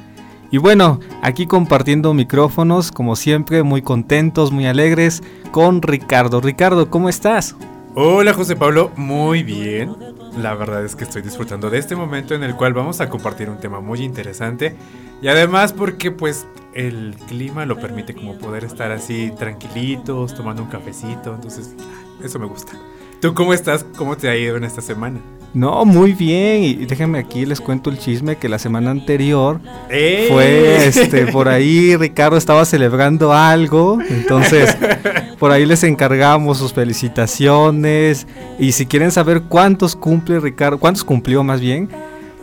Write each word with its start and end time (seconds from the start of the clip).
Y 0.50 0.58
bueno, 0.58 1.00
aquí 1.22 1.46
compartiendo 1.46 2.16
micrófonos, 2.16 2.92
como 2.92 3.16
siempre, 3.16 3.62
muy 3.62 3.84
contentos, 3.84 4.52
muy 4.52 4.66
alegres, 4.66 5.22
con 5.52 5.84
Ricardo. 5.84 6.42
Ricardo, 6.42 6.90
¿cómo 6.90 7.08
estás? 7.08 7.56
Hola 7.98 8.34
José 8.34 8.58
Pablo, 8.58 8.92
muy 8.98 9.42
bien. 9.44 9.96
La 10.38 10.54
verdad 10.54 10.84
es 10.84 10.98
que 10.98 11.06
estoy 11.06 11.22
disfrutando 11.22 11.70
de 11.70 11.78
este 11.78 11.96
momento 11.96 12.36
en 12.36 12.44
el 12.44 12.54
cual 12.54 12.74
vamos 12.74 13.00
a 13.00 13.10
compartir 13.10 13.50
un 13.50 13.58
tema 13.58 13.80
muy 13.80 14.02
interesante 14.02 14.76
y 15.22 15.30
además 15.30 15.72
porque 15.72 16.12
pues 16.12 16.46
el 16.74 17.16
clima 17.30 17.66
lo 17.66 17.80
permite 17.80 18.14
como 18.14 18.38
poder 18.38 18.66
estar 18.66 18.92
así 18.92 19.32
tranquilitos, 19.40 20.36
tomando 20.36 20.62
un 20.62 20.68
cafecito, 20.68 21.36
entonces 21.36 21.74
eso 22.22 22.38
me 22.38 22.48
gusta. 22.48 22.74
¿Tú 23.22 23.34
cómo 23.34 23.54
estás? 23.54 23.86
¿Cómo 23.96 24.18
te 24.18 24.28
ha 24.28 24.36
ido 24.36 24.58
en 24.58 24.66
esta 24.66 24.82
semana? 24.82 25.22
No, 25.56 25.86
muy 25.86 26.12
bien. 26.12 26.64
Y 26.64 26.74
déjenme 26.86 27.18
aquí 27.18 27.46
les 27.46 27.62
cuento 27.62 27.90
el 27.90 27.98
chisme 27.98 28.36
que 28.36 28.50
la 28.50 28.60
semana 28.60 28.92
anterior 28.92 29.62
¡Eh! 29.90 30.28
fue 30.30 30.86
este 30.86 31.28
por 31.28 31.48
ahí 31.48 31.96
Ricardo 31.96 32.36
estaba 32.36 32.66
celebrando 32.66 33.32
algo, 33.32 33.98
entonces 34.10 34.78
por 35.40 35.52
ahí 35.52 35.66
les 35.66 35.84
encargamos 35.86 36.58
sus 36.58 36.74
felicitaciones 36.74 38.28
y 38.60 38.74
si 38.74 38.86
quieren 38.86 39.12
saber 39.12 39.44
cuántos 39.44 39.96
cumple 39.96 40.42
Ricardo, 40.42 40.78
cuántos 40.78 41.06
cumplió 41.06 41.42
más 41.42 41.62
bien, 41.62 41.90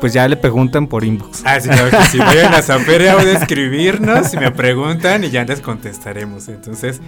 pues 0.03 0.15
ya 0.15 0.27
le 0.27 0.37
preguntan 0.37 0.89
por 0.89 1.05
inbox. 1.05 1.45
Ah, 1.45 1.61
sí, 1.61 1.69
claro 1.69 1.89
que 1.97 2.05
sí. 2.07 2.19
Vayan 2.19 2.53
a 2.53 2.61
Sapere 2.61 3.09
a 3.09 3.23
escribirnos 3.23 4.35
y 4.35 4.37
me 4.37 4.51
preguntan 4.51 5.23
y 5.23 5.31
ya 5.31 5.45
les 5.45 5.61
contestaremos. 5.61 6.49
Entonces, 6.49 7.01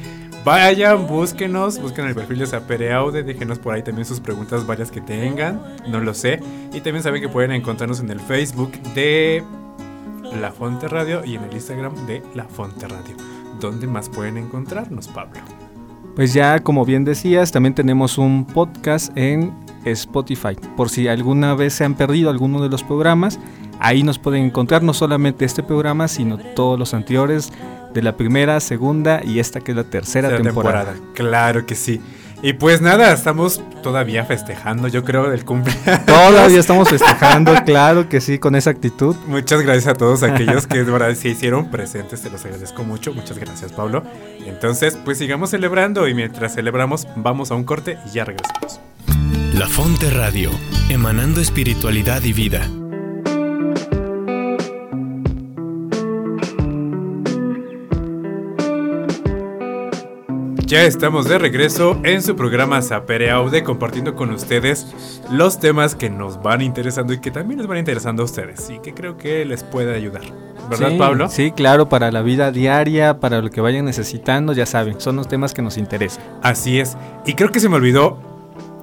vayan, 0.45 1.09
búsquenos, 1.09 1.81
busquen 1.81 2.07
el 2.07 2.15
perfil 2.15 2.39
de 2.39 2.47
Sapere 2.47 2.93
Aude, 2.93 3.25
déjenos 3.25 3.59
por 3.59 3.75
ahí 3.75 3.83
también 3.83 4.07
sus 4.07 4.21
preguntas 4.21 4.65
varias 4.65 4.93
que 4.93 5.01
tengan, 5.01 5.61
no 5.89 5.99
lo 5.99 6.15
sé. 6.15 6.39
Y 6.73 6.83
también 6.83 7.03
saben 7.03 7.21
que 7.21 7.29
pueden 7.29 7.51
encontrarnos 7.51 7.99
en 7.99 8.11
el 8.11 8.21
Facebook 8.21 8.71
de 8.95 9.43
La 10.41 10.53
Fonte 10.53 10.87
Radio 10.87 11.25
y 11.25 11.35
en 11.35 11.43
el 11.43 11.53
Instagram 11.53 12.07
de 12.07 12.23
La 12.37 12.45
Fonte 12.45 12.87
Radio. 12.87 13.17
¿Dónde 13.59 13.89
más 13.89 14.09
pueden 14.09 14.37
encontrarnos, 14.37 15.09
Pablo? 15.09 15.41
Pues 16.15 16.33
ya 16.33 16.61
como 16.61 16.85
bien 16.85 17.05
decías, 17.05 17.51
también 17.51 17.75
tenemos 17.75 18.19
un 18.19 18.45
podcast 18.45 19.11
en 19.19 19.64
Spotify. 19.87 20.57
Por 20.77 20.91
si 20.91 21.09
alguna 21.09 21.55
vez 21.55 21.75
se 21.75 21.85
han 21.85 21.95
perdido 21.95 22.31
alguno 22.31 22.63
de 22.63 22.69
los 22.69 22.83
programas, 22.83 23.39
ahí 23.81 24.03
nos 24.03 24.19
pueden 24.19 24.45
encontrar 24.45 24.83
no 24.83 24.95
solamente 24.95 25.45
este 25.45 25.63
programa, 25.63 26.09
sino 26.09 26.39
todos 26.39 26.79
los 26.79 26.95
anteriores 26.95 27.53
de 27.93 28.03
la 28.03 28.17
primera, 28.17 28.59
segunda 28.61 29.21
y 29.25 29.39
esta 29.39 29.61
que 29.61 29.73
es 29.73 29.77
la 29.77 29.85
tercera 29.85 30.37
temporada. 30.37 30.95
Claro 31.15 31.65
que 31.65 31.75
sí. 31.75 32.01
Y 32.43 32.53
pues 32.53 32.83
nada, 32.83 33.11
estamos 33.15 33.63
todavía 33.83 34.27
festejando, 34.27 34.89
yo 34.89 35.03
creo, 35.03 35.33
el 35.33 35.47
cumpleaños. 35.47 36.05
Todavía 36.05 36.61
estamos 36.61 36.89
festejando, 36.91 37.55
claro 37.65 38.11
que 38.11 38.21
sí, 38.21 38.39
con 38.39 38.55
esa 38.55 38.69
actitud. 38.69 39.17
Muchas 39.27 39.63
gracias 39.63 39.87
a 39.87 39.95
todos 39.95 40.23
aquellos 40.23 40.67
que 40.67 40.85
de 40.85 40.93
verdad 40.93 41.15
se 41.15 41.31
hicieron 41.31 41.71
presentes, 41.71 42.21
te 42.21 42.29
los 42.29 42.45
agradezco 42.45 42.85
mucho. 42.85 43.15
Muchas 43.15 43.39
gracias, 43.39 43.73
Pablo. 43.73 44.03
Entonces, 44.45 44.99
pues 45.07 45.17
sigamos 45.17 45.51
celebrando 45.51 46.07
y 46.07 46.13
mientras 46.13 46.55
celebramos, 46.55 47.09
vamos 47.17 47.51
a 47.51 47.55
un 47.55 47.65
corte 47.65 47.97
y 48.07 48.11
ya 48.11 48.27
regresamos. 48.27 48.79
La 49.55 49.69
Fonte 49.69 50.11
Radio, 50.11 50.51
emanando 50.89 51.41
espiritualidad 51.41 52.25
y 52.25 52.33
vida. 52.33 52.69
Ya 60.67 60.83
estamos 60.83 61.29
de 61.29 61.39
regreso 61.39 62.01
en 62.03 62.21
su 62.21 62.35
programa 62.35 62.83
Sapere 62.83 63.31
Aude 63.31 63.63
compartiendo 63.63 64.17
con 64.17 64.31
ustedes 64.31 65.23
los 65.31 65.61
temas 65.61 65.95
que 65.95 66.11
nos 66.11 66.43
van 66.43 66.61
interesando 66.61 67.13
y 67.13 67.21
que 67.21 67.31
también 67.31 67.59
les 67.59 67.69
van 67.69 67.79
interesando 67.79 68.23
a 68.23 68.25
ustedes 68.25 68.69
y 68.71 68.81
que 68.81 68.93
creo 68.93 69.17
que 69.17 69.45
les 69.45 69.63
puede 69.63 69.95
ayudar. 69.95 70.23
¿Verdad, 70.69 70.91
Sí, 70.91 70.99
Pablo? 70.99 71.29
Sí, 71.29 71.53
claro, 71.53 71.89
para 71.89 72.11
la 72.11 72.23
vida 72.23 72.51
diaria, 72.51 73.21
para 73.21 73.41
lo 73.41 73.51
que 73.51 73.61
vayan 73.61 73.85
necesitando, 73.85 74.53
ya 74.53 74.67
saben, 74.67 75.01
son 75.01 75.15
los 75.15 75.29
temas 75.29 75.55
que 75.55 75.63
nos 75.63 75.79
interesan. 75.79 76.25
Así 76.43 76.81
es. 76.81 76.97
Y 77.25 77.35
creo 77.35 77.53
que 77.53 77.61
se 77.61 77.69
me 77.69 77.77
olvidó 77.77 78.34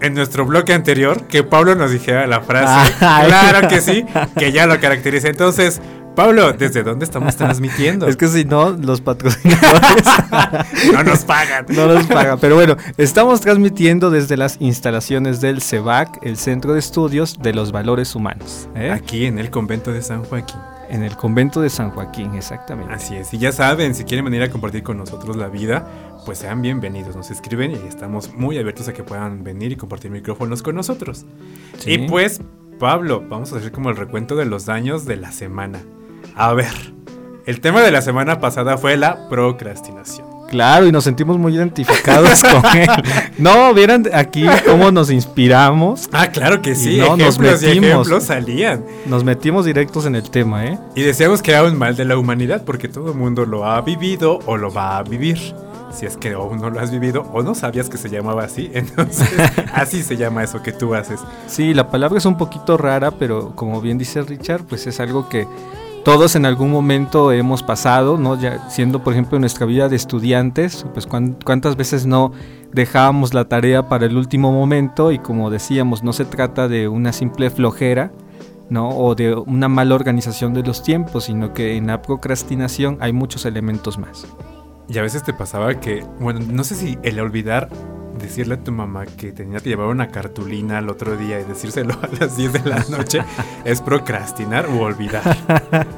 en 0.02 0.14
nuestro 0.14 0.46
bloque 0.46 0.74
anterior 0.74 1.28
que 1.28 1.44
Pablo 1.44 1.76
nos 1.76 1.92
dijera 1.92 2.28
la 2.28 2.42
frase. 2.42 2.94
Claro 3.00 3.68
que 3.68 3.82
sí, 3.82 4.06
que 4.38 4.52
ya 4.52 4.66
lo 4.66 4.80
caracteriza. 4.80 5.28
Entonces, 5.28 5.82
Pablo, 6.16 6.52
¿desde 6.54 6.84
dónde 6.84 7.06
estamos 7.06 7.36
transmitiendo? 7.38 8.06
Es 8.08 8.18
que 8.18 8.28
si 8.28 8.44
no, 8.44 8.72
los 8.72 9.00
patrocinadores 9.00 10.06
no 10.94 11.04
nos 11.04 11.24
pagan. 11.24 11.66
no 11.70 11.88
nos 11.88 12.06
pagan. 12.08 12.38
Pero 12.40 12.56
bueno, 12.56 12.76
estamos 12.98 13.40
transmitiendo 13.40 14.10
desde 14.12 14.36
las 14.36 14.58
instalaciones 14.60 15.40
del 15.40 15.62
CEBAC, 15.62 16.20
el 16.24 16.36
Centro 16.38 16.74
de 16.74 16.80
Estudios 16.80 17.40
de 17.42 17.54
los 17.54 17.72
Valores 17.72 18.14
Humanos, 18.14 18.68
¿eh? 18.76 18.92
Aquí 18.92 19.26
en 19.26 19.40
el 19.40 19.50
convento 19.50 19.94
de 19.94 20.02
San 20.02 20.24
Joaquín. 20.26 20.60
en 20.90 21.04
el 21.04 21.16
convento 21.16 21.62
de 21.62 21.70
San 21.70 21.92
Joaquín, 21.92 22.36
exactamente. 22.36 22.94
Así 22.94 23.16
es. 23.16 23.34
Y 23.34 23.38
ya 23.38 23.54
saben, 23.54 23.96
si 23.96 24.04
quieren 24.04 24.26
venir 24.26 24.44
a 24.44 24.52
compartir 24.52 24.84
con 24.84 24.98
nosotros 24.98 25.38
la 25.38 25.48
vida, 25.48 25.88
pues 26.26 26.40
sean 26.40 26.62
bienvenidos. 26.62 27.16
Nos 27.16 27.32
escriben 27.32 27.72
y 27.72 27.88
estamos 27.88 28.34
muy 28.34 28.58
abiertos 28.58 28.90
a 28.90 28.94
que 28.94 29.04
puedan 29.04 29.46
venir 29.46 29.72
y 29.72 29.76
compartir 29.78 30.12
micrófonos 30.12 30.62
con 30.62 30.76
nosotros. 30.76 31.26
Sí. 31.78 31.94
Y 31.94 32.08
pues, 32.10 32.42
Pablo, 32.80 33.24
vamos 33.30 33.54
a 33.54 33.58
hacer 33.58 33.72
como 33.72 33.90
el 33.90 33.96
recuento 33.96 34.36
de 34.36 34.44
los 34.44 34.66
daños 34.66 35.06
de 35.06 35.16
la 35.16 35.32
semana. 35.32 35.80
A 36.36 36.54
ver, 36.54 36.72
el 37.46 37.62
tema 37.62 37.82
de 37.82 37.92
la 37.92 38.02
semana 38.02 38.40
pasada 38.40 38.78
fue 38.78 38.98
la 38.98 39.28
procrastinación. 39.30 40.28
Claro, 40.52 40.86
y 40.86 40.92
nos 40.92 41.06
sentimos 41.06 41.38
muy 41.38 41.56
identificados 41.56 42.44
con 42.52 42.78
él. 42.78 42.90
No, 43.38 43.74
vieran 43.74 44.04
aquí 44.14 44.46
cómo 44.66 44.92
nos 44.92 45.10
inspiramos. 45.10 46.10
Ah, 46.12 46.28
claro 46.28 46.62
que 46.62 46.76
sí, 46.76 46.98
no, 46.98 47.16
nos 47.16 47.38
ejemplos 47.38 47.64
y 47.64 47.68
ejemplos 47.68 48.24
salían. 48.26 48.84
Nos 49.06 49.24
metimos 49.24 49.66
directos 49.66 50.06
en 50.06 50.16
el 50.16 50.30
tema, 50.30 50.66
¿eh? 50.66 50.78
Y 50.94 51.04
decíamos 51.04 51.42
que 51.42 51.52
era 51.52 51.64
un 51.64 51.78
mal 51.78 51.96
de 51.96 52.04
la 52.04 52.18
humanidad 52.18 52.64
porque 52.66 52.90
todo 52.90 53.12
el 53.12 53.18
mundo 53.18 53.46
lo 53.46 53.66
ha 53.66 53.80
vivido 53.80 54.40
o 54.46 54.58
lo 54.58 54.74
va 54.74 54.98
a 54.98 55.04
vivir. 55.04 55.40
Si 55.94 56.06
es 56.06 56.18
que 56.18 56.34
aún 56.34 56.60
no 56.60 56.70
lo 56.70 56.82
has 56.82 56.92
vivido 56.92 57.24
o 57.34 57.44
no 57.44 57.56
sabías 57.56 57.90
que 57.90 57.98
se 57.98 58.10
llamaba 58.10 58.44
así, 58.44 58.70
entonces 58.74 59.30
así 59.74 60.04
se 60.04 60.18
llama 60.18 60.44
eso 60.44 60.62
que 60.62 60.74
tú 60.74 60.96
haces. 60.96 61.22
Sí, 61.48 61.74
la 61.74 61.90
palabra 61.90 62.18
es 62.18 62.26
un 62.26 62.38
poquito 62.38 62.78
rara, 62.78 63.12
pero 63.12 63.56
como 63.56 63.80
bien 63.80 63.98
dice 63.98 64.22
Richard, 64.22 64.64
pues 64.66 64.86
es 64.86 65.00
algo 65.00 65.30
que 65.30 65.48
todos 66.04 66.36
en 66.36 66.46
algún 66.46 66.72
momento 66.72 67.32
hemos 67.32 67.64
pasado, 67.64 68.18
¿no? 68.18 68.40
Ya 68.40 68.70
siendo, 68.70 69.04
por 69.04 69.14
ejemplo, 69.14 69.40
nuestra 69.40 69.66
vida 69.66 69.88
de 69.90 69.96
estudiantes, 69.96 70.86
pues 70.94 71.06
cuán- 71.08 71.38
cuántas 71.46 71.76
veces 71.76 72.06
no 72.06 72.32
dejábamos 72.72 73.34
la 73.34 73.46
tarea 73.46 73.88
para 73.90 74.06
el 74.06 74.18
último 74.18 74.52
momento 74.52 75.12
y 75.12 75.20
como 75.20 75.50
decíamos, 75.50 76.04
no 76.04 76.14
se 76.14 76.26
trata 76.26 76.68
de 76.68 76.88
una 76.88 77.14
simple 77.14 77.50
flojera, 77.50 78.12
¿no? 78.70 78.90
O 78.90 79.16
de 79.16 79.36
una 79.36 79.68
mala 79.68 79.96
organización 79.96 80.54
de 80.54 80.64
los 80.64 80.82
tiempos, 80.82 81.26
sino 81.26 81.54
que 81.54 81.76
en 81.76 81.88
la 81.88 82.02
procrastinación 82.02 82.98
hay 83.02 83.12
muchos 83.14 83.46
elementos 83.46 83.98
más. 83.98 84.26
Y 84.88 84.98
a 84.98 85.02
veces 85.02 85.24
te 85.24 85.34
pasaba 85.34 85.80
que, 85.80 86.04
bueno, 86.20 86.40
no 86.50 86.64
sé 86.64 86.76
si 86.76 86.98
el 87.04 87.20
olvidar 87.20 87.70
decirle 88.20 88.56
a 88.56 88.58
tu 88.58 88.72
mamá 88.72 89.06
que 89.06 89.32
tenía 89.32 89.60
que 89.60 89.70
llevar 89.70 89.88
una 89.88 90.10
cartulina 90.10 90.78
al 90.78 90.90
otro 90.90 91.16
día 91.18 91.40
y 91.40 91.44
decírselo 91.44 91.94
a 92.02 92.08
las 92.20 92.38
10 92.38 92.54
de 92.54 92.62
la 92.70 92.84
noche 92.90 93.22
es 93.66 93.82
procrastinar 93.82 94.68
o 94.68 94.80
olvidar. 94.82 95.22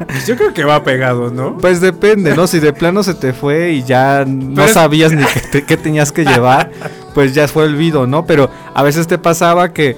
Pues 0.07 0.27
yo 0.27 0.35
creo 0.35 0.53
que 0.53 0.63
va 0.63 0.83
pegado, 0.83 1.31
¿no? 1.31 1.57
Pues 1.57 1.81
depende, 1.81 2.35
¿no? 2.35 2.47
Si 2.47 2.59
de 2.59 2.73
plano 2.73 3.03
se 3.03 3.13
te 3.13 3.33
fue 3.33 3.71
y 3.71 3.83
ya 3.83 4.25
no 4.27 4.55
Pero 4.55 4.67
sabías 4.73 5.11
ni 5.11 5.23
qué, 5.33 5.39
te- 5.51 5.63
qué 5.63 5.77
tenías 5.77 6.11
que 6.11 6.23
llevar, 6.25 6.71
pues 7.13 7.33
ya 7.33 7.47
fue 7.47 7.63
olvido, 7.65 8.07
¿no? 8.07 8.25
Pero 8.25 8.49
a 8.73 8.83
veces 8.83 9.07
te 9.07 9.17
pasaba 9.17 9.73
que, 9.73 9.97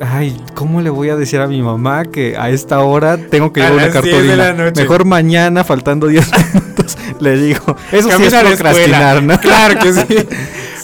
ay, 0.00 0.40
¿cómo 0.54 0.80
le 0.80 0.90
voy 0.90 1.08
a 1.10 1.16
decir 1.16 1.40
a 1.40 1.46
mi 1.46 1.62
mamá 1.62 2.04
que 2.04 2.36
a 2.36 2.50
esta 2.50 2.80
hora 2.80 3.16
tengo 3.16 3.52
que 3.52 3.60
llevar 3.60 3.74
una 3.74 3.86
las 3.86 4.02
10 4.02 4.04
de 4.04 4.36
cartulina? 4.36 4.72
Mejor 4.76 5.04
mañana, 5.04 5.64
faltando 5.64 6.06
10 6.06 6.30
minutos, 6.54 6.98
le 7.20 7.36
digo. 7.38 7.76
Eso 7.90 8.10
sí 8.16 8.24
es 8.24 8.34
procrastinar, 8.34 9.22
¿no? 9.22 9.38
Claro 9.40 9.78
que 9.80 9.92
sí. 9.92 10.28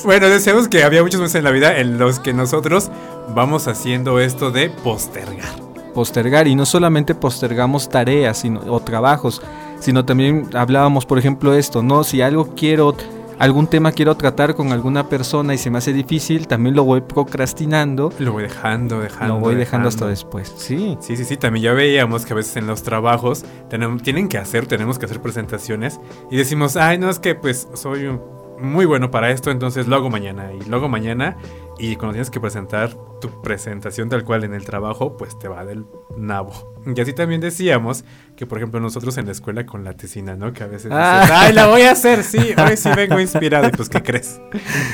Bueno, 0.09 0.31
decíamos 0.31 0.69
que 0.69 0.85
había 0.85 1.03
muchos 1.03 1.21
meses 1.21 1.35
en 1.35 1.45
la 1.45 1.51
vida 1.51 1.77
en 1.81 1.99
los 1.99 2.19
que 2.19 2.33
nosotros 2.33 2.91
vamos 3.35 3.69
haciendo 3.69 4.21
esto 4.21 4.51
de 4.51 4.71
postergar. 4.71 5.51
postergar 5.93 6.49
y 6.49 6.55
no 6.55 6.65
solamente 6.65 7.15
postergamos 7.15 7.91
tareas 7.91 8.39
sino, 8.39 8.61
o 8.73 8.81
trabajos, 8.81 9.43
sino 9.81 10.07
también 10.07 10.49
hablábamos, 10.55 11.05
por 11.05 11.19
ejemplo, 11.19 11.53
esto, 11.53 11.83
¿no? 11.83 12.05
Si 12.05 12.23
algo 12.23 12.55
quiero, 12.55 12.97
algún 13.39 13.67
tema 13.67 13.93
quiero 13.93 14.17
tratar 14.17 14.55
con 14.55 14.73
alguna 14.73 15.11
persona 15.11 15.53
y 15.53 15.59
se 15.59 15.69
me 15.69 15.77
hace 15.77 15.93
difícil, 15.93 16.47
también 16.49 16.75
lo 16.75 16.85
voy 16.85 17.03
procrastinando, 17.03 18.11
Lo 18.19 18.33
voy 18.33 18.45
dejando, 18.45 19.01
dejando. 19.01 19.35
lo 19.35 19.41
voy 19.41 19.57
dejando 19.57 19.89
hasta 19.89 20.07
dejando. 20.07 20.39
después. 20.39 20.55
Sí. 20.57 20.97
Sí, 21.03 21.19
sí, 21.19 21.27
sí, 21.27 21.37
también 21.37 21.65
ya 21.65 21.73
veíamos 21.75 22.25
que 22.25 22.33
a 22.33 22.37
veces 22.37 22.57
en 22.57 22.67
los 22.67 22.83
trabajos 22.83 23.45
tenemos, 23.69 24.03
tienen 24.03 24.29
que 24.29 24.39
hacer, 24.39 24.65
tenemos 24.67 24.99
que 24.99 25.05
hacer 25.05 25.21
presentaciones 25.21 26.01
y 26.31 26.39
decimos, 26.39 26.79
ay, 26.79 26.97
no, 26.97 27.11
es 27.11 27.19
que 27.19 27.35
pues 27.35 27.69
soy 27.75 28.07
un- 28.07 28.38
muy 28.61 28.87
bueno 28.87 29.11
para 29.11 29.31
esto, 29.31 29.51
entonces 29.51 29.87
lo 29.87 29.97
hago 29.97 30.11
mañana 30.11 30.53
y 30.53 30.65
lo 30.69 30.77
hago 30.77 30.89
mañana 30.89 31.37
y 31.79 31.97
cuando 31.97 32.13
tienes 32.15 32.31
que 32.31 32.41
presentar 32.41 32.97
tu 33.21 33.43
presentación 33.43 34.09
tal 34.09 34.25
cual 34.25 34.45
en 34.45 34.55
el 34.55 34.65
trabajo, 34.65 35.17
pues 35.17 35.39
te 35.39 35.49
va 35.49 35.65
del 35.65 35.85
nabo. 36.17 36.53
Y 36.87 36.99
así 37.01 37.13
también 37.13 37.41
decíamos 37.41 38.05
que, 38.37 38.47
por 38.47 38.59
ejemplo, 38.59 38.81
nosotros 38.81 39.19
en 39.19 39.27
la 39.27 39.33
escuela 39.33 39.67
con 39.67 39.85
la 39.85 39.93
tesina, 39.95 40.37
¿no? 40.37 40.53
Que 40.53 40.63
a 40.63 40.67
veces 40.67 40.85
dices, 40.85 40.99
Ah. 40.99 41.27
ay, 41.43 41.53
la 41.53 41.67
voy 41.67 41.83
a 41.83 41.91
hacer, 41.91 42.23
sí, 42.23 42.39
hoy 42.57 42.77
sí 42.77 42.89
vengo 42.97 43.19
inspirado 43.21 43.69
y 43.69 43.73
pues, 43.73 43.89
¿qué 43.89 44.03
crees? 44.03 44.41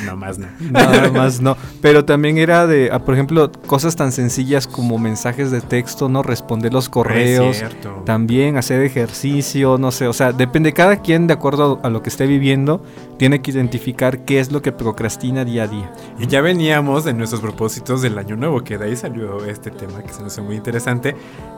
No 0.07 0.17
más 0.17 0.39
no. 0.39 0.49
Nada 0.61 1.11
más 1.11 1.41
no. 1.41 1.57
Pero 1.83 2.05
también 2.05 2.39
era 2.39 2.67
de, 2.67 2.89
ah, 2.91 3.01
por 3.05 3.15
ejemplo, 3.15 3.53
cosas 3.67 3.95
tan 3.97 4.11
sencillas 4.13 4.67
como 4.67 4.99
mensajes 4.99 5.51
de 5.51 5.61
texto, 5.61 6.09
¿no? 6.09 6.23
Responder 6.23 6.73
los 6.73 6.89
correos. 6.89 7.59
Es. 7.59 7.65
También 8.07 8.57
hacer 8.57 8.81
ejercicio, 8.83 9.79
no 9.79 9.93
sé, 9.93 10.09
o 10.09 10.13
sea, 10.13 10.33
depende, 10.33 10.73
cada 10.73 10.97
quien 11.03 11.27
de 11.27 11.35
acuerdo 11.35 11.81
a 11.85 11.91
lo 11.91 12.03
que 12.03 12.09
esté 12.09 12.27
viviendo, 12.27 12.83
tiene 13.19 13.41
que 13.43 13.51
identificar 13.53 14.25
qué 14.25 14.41
es 14.41 14.51
lo 14.51 14.63
que 14.63 14.73
procrastina 14.73 15.45
día 15.45 15.65
a 15.65 15.69
día. 15.69 15.93
Y 16.19 16.27
ya 16.27 16.41
veníamos 16.41 17.05
de 17.05 17.13
nuestros 17.15 17.41
propósitos 17.41 18.03
del 18.15 18.25
año 18.25 18.37
nuevo, 18.37 18.63
que 18.63 18.79
de 18.79 18.87
ahí 18.87 18.97
salió 18.97 19.45
este 19.45 19.71
tema 19.71 20.03
que 20.03 20.13
se 20.13 20.23
nos 20.23 20.33
hace 20.33 20.41
muy 20.41 20.57
interesante, 20.57 21.17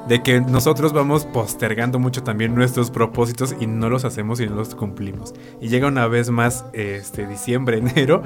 de 0.08 0.23
que 0.23 0.41
nosotros 0.41 0.93
vamos 0.93 1.25
postergando 1.26 1.99
mucho 1.99 2.23
también 2.23 2.55
nuestros 2.55 2.91
propósitos 2.91 3.55
y 3.61 3.67
no 3.67 3.88
los 3.91 4.05
hacemos 4.05 4.41
y 4.41 4.47
no 4.47 4.56
los 4.56 4.75
cumplimos. 4.75 5.35
Y 5.61 5.69
llega 5.69 5.88
una 5.88 6.06
vez 6.06 6.31
más 6.31 6.64
este 6.73 7.26
diciembre, 7.26 7.79
enero, 7.97 8.23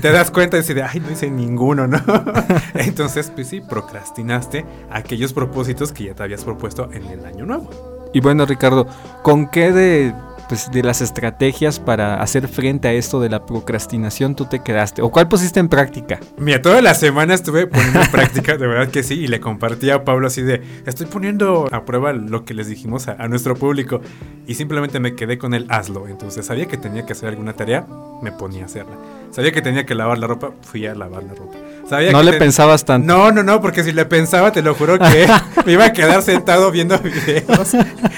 te 0.00 0.12
das 0.12 0.30
cuenta 0.30 0.56
y 0.56 0.60
dices, 0.60 0.82
ay, 0.86 1.00
no 1.00 1.10
hice 1.10 1.30
ninguno, 1.30 1.86
¿no? 1.86 2.00
Entonces, 2.74 3.30
pues 3.34 3.48
sí, 3.48 3.60
procrastinaste 3.60 4.66
aquellos 4.90 5.32
propósitos 5.32 5.92
que 5.92 6.04
ya 6.04 6.14
te 6.14 6.22
habías 6.22 6.44
propuesto 6.44 6.90
en 6.92 7.06
el 7.06 7.24
año 7.24 7.46
nuevo. 7.46 7.70
Y 8.12 8.20
bueno, 8.20 8.44
Ricardo, 8.44 8.86
¿con 9.22 9.48
qué 9.48 9.72
de, 9.72 10.14
pues, 10.50 10.68
de 10.72 10.82
las 10.82 11.00
estrategias 11.00 11.78
para 11.78 12.20
hacer 12.20 12.48
frente 12.48 12.88
a 12.88 12.92
esto 12.92 13.20
de 13.20 13.28
la 13.28 13.46
procrastinación 13.46 14.34
tú 14.34 14.46
te 14.46 14.58
quedaste? 14.58 15.00
¿O 15.00 15.08
cuál 15.12 15.28
pusiste 15.28 15.60
en 15.60 15.68
práctica? 15.68 16.18
Mira, 16.38 16.60
toda 16.60 16.82
la 16.82 16.94
semana 16.94 17.34
estuve 17.34 17.68
poniendo 17.68 18.00
en 18.00 18.10
práctica, 18.10 18.56
de 18.56 18.66
verdad 18.66 18.90
que 18.90 19.04
sí, 19.04 19.14
y 19.14 19.28
le 19.28 19.38
compartí 19.38 19.90
a 19.90 20.02
Pablo 20.02 20.26
así 20.26 20.42
de, 20.42 20.60
estoy 20.86 21.06
poniendo 21.06 21.68
a 21.70 21.84
prueba 21.84 22.12
lo 22.12 22.44
que 22.44 22.54
les 22.54 22.66
dijimos 22.66 23.06
a, 23.06 23.12
a 23.12 23.28
nuestro 23.28 23.54
público, 23.54 24.00
y 24.48 24.56
simplemente 24.56 24.98
me 24.98 25.14
quedé 25.14 25.38
con 25.38 25.54
el 25.54 25.66
hazlo. 25.68 26.08
Entonces 26.08 26.44
sabía 26.44 26.66
que 26.66 26.76
tenía 26.76 27.06
que 27.06 27.12
hacer 27.12 27.28
alguna 27.28 27.52
tarea, 27.52 27.86
me 28.20 28.32
ponía 28.32 28.64
a 28.64 28.66
hacerla. 28.66 28.96
Sabía 29.30 29.52
que 29.52 29.62
tenía 29.62 29.86
que 29.86 29.94
lavar 29.94 30.18
la 30.18 30.26
ropa, 30.26 30.50
fui 30.62 30.86
a 30.86 30.94
lavar 30.94 31.22
la 31.22 31.34
ropa. 31.34 31.56
Sabía 31.88 32.12
No 32.12 32.18
que 32.18 32.24
le 32.24 32.30
ten- 32.32 32.40
pensabas 32.40 32.84
tanto. 32.84 33.06
No, 33.06 33.32
no, 33.32 33.42
no, 33.42 33.60
porque 33.60 33.82
si 33.84 33.92
le 33.92 34.04
pensaba, 34.04 34.52
te 34.52 34.62
lo 34.62 34.74
juro 34.74 34.98
que 34.98 35.28
me 35.66 35.72
iba 35.72 35.86
a 35.86 35.92
quedar 35.92 36.22
sentado 36.22 36.70
viendo 36.70 36.98
videos 36.98 37.74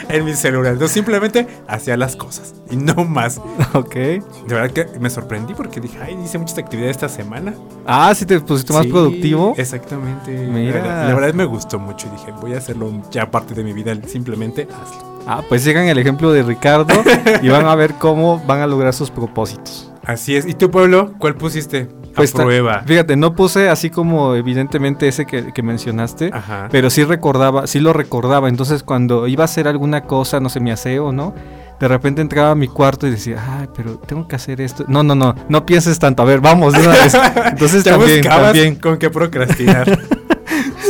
en 0.08 0.24
mi 0.24 0.34
celular. 0.34 0.72
Entonces 0.74 0.92
simplemente 0.94 1.46
hacía 1.68 1.96
las 1.96 2.16
cosas 2.16 2.54
y 2.70 2.76
no 2.76 2.94
más. 3.04 3.40
Ok. 3.74 3.94
De 3.94 4.22
verdad 4.48 4.70
que 4.70 4.98
me 4.98 5.08
sorprendí 5.10 5.54
porque 5.54 5.80
dije, 5.80 5.98
ay, 6.02 6.18
hice 6.22 6.38
muchas 6.38 6.58
actividades 6.58 6.96
esta 6.96 7.08
semana. 7.08 7.54
Ah, 7.86 8.12
sí 8.14 8.26
te 8.26 8.38
pusiste 8.40 8.72
más 8.72 8.84
Sí, 8.84 8.90
productivo. 8.90 9.54
Exactamente. 9.56 10.30
Mira. 10.32 10.80
La, 10.84 11.08
la 11.08 11.14
verdad 11.14 11.34
me 11.34 11.44
gustó 11.44 11.78
mucho 11.78 12.08
y 12.08 12.10
dije, 12.16 12.32
voy 12.40 12.54
a 12.54 12.58
hacerlo 12.58 12.90
ya 13.10 13.30
parte 13.30 13.54
de 13.54 13.64
mi 13.64 13.72
vida, 13.72 13.94
simplemente 14.06 14.66
hazlo. 14.82 15.12
Ah, 15.26 15.42
pues 15.48 15.62
sigan 15.62 15.84
el 15.86 15.98
ejemplo 15.98 16.32
de 16.32 16.42
Ricardo 16.42 16.94
y 17.42 17.48
van 17.48 17.66
a 17.66 17.74
ver 17.76 17.94
cómo 17.94 18.42
van 18.46 18.60
a 18.60 18.66
lograr 18.66 18.92
sus 18.92 19.10
propósitos. 19.10 19.91
Así 20.04 20.36
es. 20.36 20.46
¿Y 20.46 20.54
tú, 20.54 20.70
Pueblo, 20.70 21.14
cuál 21.18 21.34
pusiste? 21.36 21.88
Pues 22.14 22.32
prueba. 22.32 22.82
Fíjate, 22.86 23.16
no 23.16 23.34
puse 23.34 23.68
así 23.68 23.88
como 23.88 24.34
evidentemente 24.34 25.08
ese 25.08 25.24
que, 25.24 25.52
que 25.52 25.62
mencionaste, 25.62 26.30
Ajá. 26.32 26.68
pero 26.70 26.90
sí 26.90 27.04
recordaba, 27.04 27.66
sí 27.66 27.80
lo 27.80 27.92
recordaba. 27.92 28.48
Entonces 28.48 28.82
cuando 28.82 29.26
iba 29.28 29.44
a 29.44 29.46
hacer 29.46 29.66
alguna 29.66 30.02
cosa, 30.02 30.40
no 30.40 30.48
sé, 30.48 30.60
mi 30.60 30.70
aseo, 30.70 31.12
¿no? 31.12 31.34
De 31.80 31.88
repente 31.88 32.20
entraba 32.22 32.50
a 32.50 32.54
mi 32.54 32.68
cuarto 32.68 33.06
y 33.06 33.10
decía, 33.10 33.42
ay, 33.58 33.68
pero 33.74 33.96
tengo 33.96 34.28
que 34.28 34.36
hacer 34.36 34.60
esto. 34.60 34.84
No, 34.88 35.02
no, 35.02 35.14
no, 35.14 35.34
no 35.48 35.66
pienses 35.66 35.98
tanto. 35.98 36.22
A 36.22 36.26
ver, 36.26 36.40
vamos 36.40 36.74
de 36.74 36.80
una 36.80 36.90
vez. 36.90 37.14
Entonces 37.46 37.82
ya 37.84 37.98
también, 37.98 38.22
también. 38.22 38.74
con 38.76 38.98
qué 38.98 39.10
procrastinar. 39.10 39.98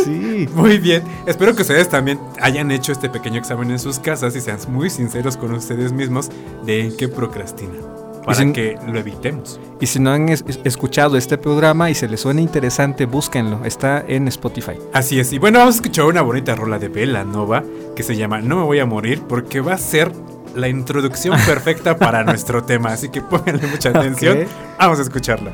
Sí. 0.05 0.49
Muy 0.57 0.79
bien. 0.79 1.05
Espero 1.27 1.55
que 1.55 1.63
ustedes 1.63 1.89
también 1.89 2.19
hayan 2.41 2.73
hecho 2.73 2.91
este 2.91 3.09
pequeño 3.09 3.39
examen 3.39 3.71
en 3.71 3.79
sus 3.79 4.01
casas 4.01 4.35
y 4.35 4.41
sean 4.41 4.59
muy 4.69 4.91
sinceros 4.91 5.37
con 5.37 5.53
ustedes 5.53 5.93
mismos 5.93 6.29
de 6.67 6.87
en 6.87 6.97
qué 6.97 7.07
procrastinan. 7.07 7.92
Para 8.25 8.37
si- 8.39 8.53
que 8.53 8.77
lo 8.87 8.99
evitemos. 8.99 9.59
Y 9.81 9.87
si 9.87 9.99
no 9.99 10.11
han 10.13 10.29
es- 10.29 10.45
escuchado 10.65 11.17
este 11.17 11.39
programa 11.39 11.91
y 11.91 11.95
se 11.95 12.09
les 12.09 12.21
suena 12.21 12.41
interesante, 12.41 13.07
búsquenlo. 13.07 13.65
Está 13.65 14.05
en 14.07 14.29
Spotify. 14.29 14.73
Así 14.93 15.19
es. 15.19 15.33
Y 15.33 15.39
bueno, 15.39 15.59
vamos 15.59 15.75
a 15.75 15.79
escuchar 15.79 16.05
una 16.07 16.23
bonita 16.23 16.55
rola 16.55 16.79
de 16.79 16.89
Bella 16.89 17.25
Nova 17.25 17.65
que 17.97 18.03
se 18.03 18.17
llama 18.17 18.41
No 18.41 18.57
me 18.57 18.63
voy 18.63 18.79
a 18.79 18.87
morir 18.87 19.23
porque 19.29 19.61
va 19.61 19.75
a 19.75 19.79
ser 19.79 20.13
la 20.55 20.69
introducción 20.69 21.37
perfecta 21.47 21.97
para 21.97 22.23
nuestro 22.25 22.63
tema. 22.63 22.93
Así 22.93 23.09
que 23.09 23.23
pónganle 23.23 23.67
mucha 23.67 23.89
atención. 23.89 24.45
Vamos 24.79 24.99
a 25.01 25.03
escucharla. 25.03 25.51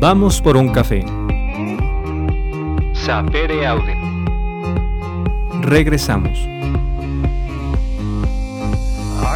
Vamos 0.00 0.40
por 0.42 0.56
un 0.56 0.70
café. 0.70 1.04
Sapere 2.92 3.66
aude. 3.66 3.96
Regresamos. 5.62 6.38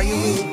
Are 0.06 0.08
you 0.08 0.45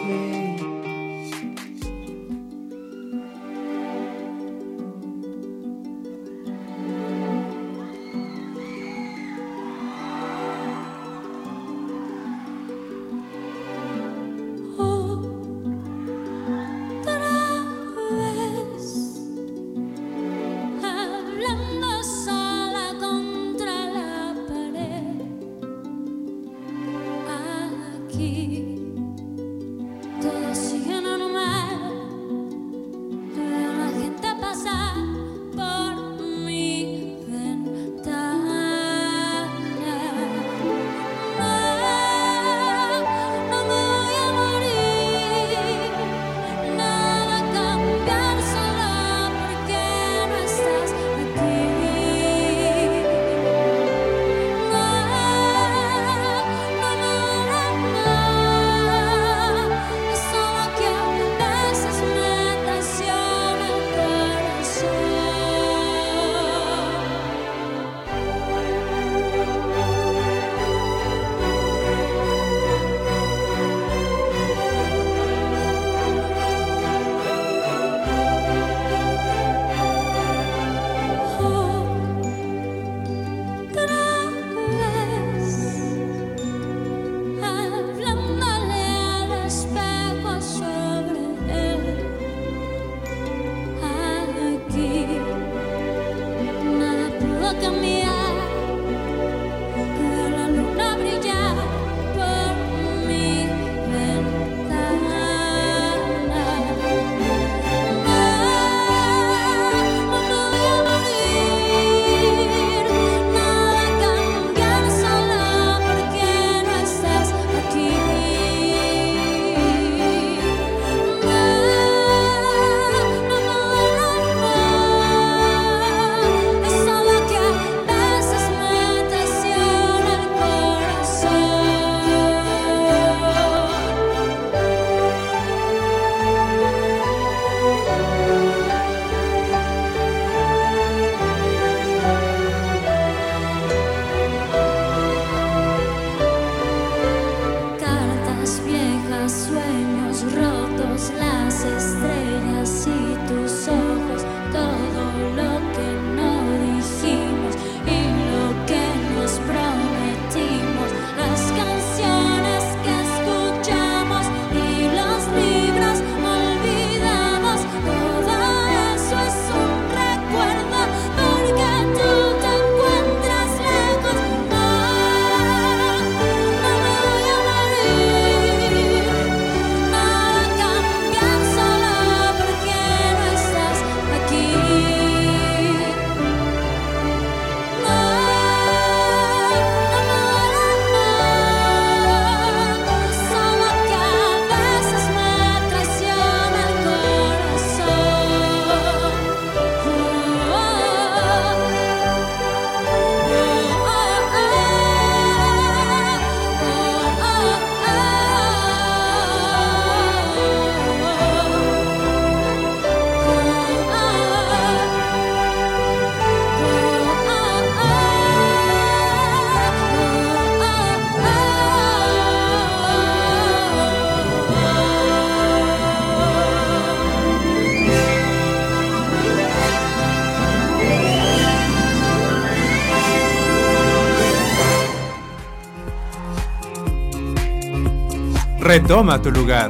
retoma 238.73 239.21
tu 239.21 239.29
lugar. 239.29 239.69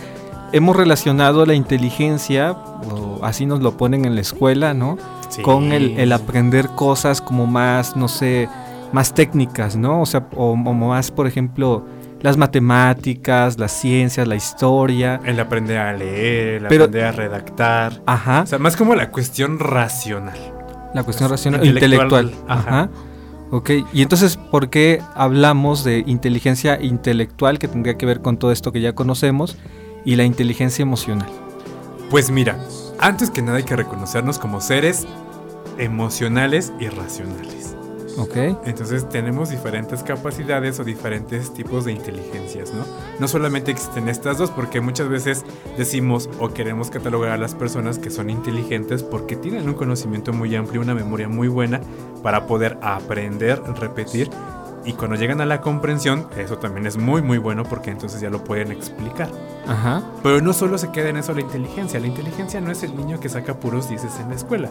hemos 0.53 0.77
relacionado 0.77 1.45
la 1.45 1.55
inteligencia, 1.55 2.53
o 2.53 3.19
así 3.23 3.45
nos 3.45 3.61
lo 3.61 3.77
ponen 3.77 4.05
en 4.05 4.15
la 4.15 4.21
escuela, 4.21 4.73
¿no? 4.73 4.97
Sí. 5.29 5.43
Con 5.43 5.73
el, 5.73 5.99
el 5.99 6.13
aprender 6.13 6.69
cosas 6.71 7.21
como 7.21 7.47
más, 7.47 7.97
no 7.97 8.09
sé, 8.09 8.49
más 8.93 9.15
técnicas, 9.15 9.77
¿no? 9.77 10.01
O 10.03 10.07
sea, 10.07 10.27
o, 10.37 10.53
o 10.53 10.55
más, 10.55 11.11
por 11.11 11.27
ejemplo, 11.27 11.85
las 12.21 12.37
matemáticas, 12.37 13.59
las 13.59 13.73
ciencias, 13.73 14.27
la 14.29 14.37
historia. 14.37 15.21
El 15.25 15.39
aprender 15.41 15.79
a 15.79 15.93
leer, 15.93 16.63
el 16.63 16.69
Pero- 16.69 16.85
aprender 16.85 17.05
a 17.09 17.13
redactar. 17.13 18.03
Ajá, 18.07 18.43
O 18.43 18.47
sea, 18.47 18.59
más 18.59 18.77
como 18.77 18.95
la 18.95 19.11
cuestión 19.11 19.59
racional. 19.59 20.39
la 20.95 21.03
cuestión 21.05 21.31
racional, 21.31 21.65
intelectual. 21.65 22.25
intelectual. 22.27 22.45
Ajá. 22.59 22.69
Ajá. 22.81 22.91
Ok, 23.53 23.71
y 23.93 24.03
entonces, 24.03 24.37
¿por 24.37 24.71
qué 24.71 25.01
hablamos 25.15 25.83
de 25.83 26.05
inteligencia 26.07 26.81
intelectual 26.81 27.59
que 27.59 27.67
tendría 27.69 27.97
que 27.99 28.07
ver 28.07 28.21
con 28.21 28.37
todo 28.37 28.53
esto 28.53 28.71
que 28.71 28.81
ya 28.81 28.93
conocemos 28.95 29.57
y 30.05 30.15
la 30.17 30.23
inteligencia 30.25 30.83
emocional? 30.85 31.29
Pues 32.11 32.31
mira, 32.31 32.59
antes 33.01 33.29
que 33.31 33.43
nada 33.43 33.57
hay 33.59 33.65
que 33.65 33.75
reconocernos 33.77 34.39
como 34.39 34.61
seres 34.61 35.05
emocionales 35.79 36.73
y 36.79 36.89
racionales. 36.89 37.77
Ok, 38.19 38.37
Entonces 38.65 39.09
tenemos 39.09 39.51
diferentes 39.51 40.03
capacidades 40.03 40.79
o 40.81 40.85
diferentes 40.85 41.53
tipos 41.55 41.85
de 41.85 41.93
inteligencias, 41.93 42.73
¿no? 42.75 42.85
No 43.19 43.29
solamente 43.29 43.71
existen 43.71 44.09
estas 44.09 44.39
dos, 44.39 44.51
porque 44.51 44.81
muchas 44.81 45.09
veces 45.09 45.45
decimos 45.77 46.29
o 46.39 46.49
queremos 46.51 46.91
catalogar 46.91 47.33
a 47.33 47.37
las 47.37 47.55
personas 47.55 47.99
que 47.99 48.11
son 48.11 48.31
inteligentes 48.31 49.03
porque 49.03 49.37
tienen 49.37 49.69
un 49.69 49.75
conocimiento 49.75 50.33
muy 50.33 50.55
amplio, 50.57 50.81
una 50.81 50.95
memoria 50.95 51.29
muy 51.29 51.49
buena 51.49 51.81
para 52.23 52.47
poder 52.47 52.79
aprender, 52.83 53.63
repetir. 53.79 54.31
Y 54.85 54.95
cuando 54.95 55.17
llegan 55.17 55.43
a 55.43 55.47
la 55.47 55.61
comprensión, 55.61 56.27
eso 56.39 56.57
también 56.57 56.87
es 56.87 56.97
muy 56.97 57.21
muy 57.21 57.37
bueno 57.37 57.65
porque 57.65 57.91
entonces 57.91 58.21
ya 58.21 58.31
lo 58.31 58.43
pueden 58.45 58.73
explicar. 58.73 59.29
ajá, 59.67 60.03
Pero 60.23 60.41
no 60.41 60.55
solo 60.55 60.79
se 60.79 60.91
queda 60.91 61.11
en 61.11 61.19
eso 61.19 61.35
la 61.35 61.43
inteligencia. 61.43 62.01
La 62.01 62.07
inteligencia 62.07 62.61
no 62.63 62.71
es 62.71 62.83
el 62.83 62.97
niño 62.97 63.21
que 63.21 63.29
saca 63.29 63.61
puros 63.61 63.89
dieces 63.91 64.19
en 64.21 64.31
la 64.31 64.37
escuela. 64.37 64.71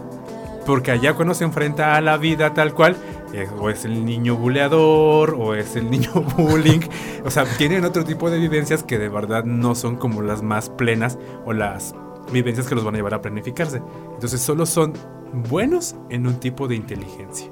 Porque 0.66 0.92
allá 0.92 1.14
cuando 1.14 1.34
se 1.36 1.44
enfrenta 1.44 1.96
a 1.96 2.02
la 2.02 2.18
vida 2.18 2.54
tal 2.54 2.74
cual, 2.74 2.96
eh, 3.34 3.48
o 3.60 3.70
es 3.70 3.86
el 3.86 4.06
niño 4.06 4.36
buleador, 4.36 5.36
o 5.38 5.56
es 5.56 5.76
el 5.76 5.90
niño 5.90 6.12
bullying. 6.38 6.82
O 7.26 7.30
sea, 7.30 7.46
tienen 7.58 7.86
otro 7.86 8.04
tipo 8.04 8.30
de 8.30 8.40
vivencias 8.40 8.84
que 8.84 8.98
de 8.98 9.10
verdad 9.10 9.44
no 9.44 9.76
son 9.76 9.96
como 9.96 10.22
las 10.22 10.42
más 10.42 10.70
plenas 10.70 11.18
o 11.46 11.54
las 11.54 11.96
vivencias 12.32 12.68
que 12.68 12.76
los 12.76 12.84
van 12.84 12.96
a 12.96 12.98
llevar 12.98 13.14
a 13.14 13.22
planificarse. 13.22 13.82
Entonces 14.14 14.42
solo 14.42 14.66
son 14.66 14.94
buenos 15.34 15.96
en 16.10 16.28
un 16.28 16.40
tipo 16.40 16.68
de 16.68 16.76
inteligencia. 16.76 17.52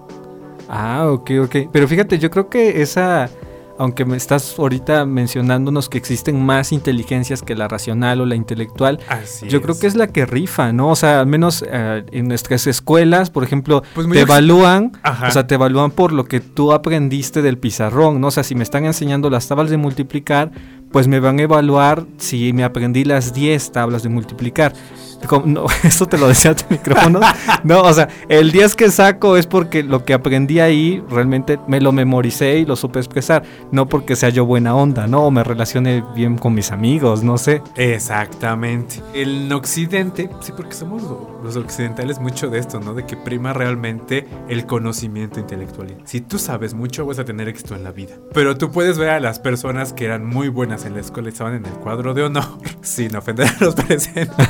Ah, 0.70 1.10
ok, 1.10 1.32
ok. 1.44 1.56
Pero 1.72 1.88
fíjate, 1.88 2.20
yo 2.20 2.30
creo 2.30 2.50
que 2.50 2.82
esa, 2.82 3.30
aunque 3.78 4.06
me 4.06 4.18
estás 4.18 4.58
ahorita 4.58 5.06
mencionándonos 5.06 5.90
que 5.90 5.98
existen 5.98 6.44
más 6.44 6.72
inteligencias 6.72 7.42
que 7.42 7.56
la 7.56 7.68
racional 7.68 8.22
o 8.22 8.26
la 8.26 8.36
intelectual, 8.36 9.00
Así 9.08 9.48
yo 9.48 9.62
creo 9.62 9.80
que 9.80 9.88
es 9.88 9.96
la 9.96 10.08
que 10.08 10.26
rifa, 10.26 10.72
¿no? 10.74 10.90
O 10.90 10.96
sea, 10.96 11.20
al 11.20 11.28
menos 11.28 11.64
eh, 11.68 12.04
en 12.12 12.28
nuestras 12.28 12.68
escuelas, 12.68 13.30
por 13.30 13.44
ejemplo, 13.44 13.84
Pues 13.94 14.08
te 14.10 14.22
evalúan, 14.22 14.92
Ajá. 15.04 15.28
o 15.28 15.32
sea, 15.32 15.48
te 15.48 15.56
evalúan 15.56 15.92
por 15.92 16.12
lo 16.12 16.26
que 16.26 16.40
tú 16.40 16.74
aprendiste 16.74 17.42
del 17.42 17.58
pizarrón, 17.58 18.22
¿no? 18.22 18.28
O 18.28 18.32
sea, 18.32 18.44
si 18.44 18.56
me 18.56 18.64
están 18.64 18.86
enseñando 18.86 19.30
las 19.30 19.48
tablas 19.48 19.70
de 19.70 19.78
multiplicar, 19.78 20.52
pues 20.92 21.08
me 21.08 21.20
van 21.20 21.40
a 21.40 21.44
evaluar 21.44 22.06
si 22.18 22.54
me 22.54 22.64
aprendí 22.64 23.04
las 23.04 23.34
10 23.34 23.72
tablas 23.72 24.04
de 24.04 24.10
multiplicar. 24.10 24.74
No, 25.46 25.66
eso 25.84 26.06
te 26.06 26.18
lo 26.18 26.28
decía 26.28 26.56
tu 26.56 26.66
micrófono. 26.70 27.20
No, 27.64 27.82
o 27.82 27.94
sea, 27.94 28.10
el 28.30 28.52
10 28.52 28.76
que 28.76 28.92
saco 28.92 29.38
es 29.38 29.48
porque 29.48 29.84
lo 29.84 30.04
que 30.04 30.14
aprendí 30.14 30.60
ahí 30.60 31.04
realmente 31.10 31.60
me 31.68 31.80
lo 31.80 31.92
memoricé 31.92 32.58
y 32.60 32.66
lo 32.66 32.76
supe 32.76 33.00
expresar. 33.00 33.44
No 33.72 33.88
porque 33.88 34.16
sea 34.16 34.30
yo 34.30 34.46
buena 34.46 34.76
onda, 34.76 35.08
¿no? 35.08 35.24
O 35.24 35.32
me 35.32 35.44
relacione 35.44 36.04
bien 36.16 36.38
con 36.38 36.54
mis 36.54 36.72
amigos, 36.72 37.24
no 37.24 37.38
sé. 37.38 37.62
Exactamente. 37.76 39.02
El 39.14 39.52
occidente, 39.54 40.30
sí, 40.42 40.52
porque 40.56 40.74
somos 40.74 41.04
los 41.48 41.56
occidentales 41.56 42.20
mucho 42.20 42.50
de 42.50 42.60
esto, 42.60 42.80
¿no? 42.80 42.94
De 42.94 43.06
que 43.06 43.18
prima 43.18 43.54
realmente 43.54 44.28
el 44.48 44.66
conocimiento 44.66 45.40
intelectual. 45.40 45.98
Si 46.06 46.22
tú 46.22 46.38
sabes 46.40 46.74
mucho, 46.74 47.06
vas 47.06 47.20
a 47.20 47.26
tener 47.26 47.48
éxito 47.48 47.76
en 47.76 47.84
la 47.84 47.92
vida. 47.92 48.16
Pero 48.34 48.58
tú 48.58 48.72
puedes 48.72 48.98
ver 48.98 49.10
a 49.10 49.20
las 49.20 49.40
personas 49.40 49.94
que 49.94 50.06
eran 50.06 50.26
muy 50.26 50.50
buenas 50.50 50.86
en 50.86 50.94
la 50.94 51.02
escuela 51.02 51.30
y 51.30 51.32
estaban 51.32 51.56
en 51.56 51.66
el 51.66 51.74
cuadro 51.74 52.14
de 52.14 52.24
honor, 52.24 52.46
sin 52.82 53.16
ofender 53.16 53.48
a 53.48 53.64
los 53.64 53.76
presentes. 53.76 54.36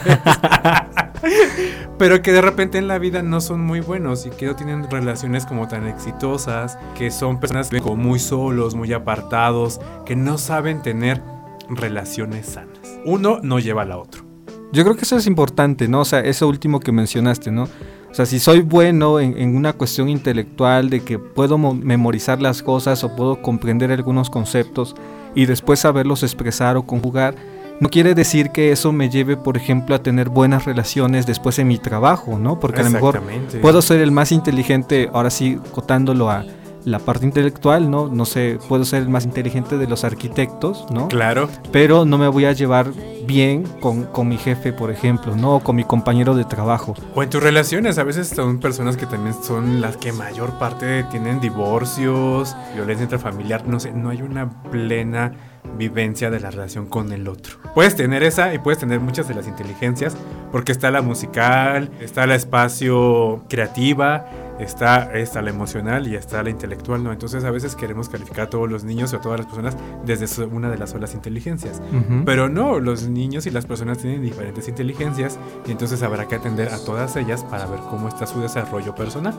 Pero 1.98 2.22
que 2.22 2.32
de 2.32 2.42
repente 2.42 2.78
en 2.78 2.88
la 2.88 3.00
vida 3.00 3.24
no 3.24 3.42
son 3.42 3.62
muy 3.62 3.80
buenos 3.80 4.26
y 4.26 4.30
que 4.30 4.46
no 4.46 4.56
tienen 4.56 4.90
relaciones 4.90 5.46
como 5.46 5.68
tan 5.68 5.88
exitosas, 5.88 6.78
que 6.96 7.10
son 7.10 7.40
personas 7.40 7.70
como 7.82 7.96
muy 7.96 8.20
solos, 8.20 8.76
muy 8.76 8.94
apartados, 8.94 9.82
que 10.06 10.16
no 10.16 10.38
saben 10.38 10.82
tener 10.84 11.22
relaciones 11.70 12.46
sanas. 12.46 13.00
Uno 13.04 13.40
no 13.42 13.60
lleva 13.60 13.82
al 13.82 13.94
otro. 13.94 14.27
Yo 14.72 14.84
creo 14.84 14.96
que 14.96 15.04
eso 15.04 15.16
es 15.18 15.28
importante, 15.28 15.88
¿no? 15.88 16.02
O 16.02 16.06
sea, 16.06 16.20
eso 16.20 16.48
último 16.48 16.80
que 16.80 16.92
mencionaste, 16.92 17.52
¿no? 17.52 17.64
O 17.64 18.14
sea, 18.14 18.26
si 18.26 18.40
soy 18.40 18.62
bueno 18.62 19.20
en, 19.20 19.38
en 19.38 19.56
una 19.56 19.74
cuestión 19.74 20.10
intelectual 20.10 20.90
de 20.90 21.02
que 21.02 21.20
puedo 21.20 21.58
mo- 21.58 21.74
memorizar 21.74 22.42
las 22.42 22.64
cosas 22.64 23.04
o 23.04 23.16
puedo 23.16 23.42
comprender 23.42 23.92
algunos 23.92 24.30
conceptos 24.30 24.96
y 25.36 25.46
después 25.46 25.80
saberlos 25.80 26.24
expresar 26.24 26.78
o 26.78 26.84
conjugar, 26.84 27.36
no 27.80 27.90
quiere 27.90 28.16
decir 28.16 28.50
que 28.50 28.72
eso 28.72 28.92
me 28.92 29.10
lleve, 29.10 29.38
por 29.38 29.56
ejemplo, 29.56 29.94
a 29.94 30.02
tener 30.02 30.30
buenas 30.30 30.66
relaciones 30.66 31.28
después 31.28 31.60
en 31.60 31.68
mi 31.68 31.78
trabajo, 31.78 32.40
¿no? 32.40 32.60
Porque 32.60 32.80
a 32.82 32.84
lo 32.84 32.90
mejor 32.96 33.14
puedo 33.62 33.82
ser 33.84 34.02
el 34.02 34.12
más 34.12 34.32
inteligente, 34.32 35.10
ahora 35.14 35.30
sí, 35.30 35.60
cotándolo 35.74 36.32
a 36.32 36.44
la 36.88 37.00
parte 37.00 37.26
intelectual, 37.26 37.92
¿no? 37.92 38.08
No 38.08 38.24
sé, 38.24 38.60
puedo 38.70 38.86
ser 38.86 39.02
el 39.04 39.10
más 39.10 39.26
inteligente 39.26 39.78
de 39.78 39.88
los 39.88 40.06
arquitectos, 40.06 40.86
¿no? 40.90 41.10
Claro, 41.10 41.50
pero 41.74 42.06
no 42.06 42.18
me 42.18 42.30
voy 42.30 42.46
a 42.46 42.54
llevar 42.54 42.94
bien 43.26 43.64
con, 43.82 44.06
con 44.06 44.30
mi 44.30 44.38
jefe, 44.38 44.72
por 44.72 44.90
ejemplo, 44.90 45.36
¿no? 45.36 45.58
O 45.58 45.60
con 45.60 45.76
mi 45.76 45.84
compañero 45.84 46.34
de 46.34 46.46
trabajo. 46.46 46.96
o 47.14 47.24
en 47.24 47.30
tus 47.30 47.44
relaciones, 47.44 47.98
a 47.98 48.06
veces 48.06 48.30
son 48.30 48.60
personas 48.60 48.96
que 48.96 49.06
también 49.06 49.36
son 49.44 49.82
las 49.82 49.98
que 49.98 50.14
mayor 50.14 50.58
parte 50.60 51.04
tienen 51.12 51.42
divorcios, 51.42 52.56
violencia 52.74 53.04
intrafamiliar, 53.04 53.68
no 53.68 53.82
sé, 53.82 53.92
no 53.92 54.10
hay 54.10 54.22
una 54.22 54.50
plena 54.72 55.34
vivencia 55.78 56.30
de 56.30 56.40
la 56.40 56.52
relación 56.52 56.86
con 56.86 57.12
el 57.12 57.28
otro. 57.28 57.58
Puedes 57.76 57.98
tener 57.98 58.24
esa 58.24 58.54
y 58.54 58.60
puedes 58.60 58.80
tener 58.80 59.02
muchas 59.02 59.28
de 59.28 59.36
las 59.36 59.46
inteligencias, 59.48 60.16
Porque 60.54 60.72
está 60.72 60.90
la 60.92 61.02
musical, 61.02 61.92
está 62.00 62.26
la 62.26 62.36
espacio 62.36 63.44
creativa, 63.50 64.26
está, 64.60 65.12
está 65.14 65.42
la 65.42 65.50
emocional 65.50 66.08
y 66.08 66.16
está 66.16 66.44
la 66.44 66.50
intelectual, 66.50 67.04
¿no? 67.04 67.12
Entonces 67.12 67.44
a 67.44 67.52
veces 67.52 67.76
queremos 67.76 68.10
calificar 68.10 68.46
a 68.46 68.50
todos 68.50 68.70
los 68.70 68.84
niños 68.84 69.14
o 69.14 69.18
a 69.18 69.22
todas 69.22 69.40
las 69.40 69.48
personas 69.48 69.78
desde 70.06 70.46
una 70.46 70.70
de 70.70 70.78
las 70.78 70.92
solas 70.92 71.14
inteligencias. 71.14 71.82
Pero 72.26 72.50
no, 72.50 72.80
los 72.80 73.08
niños 73.08 73.46
y 73.46 73.52
las 73.52 73.66
personas 73.66 73.98
tienen 74.00 74.22
diferentes 74.22 74.68
inteligencias 74.68 75.40
y 75.66 75.72
entonces 75.72 76.02
habrá 76.04 76.28
que 76.28 76.36
atender 76.36 76.70
a 76.70 76.78
todas 76.78 77.16
ellas 77.16 77.44
para 77.44 77.66
ver 77.66 77.80
cómo 77.90 78.08
está 78.08 78.26
su 78.26 78.42
desarrollo 78.42 78.96
personal. 78.96 79.34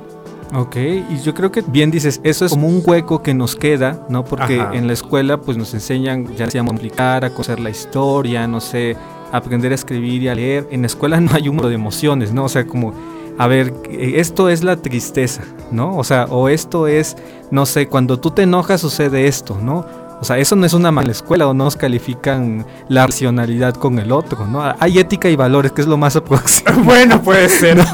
Ok, 0.54 0.76
y 0.76 1.18
yo 1.22 1.34
creo 1.34 1.52
que 1.52 1.60
bien 1.60 1.90
dices, 1.90 2.20
eso 2.24 2.46
es 2.46 2.52
como 2.52 2.68
un 2.68 2.82
hueco 2.84 3.22
que 3.22 3.34
nos 3.34 3.54
queda, 3.54 4.06
¿no? 4.08 4.24
Porque 4.24 4.60
Ajá. 4.60 4.74
en 4.74 4.86
la 4.86 4.94
escuela 4.94 5.38
pues 5.40 5.58
nos 5.58 5.74
enseñan 5.74 6.34
ya 6.36 6.50
sea 6.50 6.62
a 6.62 6.64
complicar, 6.64 7.24
a 7.24 7.30
conocer 7.30 7.60
la 7.60 7.68
historia, 7.68 8.46
no 8.46 8.60
sé, 8.60 8.96
aprender 9.30 9.72
a 9.72 9.74
escribir 9.74 10.22
y 10.22 10.28
a 10.28 10.34
leer. 10.34 10.66
En 10.70 10.80
la 10.82 10.86
escuela 10.86 11.20
no 11.20 11.32
hay 11.34 11.48
un 11.48 11.56
mundo 11.56 11.68
de 11.68 11.74
emociones, 11.74 12.32
¿no? 12.32 12.44
O 12.44 12.48
sea, 12.48 12.66
como, 12.66 12.94
a 13.38 13.46
ver, 13.46 13.72
esto 13.90 14.48
es 14.48 14.64
la 14.64 14.76
tristeza, 14.76 15.42
¿no? 15.70 15.96
O 15.96 16.04
sea, 16.04 16.24
o 16.24 16.48
esto 16.48 16.86
es, 16.86 17.16
no 17.50 17.66
sé, 17.66 17.86
cuando 17.86 18.18
tú 18.18 18.30
te 18.32 18.42
enojas 18.42 18.80
sucede 18.80 19.26
esto, 19.28 19.58
¿no? 19.62 19.86
O 20.20 20.24
sea, 20.24 20.38
eso 20.38 20.56
no 20.56 20.66
es 20.66 20.72
una 20.72 20.90
mala 20.90 21.12
escuela 21.12 21.46
o 21.46 21.54
no 21.54 21.64
nos 21.64 21.76
califican 21.76 22.66
la 22.88 23.06
racionalidad 23.06 23.74
con 23.74 24.00
el 24.00 24.10
otro, 24.10 24.46
¿no? 24.46 24.62
Hay 24.80 24.98
ética 24.98 25.30
y 25.30 25.36
valores, 25.36 25.70
que 25.70 25.80
es 25.80 25.86
lo 25.86 25.96
más 25.96 26.16
aproximado. 26.16 26.80
bueno, 26.84 27.22
puede 27.22 27.48
ser. 27.48 27.76
¿no? 27.76 27.84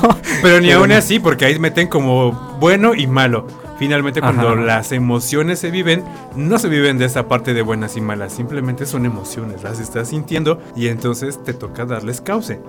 Pero 0.42 0.60
ni 0.60 0.68
Pero 0.68 0.80
aún 0.80 0.88
no. 0.88 0.94
así, 0.94 1.20
porque 1.20 1.44
ahí 1.44 1.58
meten 1.58 1.88
como 1.88 2.32
bueno 2.58 2.94
y 2.94 3.06
malo. 3.06 3.46
Finalmente, 3.78 4.20
cuando 4.20 4.50
Ajá. 4.50 4.60
las 4.60 4.92
emociones 4.92 5.58
se 5.58 5.70
viven, 5.70 6.04
no 6.36 6.58
se 6.58 6.68
viven 6.68 6.96
de 6.96 7.04
esa 7.04 7.28
parte 7.28 7.52
de 7.52 7.60
buenas 7.60 7.96
y 7.96 8.00
malas, 8.00 8.32
simplemente 8.32 8.86
son 8.86 9.04
emociones, 9.04 9.62
las 9.64 9.80
estás 9.80 10.08
sintiendo 10.08 10.60
y 10.76 10.88
entonces 10.88 11.42
te 11.42 11.52
toca 11.52 11.84
darles 11.84 12.20
cauce. 12.20 12.60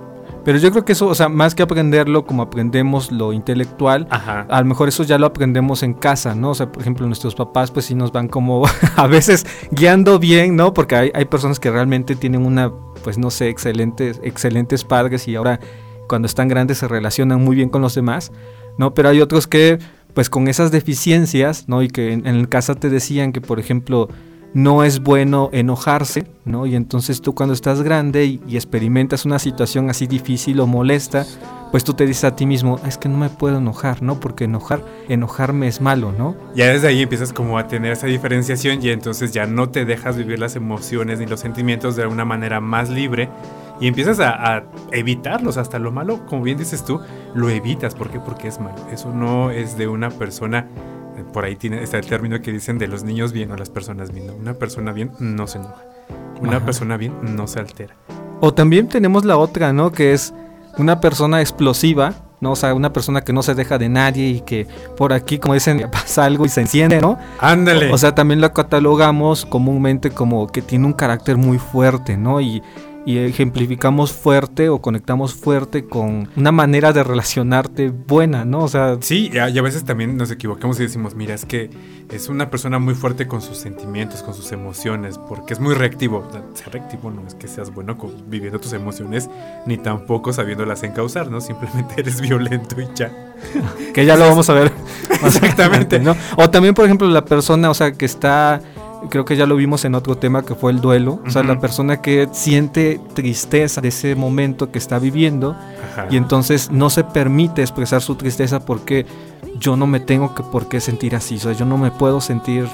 Pero 0.46 0.60
yo 0.60 0.70
creo 0.70 0.86
que 0.86 0.92
eso, 0.92 1.08
o 1.08 1.16
sea, 1.16 1.28
más 1.28 1.56
que 1.56 1.64
aprenderlo 1.64 2.26
como 2.26 2.44
aprendemos 2.44 3.12
lo 3.12 3.34
intelectual, 3.34 4.08
Ajá. 4.12 4.46
a 4.48 4.62
lo 4.62 4.66
mejor 4.68 4.88
eso 4.88 5.04
ya 5.04 5.18
lo 5.18 5.26
aprendemos 5.26 5.82
en 5.82 5.96
casa, 5.96 6.36
¿no? 6.36 6.52
O 6.52 6.56
sea, 6.56 6.72
por 6.72 6.84
ejemplo, 6.84 7.08
nuestros 7.08 7.34
papás 7.34 7.72
pues 7.72 7.88
sí 7.88 7.96
nos 7.96 8.12
van 8.12 8.28
como 8.28 8.64
a 8.96 9.08
veces 9.08 9.48
guiando 9.72 10.20
bien, 10.20 10.56
¿no? 10.56 10.72
Porque 10.72 10.96
hay, 10.96 11.12
hay 11.16 11.26
personas 11.26 11.60
que 11.60 11.72
realmente 11.72 12.16
tienen 12.16 12.46
una, 12.46 12.72
pues 13.04 13.18
no 13.18 13.32
sé, 13.32 13.50
excelentes, 13.50 14.22
excelentes 14.24 14.84
padres 14.84 15.28
y 15.28 15.36
ahora 15.36 15.60
cuando 16.08 16.28
están 16.28 16.48
grandes 16.48 16.78
se 16.78 16.88
relacionan 16.88 17.44
muy 17.44 17.56
bien 17.56 17.70
con 17.70 17.82
los 17.82 17.96
demás, 17.96 18.32
¿no? 18.78 18.94
Pero 18.94 19.10
hay 19.10 19.22
otros 19.22 19.48
que 19.48 19.80
pues 20.14 20.30
con 20.30 20.48
esas 20.48 20.72
deficiencias, 20.72 21.68
¿no? 21.68 21.82
Y 21.82 21.90
que 21.90 22.14
en, 22.14 22.28
en 22.28 22.46
casa 22.46 22.76
te 22.76 22.90
decían 22.90 23.34
que, 23.34 23.42
por 23.42 23.60
ejemplo, 23.60 24.10
no 24.56 24.86
es 24.86 25.02
bueno 25.02 25.50
enojarse, 25.52 26.28
¿no? 26.46 26.65
Y 26.65 26.78
entonces 26.78 27.22
tú 27.22 27.36
cuando 27.36 27.54
estás 27.54 27.82
grande 27.82 28.24
y, 28.26 28.56
experimentas 28.56 29.26
una 29.26 29.38
situación 29.38 29.89
así 29.89 30.08
difícil 30.08 30.62
o 30.62 30.65
molesta, 30.65 31.26
pues 31.72 31.84
tú 31.84 31.94
te 31.94 32.06
dices 32.06 32.24
a 32.24 32.38
ti 32.38 32.46
mismo, 32.46 32.80
es 32.88 32.98
que 32.98 33.10
no 33.10 33.18
me 33.18 33.30
puedo 33.30 33.58
enojar, 33.58 34.02
¿no? 34.02 34.18
Porque 34.22 34.46
enojar, 34.46 34.82
enojarme 35.10 35.68
es 35.68 35.82
malo, 35.82 36.13
¿no? 36.18 36.38
Ya 36.56 36.68
desde 36.68 36.88
ahí 36.88 37.02
empiezas 37.02 37.34
como 37.34 37.58
a 37.58 37.68
tener 37.68 37.91
esa 37.91 38.08
diferenciación 38.08 38.82
y 38.82 38.91
entonces 38.91 39.34
ya 39.34 39.46
no 39.46 39.68
te 39.68 39.84
dejas 39.84 40.15
vivir 40.15 40.39
las 40.39 40.56
emociones 40.56 41.20
ni 41.20 41.26
los 41.26 41.41
sentimientos 41.41 41.98
de 41.98 42.08
una 42.08 42.24
manera 42.24 42.62
más 42.62 42.89
libre 42.89 43.28
y 43.82 43.88
empiezas 43.88 44.22
a, 44.22 44.56
a 44.56 44.63
evitarlos. 44.94 45.58
Hasta 45.58 45.80
lo 45.80 45.91
malo, 45.91 46.26
como 46.28 46.44
bien 46.44 46.58
dices 46.58 46.86
tú, 46.86 47.02
lo 47.34 47.50
evitas. 47.50 47.94
¿Por 47.94 48.10
qué? 48.10 48.22
Porque 48.22 48.48
es 48.48 48.62
malo. 48.62 48.78
Eso 48.89 49.12
no 49.12 49.52
es 49.52 49.78
de 49.78 49.89
una 49.89 50.12
persona. 50.12 50.70
Por 51.23 51.45
ahí 51.45 51.56
tiene, 51.56 51.82
está 51.84 51.97
el 51.97 52.06
término 52.06 52.41
que 52.41 52.51
dicen 52.51 52.78
de 52.78 52.88
los 52.88 53.04
niños 53.04 53.32
bien 53.32 53.51
o 53.51 53.56
las 53.56 53.69
personas 53.69 54.12
bien. 54.13 54.28
¿no? 54.28 54.36
Una 54.36 54.54
persona 54.54 54.91
bien 54.91 55.12
no 55.19 55.47
se 55.47 55.58
enoja. 55.58 55.84
Una 56.41 56.58
Ajá. 56.58 56.65
persona 56.65 56.97
bien 56.97 57.13
no 57.36 57.47
se 57.47 57.60
altera. 57.60 57.95
O 58.41 58.54
también 58.54 58.88
tenemos 58.89 59.25
la 59.25 59.38
otra, 59.38 59.73
¿no? 59.73 59.91
Que 59.91 60.13
es 60.13 60.34
una 60.78 60.99
persona 60.99 61.41
explosiva, 61.41 62.13
¿no? 62.41 62.51
O 62.51 62.56
sea, 62.56 62.73
una 62.73 62.91
persona 62.91 63.21
que 63.21 63.32
no 63.34 63.41
se 63.41 63.56
deja 63.56 63.78
de 63.78 63.88
nadie 63.89 64.28
y 64.28 64.41
que 64.41 64.67
por 64.97 65.13
aquí, 65.13 65.39
como 65.39 65.54
dicen, 65.54 65.88
pasa 65.91 66.25
algo 66.25 66.45
y 66.45 66.49
se 66.49 66.62
enciende, 66.62 66.99
¿no? 66.99 67.17
Ándale. 67.39 67.91
O 67.91 67.97
sea, 67.97 68.13
también 68.13 68.41
la 68.41 68.51
catalogamos 68.51 69.45
comúnmente 69.45 70.12
como 70.12 70.47
que 70.47 70.62
tiene 70.62 70.86
un 70.86 70.93
carácter 70.93 71.38
muy 71.38 71.58
fuerte, 71.58 72.17
¿no? 72.17 72.41
Y, 72.41 72.62
y 73.06 73.20
ejemplificamos 73.20 74.12
fuerte 74.12 74.70
o 74.70 74.82
conectamos 74.82 75.34
fuerte 75.36 75.86
con 75.86 76.28
una 76.36 76.52
manera 76.52 76.91
de 76.91 77.04
relacionarte 77.04 77.89
buena, 77.89 78.46
¿no? 78.46 78.60
O 78.63 78.68
sea, 78.68 78.98
Sí, 79.02 79.30
y 79.32 79.38
a, 79.38 79.50
y 79.50 79.58
a 79.58 79.62
veces 79.62 79.84
también 79.86 80.18
nos 80.18 80.32
equivocamos 80.32 80.80
y 80.80 80.84
decimos, 80.84 81.13
mira, 81.15 81.34
es 81.36 81.46
que 81.46 81.70
es 82.10 82.30
una 82.30 82.50
persona 82.50 82.80
muy 82.80 82.94
fuerte 82.96 83.28
con 83.28 83.41
sus 83.41 83.58
sentimientos, 83.58 84.24
con 84.24 84.34
sus 84.34 84.52
emociones, 84.52 85.18
porque 85.20 85.54
es 85.54 85.60
muy 85.60 85.74
reactivo. 85.76 86.26
O 86.28 86.32
sea, 86.32 86.44
Ser 86.54 86.74
reactivo 86.74 87.12
no 87.12 87.26
es 87.28 87.36
que 87.36 87.48
seas 87.48 87.74
bueno 87.74 87.98
con- 87.98 88.30
viviendo 88.30 88.60
tus 88.60 88.74
emociones, 88.74 89.30
ni 89.65 89.78
tampoco 89.78 90.34
sabiéndolas 90.34 90.82
encauzar, 90.84 91.30
¿no? 91.30 91.41
Simplemente 91.41 91.94
eres 91.98 92.22
violento 92.22 92.80
y 92.82 92.88
ya. 92.96 93.12
que 93.94 94.06
ya 94.06 94.15
lo 94.15 94.28
vamos 94.28 94.50
a 94.50 94.54
ver. 94.54 94.72
Exactamente. 95.24 96.00
¿no? 96.00 96.15
O 96.38 96.50
también, 96.50 96.74
por 96.74 96.86
ejemplo, 96.86 97.08
la 97.08 97.26
persona, 97.26 97.70
o 97.70 97.74
sea, 97.74 97.91
que 97.94 98.06
está, 98.06 98.62
creo 99.10 99.26
que 99.26 99.36
ya 99.36 99.46
lo 99.46 99.56
vimos 99.56 99.86
en 99.86 99.96
otro 99.96 100.18
tema 100.18 100.44
que 100.44 100.56
fue 100.56 100.72
el 100.72 100.82
duelo, 100.82 101.20
o 101.26 101.30
sea, 101.30 101.44
la 101.44 101.60
persona 101.60 102.02
que 102.02 102.28
siente 102.32 103.00
tristeza 103.13 103.82
de 103.82 103.89
ese 103.89 104.15
momento 104.15 104.72
que 104.72 104.78
está 104.78 105.00
viviendo 105.00 105.56
Ajá. 105.91 106.08
y 106.10 106.18
entonces 106.18 106.72
no 106.72 106.89
se 106.89 107.04
permite 107.04 107.62
expresar 107.62 108.02
su 108.02 108.15
tristeza 108.15 108.60
porque 108.60 109.06
yo 109.60 109.76
no 109.78 109.88
me 109.88 110.00
tengo 110.00 110.36
que 110.36 110.44
por 110.44 110.68
qué 110.68 110.80
sentir 110.80 111.15
así, 111.15 111.36
o 111.36 111.39
sea, 111.39 111.54
yo 111.54 111.65
no 111.65 111.78
me 111.78 111.91
puedo 111.91 112.22
sentir 112.22 112.68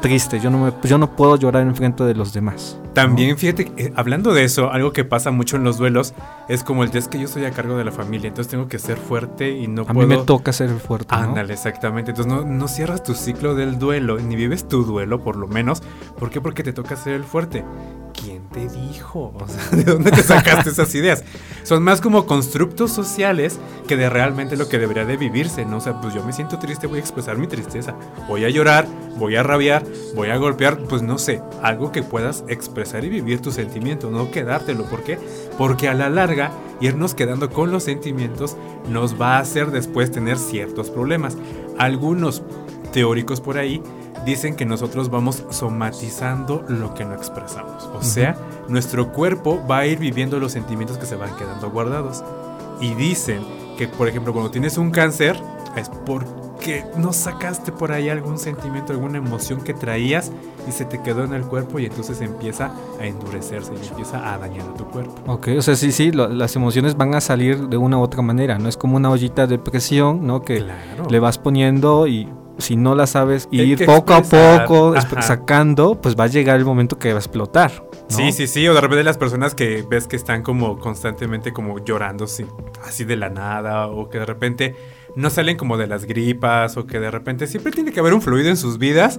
triste, 0.00 0.40
yo 0.40 0.50
no 0.50 0.58
me 0.58 0.72
yo 0.88 0.98
no 0.98 1.14
puedo 1.16 1.36
llorar 1.36 1.62
en 1.62 1.74
frente 1.74 2.04
de 2.04 2.14
los 2.14 2.32
demás. 2.32 2.78
¿no? 2.82 2.90
También, 2.90 3.38
fíjate, 3.38 3.70
eh, 3.76 3.92
hablando 3.94 4.32
de 4.34 4.44
eso, 4.44 4.70
algo 4.72 4.92
que 4.92 5.04
pasa 5.04 5.30
mucho 5.30 5.56
en 5.56 5.64
los 5.64 5.78
duelos 5.78 6.14
es 6.48 6.64
como 6.64 6.82
el 6.82 6.90
es 6.96 7.08
que 7.08 7.18
yo 7.18 7.26
estoy 7.26 7.44
a 7.44 7.50
cargo 7.52 7.76
de 7.76 7.84
la 7.84 7.92
familia, 7.92 8.28
entonces 8.28 8.50
tengo 8.50 8.66
que 8.68 8.78
ser 8.78 8.96
fuerte 8.96 9.50
y 9.50 9.68
no 9.68 9.82
a 9.82 9.86
puedo. 9.86 10.08
mí 10.08 10.16
me 10.16 10.22
toca 10.24 10.52
ser 10.52 10.70
el 10.70 10.80
fuerte, 10.80 11.14
¿no? 11.14 11.22
Ándale, 11.22 11.52
exactamente. 11.52 12.10
Entonces 12.10 12.32
no, 12.32 12.44
no 12.44 12.68
cierras 12.68 13.02
tu 13.02 13.14
ciclo 13.14 13.54
del 13.54 13.78
duelo, 13.78 14.18
ni 14.18 14.34
vives 14.36 14.66
tu 14.66 14.84
duelo 14.84 15.20
por 15.20 15.36
lo 15.36 15.46
menos. 15.46 15.82
¿Por 16.18 16.30
qué? 16.30 16.40
Porque 16.40 16.62
te 16.62 16.72
toca 16.72 16.96
ser 16.96 17.14
el 17.14 17.24
fuerte. 17.24 17.64
¿Quién 18.52 18.68
te 18.68 18.74
dijo? 18.74 19.32
O 19.40 19.48
sea, 19.48 19.70
¿de 19.70 19.84
dónde 19.84 20.10
te 20.10 20.22
sacaste 20.22 20.70
esas 20.70 20.94
ideas? 20.94 21.24
Son 21.62 21.82
más 21.82 22.00
como 22.00 22.26
constructos 22.26 22.92
sociales 22.92 23.58
que 23.86 23.96
de 23.96 24.08
realmente 24.08 24.56
lo 24.56 24.68
que 24.68 24.78
debería 24.78 25.04
de 25.04 25.16
vivirse, 25.16 25.64
¿no? 25.64 25.78
O 25.78 25.80
sea, 25.80 26.00
pues 26.00 26.14
yo 26.14 26.24
me 26.24 26.32
siento 26.32 26.58
triste, 26.58 26.86
voy 26.86 26.98
a 26.98 27.00
expresar 27.00 27.38
mi 27.38 27.46
tristeza. 27.46 27.94
Voy 28.28 28.44
a 28.44 28.50
llorar, 28.50 28.86
voy 29.16 29.36
a 29.36 29.42
rabiar, 29.42 29.84
voy 30.14 30.30
a 30.30 30.36
golpear, 30.36 30.78
pues 30.78 31.02
no 31.02 31.18
sé, 31.18 31.42
algo 31.62 31.92
que 31.92 32.02
puedas 32.02 32.44
expresar 32.48 33.04
y 33.04 33.08
vivir 33.08 33.40
tu 33.40 33.50
sentimiento, 33.50 34.10
no 34.10 34.30
quedártelo. 34.30 34.84
¿Por 34.84 35.02
qué? 35.02 35.18
Porque 35.58 35.88
a 35.88 35.94
la 35.94 36.08
larga, 36.08 36.50
irnos 36.80 37.14
quedando 37.14 37.50
con 37.50 37.70
los 37.70 37.84
sentimientos 37.84 38.56
nos 38.88 39.20
va 39.20 39.36
a 39.36 39.40
hacer 39.40 39.70
después 39.70 40.10
tener 40.10 40.38
ciertos 40.38 40.90
problemas. 40.90 41.36
Algunos 41.78 42.42
teóricos 42.92 43.40
por 43.40 43.58
ahí 43.58 43.82
dicen 44.24 44.54
que 44.56 44.64
nosotros 44.66 45.10
vamos 45.10 45.44
somatizando 45.50 46.64
lo 46.68 46.94
que 46.94 47.04
no 47.04 47.14
expresamos. 47.14 47.88
O 47.94 48.02
sea, 48.02 48.36
nuestro 48.68 49.12
cuerpo 49.12 49.60
va 49.68 49.78
a 49.78 49.86
ir 49.86 49.98
viviendo 49.98 50.38
los 50.38 50.52
sentimientos 50.52 50.98
que 50.98 51.06
se 51.06 51.16
van 51.16 51.34
quedando 51.36 51.70
guardados. 51.70 52.22
Y 52.80 52.94
dicen 52.94 53.40
que, 53.76 53.88
por 53.88 54.08
ejemplo, 54.08 54.32
cuando 54.32 54.50
tienes 54.50 54.78
un 54.78 54.90
cáncer, 54.90 55.36
es 55.76 55.88
porque 56.06 56.84
no 56.96 57.12
sacaste 57.12 57.72
por 57.72 57.92
ahí 57.92 58.08
algún 58.08 58.38
sentimiento, 58.38 58.92
alguna 58.92 59.18
emoción 59.18 59.60
que 59.62 59.72
traías 59.74 60.30
y 60.68 60.72
se 60.72 60.84
te 60.84 61.00
quedó 61.02 61.24
en 61.24 61.32
el 61.32 61.42
cuerpo 61.42 61.78
y 61.78 61.86
entonces 61.86 62.20
empieza 62.20 62.72
a 63.00 63.06
endurecerse 63.06 63.72
y 63.82 63.86
empieza 63.88 64.32
a 64.34 64.38
dañar 64.38 64.66
a 64.68 64.74
tu 64.74 64.84
cuerpo. 64.86 65.14
Ok, 65.26 65.48
o 65.58 65.62
sea, 65.62 65.74
sí, 65.76 65.92
sí, 65.92 66.10
lo- 66.12 66.28
las 66.28 66.56
emociones 66.56 66.96
van 66.96 67.14
a 67.14 67.20
salir 67.20 67.68
de 67.68 67.76
una 67.76 67.98
u 67.98 68.02
otra 68.02 68.20
manera, 68.22 68.58
no 68.58 68.68
es 68.68 68.76
como 68.76 68.96
una 68.96 69.10
ollita 69.10 69.46
de 69.46 69.58
presión, 69.58 70.26
¿no? 70.26 70.42
Que 70.42 70.58
Claro. 70.58 71.08
le 71.08 71.18
vas 71.20 71.38
poniendo 71.38 72.06
y 72.06 72.28
si 72.60 72.76
no 72.76 72.94
la 72.94 73.06
sabes 73.06 73.48
ir 73.50 73.84
poco 73.86 74.14
a 74.14 74.22
poco 74.22 74.94
ajá. 74.96 75.22
sacando, 75.22 76.00
pues 76.00 76.16
va 76.18 76.24
a 76.24 76.26
llegar 76.28 76.58
el 76.58 76.64
momento 76.64 76.98
que 76.98 77.10
va 77.12 77.16
a 77.16 77.20
explotar. 77.20 77.72
¿no? 77.92 78.16
Sí, 78.16 78.32
sí, 78.32 78.46
sí, 78.46 78.66
o 78.68 78.74
de 78.74 78.80
repente 78.80 79.04
las 79.04 79.18
personas 79.18 79.54
que 79.54 79.84
ves 79.88 80.06
que 80.06 80.16
están 80.16 80.42
como 80.42 80.78
constantemente 80.78 81.52
como 81.52 81.78
llorando 81.78 82.26
sí, 82.26 82.44
así 82.84 83.04
de 83.04 83.16
la 83.16 83.30
nada, 83.30 83.86
o 83.88 84.08
que 84.08 84.18
de 84.18 84.26
repente 84.26 84.76
no 85.16 85.30
salen 85.30 85.56
como 85.56 85.76
de 85.76 85.86
las 85.86 86.04
gripas, 86.04 86.76
o 86.76 86.86
que 86.86 87.00
de 87.00 87.10
repente 87.10 87.46
siempre 87.46 87.72
tiene 87.72 87.92
que 87.92 88.00
haber 88.00 88.14
un 88.14 88.22
fluido 88.22 88.48
en 88.48 88.56
sus 88.56 88.78
vidas, 88.78 89.18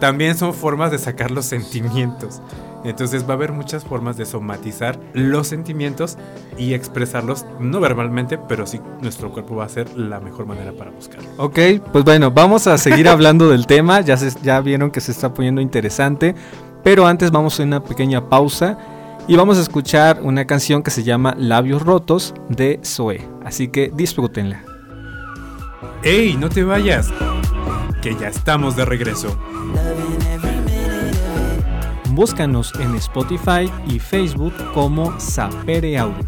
también 0.00 0.36
son 0.36 0.54
formas 0.54 0.90
de 0.90 0.98
sacar 0.98 1.30
los 1.30 1.46
sentimientos. 1.46 2.42
Entonces 2.84 3.24
va 3.26 3.30
a 3.30 3.36
haber 3.36 3.52
muchas 3.52 3.84
formas 3.84 4.16
de 4.16 4.24
somatizar 4.24 4.98
los 5.12 5.48
sentimientos 5.48 6.16
y 6.56 6.74
expresarlos, 6.74 7.44
no 7.58 7.80
verbalmente, 7.80 8.38
pero 8.38 8.66
sí 8.66 8.80
nuestro 9.02 9.30
cuerpo 9.32 9.56
va 9.56 9.64
a 9.64 9.68
ser 9.68 9.96
la 9.96 10.20
mejor 10.20 10.46
manera 10.46 10.72
para 10.72 10.90
buscarlo. 10.90 11.28
Ok, 11.38 11.58
pues 11.92 12.04
bueno, 12.04 12.30
vamos 12.30 12.66
a 12.66 12.78
seguir 12.78 13.08
hablando 13.08 13.48
del 13.48 13.66
tema, 13.66 14.00
ya, 14.00 14.16
se- 14.16 14.38
ya 14.42 14.60
vieron 14.60 14.90
que 14.90 15.00
se 15.00 15.10
está 15.12 15.34
poniendo 15.34 15.60
interesante, 15.60 16.34
pero 16.84 17.06
antes 17.06 17.30
vamos 17.30 17.58
a 17.58 17.64
una 17.64 17.82
pequeña 17.82 18.28
pausa 18.28 18.78
y 19.26 19.36
vamos 19.36 19.58
a 19.58 19.62
escuchar 19.62 20.20
una 20.22 20.46
canción 20.46 20.82
que 20.82 20.90
se 20.90 21.02
llama 21.02 21.34
Labios 21.36 21.82
Rotos 21.82 22.32
de 22.48 22.80
Zoe, 22.84 23.20
así 23.44 23.68
que 23.68 23.90
disfrútenla. 23.94 24.62
¡Ey, 26.02 26.36
no 26.36 26.48
te 26.48 26.62
vayas! 26.64 27.10
Que 28.00 28.14
ya 28.14 28.28
estamos 28.28 28.76
de 28.76 28.84
regreso. 28.84 29.36
Búscanos 32.18 32.72
en 32.80 32.96
Spotify 32.96 33.70
y 33.86 34.00
Facebook 34.00 34.52
como 34.74 35.20
Sapere 35.20 35.96
Audio. 35.98 36.26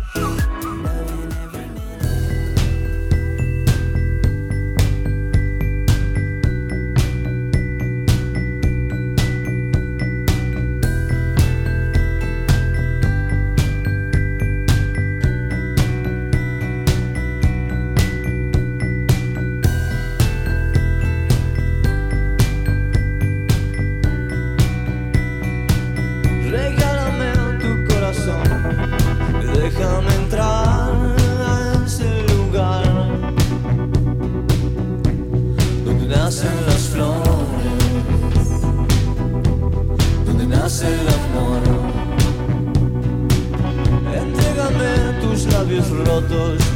todos. 46.29 46.70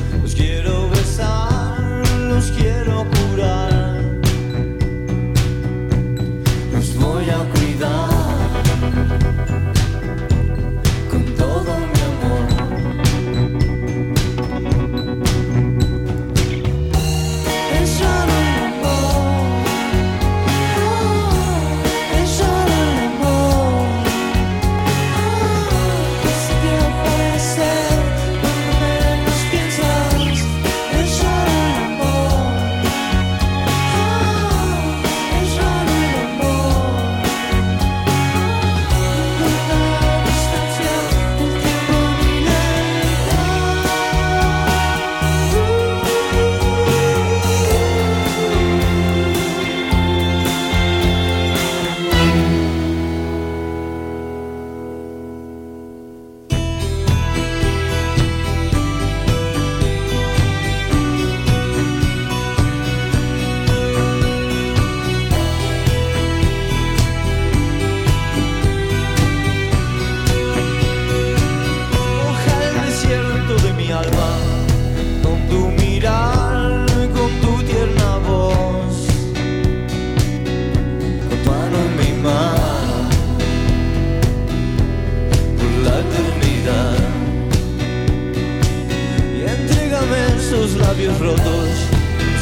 Esos 90.64 90.76
labios 90.80 91.18
rotos. 91.18 91.68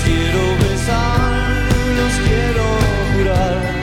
Quiero 0.05 0.43
besar, 0.59 1.69
los 1.97 2.15
quiero 2.27 2.65
jurar, 3.15 3.82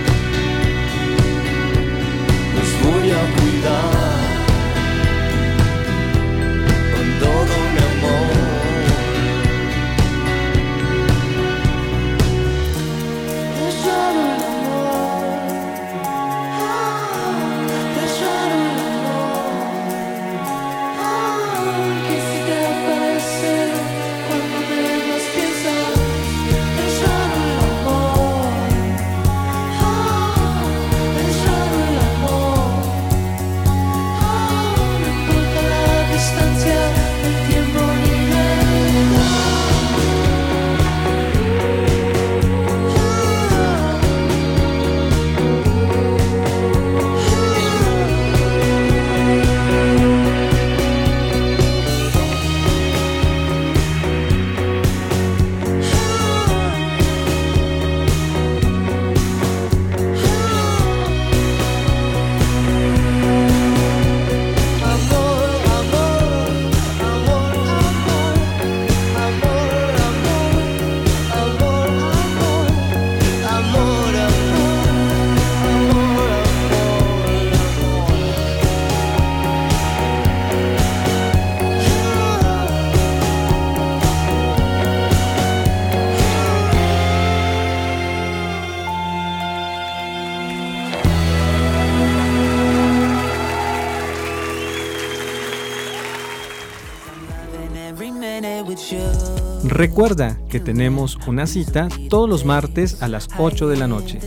Recuerda 99.80 100.38
que 100.50 100.60
tenemos 100.60 101.18
una 101.26 101.48
cita 101.48 101.88
todos 102.10 102.28
los 102.28 102.44
martes 102.44 103.02
a 103.02 103.08
las 103.08 103.30
8 103.38 103.70
de 103.70 103.78
la 103.78 103.88
noche. 103.88 104.20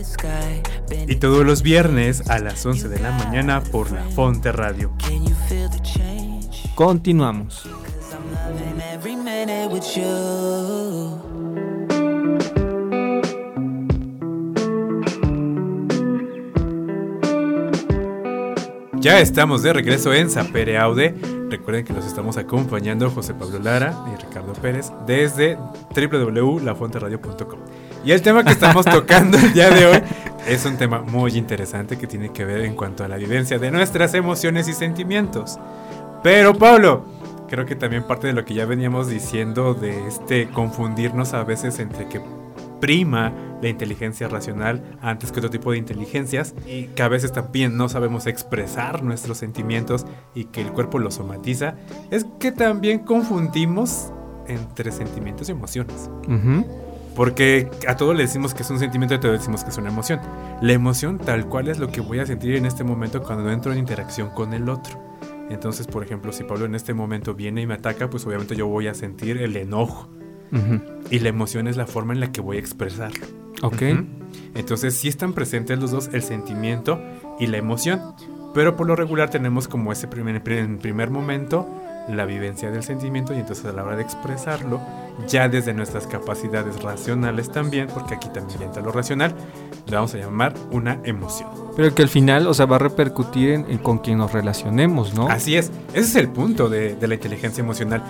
Y 1.07 1.17
todos 1.17 1.45
los 1.45 1.61
viernes 1.61 2.27
a 2.27 2.39
las 2.39 2.65
11 2.65 2.89
de 2.89 2.97
la 2.97 3.11
mañana 3.11 3.61
por 3.61 3.91
la 3.91 4.01
Fonte 4.01 4.51
Radio. 4.51 4.91
Continuamos. 6.73 7.69
Ya 18.95 19.19
estamos 19.19 19.61
de 19.61 19.73
regreso 19.73 20.15
en 20.15 20.31
Sapere 20.31 20.79
Aude. 20.79 21.42
Recuerden 21.53 21.85
que 21.85 21.93
los 21.93 22.07
estamos 22.07 22.37
acompañando 22.37 23.11
José 23.11 23.35
Pablo 23.35 23.59
Lara 23.59 23.93
y 24.11 24.19
Ricardo 24.19 24.53
Pérez 24.53 24.91
desde 25.05 25.55
www.lafonteradio.com. 25.95 27.59
Y 28.03 28.11
el 28.11 28.23
tema 28.23 28.43
que 28.43 28.53
estamos 28.53 28.83
tocando 28.91 29.37
el 29.37 29.53
día 29.53 29.69
de 29.69 29.85
hoy 29.85 30.01
es 30.47 30.65
un 30.65 30.77
tema 30.77 31.01
muy 31.03 31.37
interesante 31.37 31.99
que 31.99 32.07
tiene 32.07 32.33
que 32.33 32.43
ver 32.43 32.61
en 32.61 32.73
cuanto 32.73 33.03
a 33.03 33.07
la 33.07 33.17
vivencia 33.17 33.59
de 33.59 33.69
nuestras 33.69 34.15
emociones 34.15 34.67
y 34.67 34.73
sentimientos. 34.73 35.59
Pero 36.23 36.55
Pablo, 36.55 37.05
creo 37.47 37.67
que 37.67 37.75
también 37.75 38.01
parte 38.07 38.25
de 38.25 38.33
lo 38.33 38.45
que 38.45 38.55
ya 38.55 38.65
veníamos 38.65 39.07
diciendo 39.07 39.75
de 39.75 40.07
este 40.07 40.49
confundirnos 40.49 41.35
a 41.35 41.43
veces 41.43 41.77
entre 41.77 42.09
que 42.09 42.19
prima 42.83 43.31
la 43.61 43.69
inteligencia 43.69 44.27
racional 44.27 44.83
antes 45.01 45.31
que 45.31 45.39
otro 45.39 45.49
tipo 45.49 45.71
de 45.71 45.77
inteligencias 45.77 46.53
y 46.67 46.87
que 46.87 47.01
a 47.01 47.07
veces 47.07 47.31
también 47.31 47.77
no 47.77 47.87
sabemos 47.87 48.27
expresar 48.27 49.03
nuestros 49.03 49.37
sentimientos 49.37 50.05
y 50.35 50.45
que 50.45 50.59
el 50.59 50.73
cuerpo 50.73 50.99
los 50.99 51.13
somatiza, 51.13 51.75
es 52.11 52.25
que 52.41 52.51
también 52.51 52.99
confundimos 52.99 54.11
entre 54.49 54.91
sentimientos 54.91 55.47
y 55.47 55.53
emociones. 55.53 56.09
Porque 57.15 57.69
a 57.87 57.95
todo 57.95 58.13
le 58.13 58.23
decimos 58.23 58.53
que 58.53 58.63
es 58.63 58.69
un 58.69 58.79
sentimiento 58.79 59.13
y 59.13 59.17
a 59.17 59.19
todo 59.21 59.31
le 59.31 59.37
decimos 59.37 59.63
que 59.63 59.69
es 59.69 59.77
una 59.77 59.87
emoción. 59.87 60.19
La 60.61 60.73
emoción 60.73 61.19
tal 61.19 61.47
cual 61.47 61.69
es 61.69 61.79
lo 61.79 61.87
que 61.87 62.01
voy 62.01 62.19
a 62.19 62.25
sentir 62.25 62.55
en 62.55 62.65
este 62.65 62.83
momento 62.83 63.23
cuando 63.23 63.49
entro 63.49 63.71
en 63.71 63.79
interacción 63.79 64.29
con 64.31 64.53
el 64.53 64.67
otro. 64.67 65.01
Entonces, 65.49 65.87
por 65.87 66.03
ejemplo, 66.03 66.33
si 66.33 66.43
Pablo 66.43 66.65
en 66.65 66.75
este 66.75 66.93
momento 66.93 67.33
viene 67.33 67.61
y 67.61 67.65
me 67.65 67.75
ataca, 67.75 68.09
pues 68.09 68.27
obviamente 68.27 68.57
yo 68.57 68.67
voy 68.67 68.87
a 68.87 68.93
sentir 68.93 69.37
el 69.37 69.55
enojo. 69.55 70.09
Ujú. 70.53 70.81
Y 71.09 71.19
la 71.19 71.29
emoción 71.29 71.67
es 71.67 71.75
la 71.77 71.85
forma 71.87 72.13
en 72.13 72.19
la 72.19 72.31
que 72.31 72.41
voy 72.41 72.57
a 72.57 72.59
expresarlo. 72.59 73.25
Ok. 73.61 73.81
Ujú. 73.93 74.05
Entonces 74.55 74.95
sí 74.95 75.07
están 75.07 75.33
presentes 75.33 75.79
los 75.79 75.91
dos, 75.91 76.09
el 76.13 76.23
sentimiento 76.23 77.01
y 77.39 77.47
la 77.47 77.57
emoción. 77.57 77.99
Pero 78.53 78.75
por 78.75 78.85
lo 78.87 78.95
regular 78.95 79.29
tenemos 79.29 79.67
como 79.67 79.91
ese 79.91 80.07
primer, 80.07 80.41
en 80.47 80.77
primer 80.77 81.09
momento 81.09 81.67
la 82.07 82.25
vivencia 82.25 82.69
del 82.69 82.83
sentimiento 82.83 83.33
y 83.33 83.37
entonces 83.37 83.65
a 83.65 83.71
la 83.71 83.83
hora 83.83 83.95
de 83.95 84.03
expresarlo, 84.03 84.79
ya 85.27 85.47
desde 85.47 85.73
nuestras 85.73 86.05
capacidades 86.05 86.83
racionales 86.83 87.49
también, 87.49 87.87
porque 87.93 88.15
aquí 88.15 88.27
también 88.33 88.59
ya 88.59 88.65
entra 88.65 88.81
lo 88.83 88.91
racional, 88.91 89.33
le 89.87 89.95
vamos 89.95 90.13
a 90.13 90.17
llamar 90.17 90.53
una 90.69 90.99
emoción. 91.05 91.49
Pero 91.77 91.95
que 91.95 92.01
al 92.03 92.09
final, 92.09 92.45
o 92.47 92.53
sea, 92.53 92.65
va 92.65 92.75
a 92.75 92.79
repercutir 92.79 93.51
en, 93.51 93.65
en 93.71 93.77
con 93.77 93.99
quien 93.99 94.17
nos 94.17 94.33
relacionemos, 94.33 95.13
¿no? 95.15 95.29
Así 95.29 95.55
es, 95.55 95.71
ese 95.93 96.01
es 96.01 96.15
el 96.17 96.27
punto 96.27 96.67
de, 96.69 96.95
de 96.95 97.07
la 97.07 97.15
inteligencia 97.15 97.63
emocional. 97.63 98.03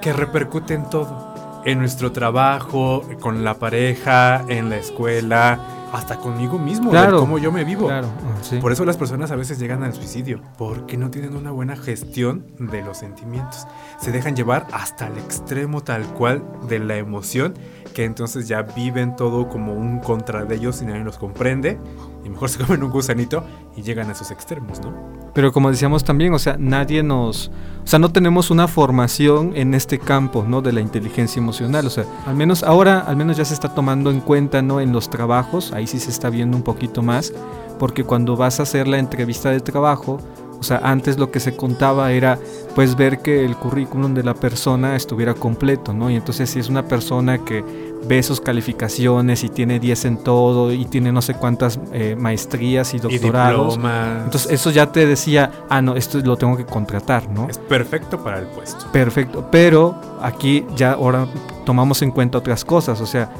que 0.00 0.12
repercute 0.14 0.72
en 0.74 0.88
todo. 0.88 1.29
En 1.64 1.78
nuestro 1.78 2.10
trabajo, 2.12 3.02
con 3.20 3.44
la 3.44 3.54
pareja, 3.54 4.44
en 4.48 4.70
la 4.70 4.76
escuela, 4.76 5.58
hasta 5.92 6.16
conmigo 6.16 6.58
mismo, 6.58 6.90
Claro. 6.90 7.12
de 7.14 7.18
cómo 7.18 7.38
yo 7.38 7.52
me 7.52 7.64
vivo. 7.64 7.86
Claro, 7.88 8.06
ah, 8.24 8.38
sí. 8.42 8.56
Por 8.58 8.72
eso 8.72 8.84
las 8.84 8.96
personas 8.96 9.30
a 9.30 9.36
veces 9.36 9.58
llegan 9.58 9.82
al 9.82 9.92
suicidio, 9.92 10.40
porque 10.56 10.96
no 10.96 11.10
tienen 11.10 11.36
una 11.36 11.50
buena 11.50 11.76
gestión 11.76 12.46
de 12.58 12.82
los 12.82 12.98
sentimientos. 12.98 13.66
Se 14.00 14.12
dejan 14.12 14.36
llevar 14.36 14.66
hasta 14.72 15.08
el 15.08 15.18
extremo 15.18 15.82
tal 15.82 16.04
cual 16.14 16.42
de 16.68 16.78
la 16.78 16.96
emoción, 16.96 17.54
que 17.94 18.04
entonces 18.04 18.48
ya 18.48 18.62
viven 18.62 19.16
todo 19.16 19.48
como 19.48 19.72
un 19.72 19.98
contra 20.00 20.44
de 20.44 20.54
ellos 20.56 20.80
y 20.82 20.86
nadie 20.86 21.04
los 21.04 21.18
comprende, 21.18 21.78
y 22.24 22.28
mejor 22.28 22.48
se 22.48 22.58
comen 22.64 22.82
un 22.82 22.90
gusanito 22.90 23.44
y 23.76 23.82
llegan 23.82 24.08
a 24.08 24.12
esos 24.12 24.30
extremos, 24.30 24.80
¿no? 24.80 24.94
Pero 25.34 25.52
como 25.52 25.70
decíamos 25.70 26.04
también, 26.04 26.34
o 26.34 26.38
sea, 26.38 26.56
nadie 26.58 27.02
nos, 27.02 27.50
o 27.84 27.86
sea, 27.86 27.98
no 27.98 28.10
tenemos 28.10 28.50
una 28.50 28.66
formación 28.68 29.52
en 29.54 29.74
este 29.74 29.98
campo, 29.98 30.44
¿no? 30.46 30.60
De 30.60 30.72
la 30.72 30.80
inteligencia 30.80 31.40
emocional, 31.40 31.86
o 31.86 31.90
sea, 31.90 32.04
al 32.26 32.34
menos 32.34 32.62
ahora, 32.62 33.00
al 33.00 33.16
menos 33.16 33.36
ya 33.36 33.44
se 33.44 33.54
está 33.54 33.74
tomando 33.74 34.10
en 34.10 34.20
cuenta, 34.20 34.62
¿no? 34.62 34.80
En 34.80 34.92
los 34.92 35.10
trabajos, 35.10 35.72
ahí 35.72 35.86
sí 35.86 35.98
se 36.00 36.10
está 36.10 36.30
viendo 36.30 36.56
un 36.56 36.62
poquito 36.62 37.02
más, 37.02 37.32
porque 37.78 38.04
cuando 38.04 38.36
vas 38.36 38.60
a 38.60 38.64
hacer 38.64 38.88
la 38.88 38.98
entrevista 38.98 39.50
de 39.50 39.60
trabajo, 39.60 40.18
o 40.60 40.62
sea, 40.62 40.78
antes 40.84 41.18
lo 41.18 41.30
que 41.30 41.40
se 41.40 41.56
contaba 41.56 42.12
era, 42.12 42.38
pues, 42.74 42.94
ver 42.94 43.20
que 43.20 43.44
el 43.44 43.56
currículum 43.56 44.12
de 44.14 44.22
la 44.22 44.34
persona 44.34 44.94
estuviera 44.94 45.32
completo, 45.34 45.94
¿no? 45.94 46.10
Y 46.10 46.16
entonces 46.16 46.50
si 46.50 46.58
es 46.60 46.68
una 46.68 46.84
persona 46.86 47.38
que 47.38 47.64
ve 48.06 48.22
sus 48.22 48.40
calificaciones 48.40 49.42
y 49.42 49.48
tiene 49.48 49.78
10 49.80 50.04
en 50.04 50.16
todo 50.18 50.72
y 50.72 50.84
tiene 50.84 51.12
no 51.12 51.22
sé 51.22 51.34
cuántas 51.34 51.78
eh, 51.92 52.14
maestrías 52.18 52.92
y 52.94 52.96
Y 52.98 53.00
doctorados, 53.00 53.74
diplomas. 53.74 54.24
entonces 54.24 54.52
eso 54.52 54.70
ya 54.70 54.92
te 54.92 55.06
decía, 55.06 55.50
ah, 55.68 55.82
no, 55.82 55.96
esto 55.96 56.18
lo 56.20 56.36
tengo 56.36 56.56
que 56.56 56.64
contratar, 56.66 57.28
¿no? 57.30 57.48
es 57.48 57.58
perfecto 57.58 58.22
para 58.22 58.38
el 58.40 58.46
puesto. 58.46 58.86
Perfecto, 58.92 59.48
pero 59.50 59.94
aquí 60.22 60.64
ya 60.76 60.92
ahora 60.92 61.26
tomamos 61.64 62.02
en 62.02 62.10
cuenta 62.10 62.38
otras 62.38 62.64
cosas, 62.64 63.00
o 63.00 63.06
sea, 63.06 63.30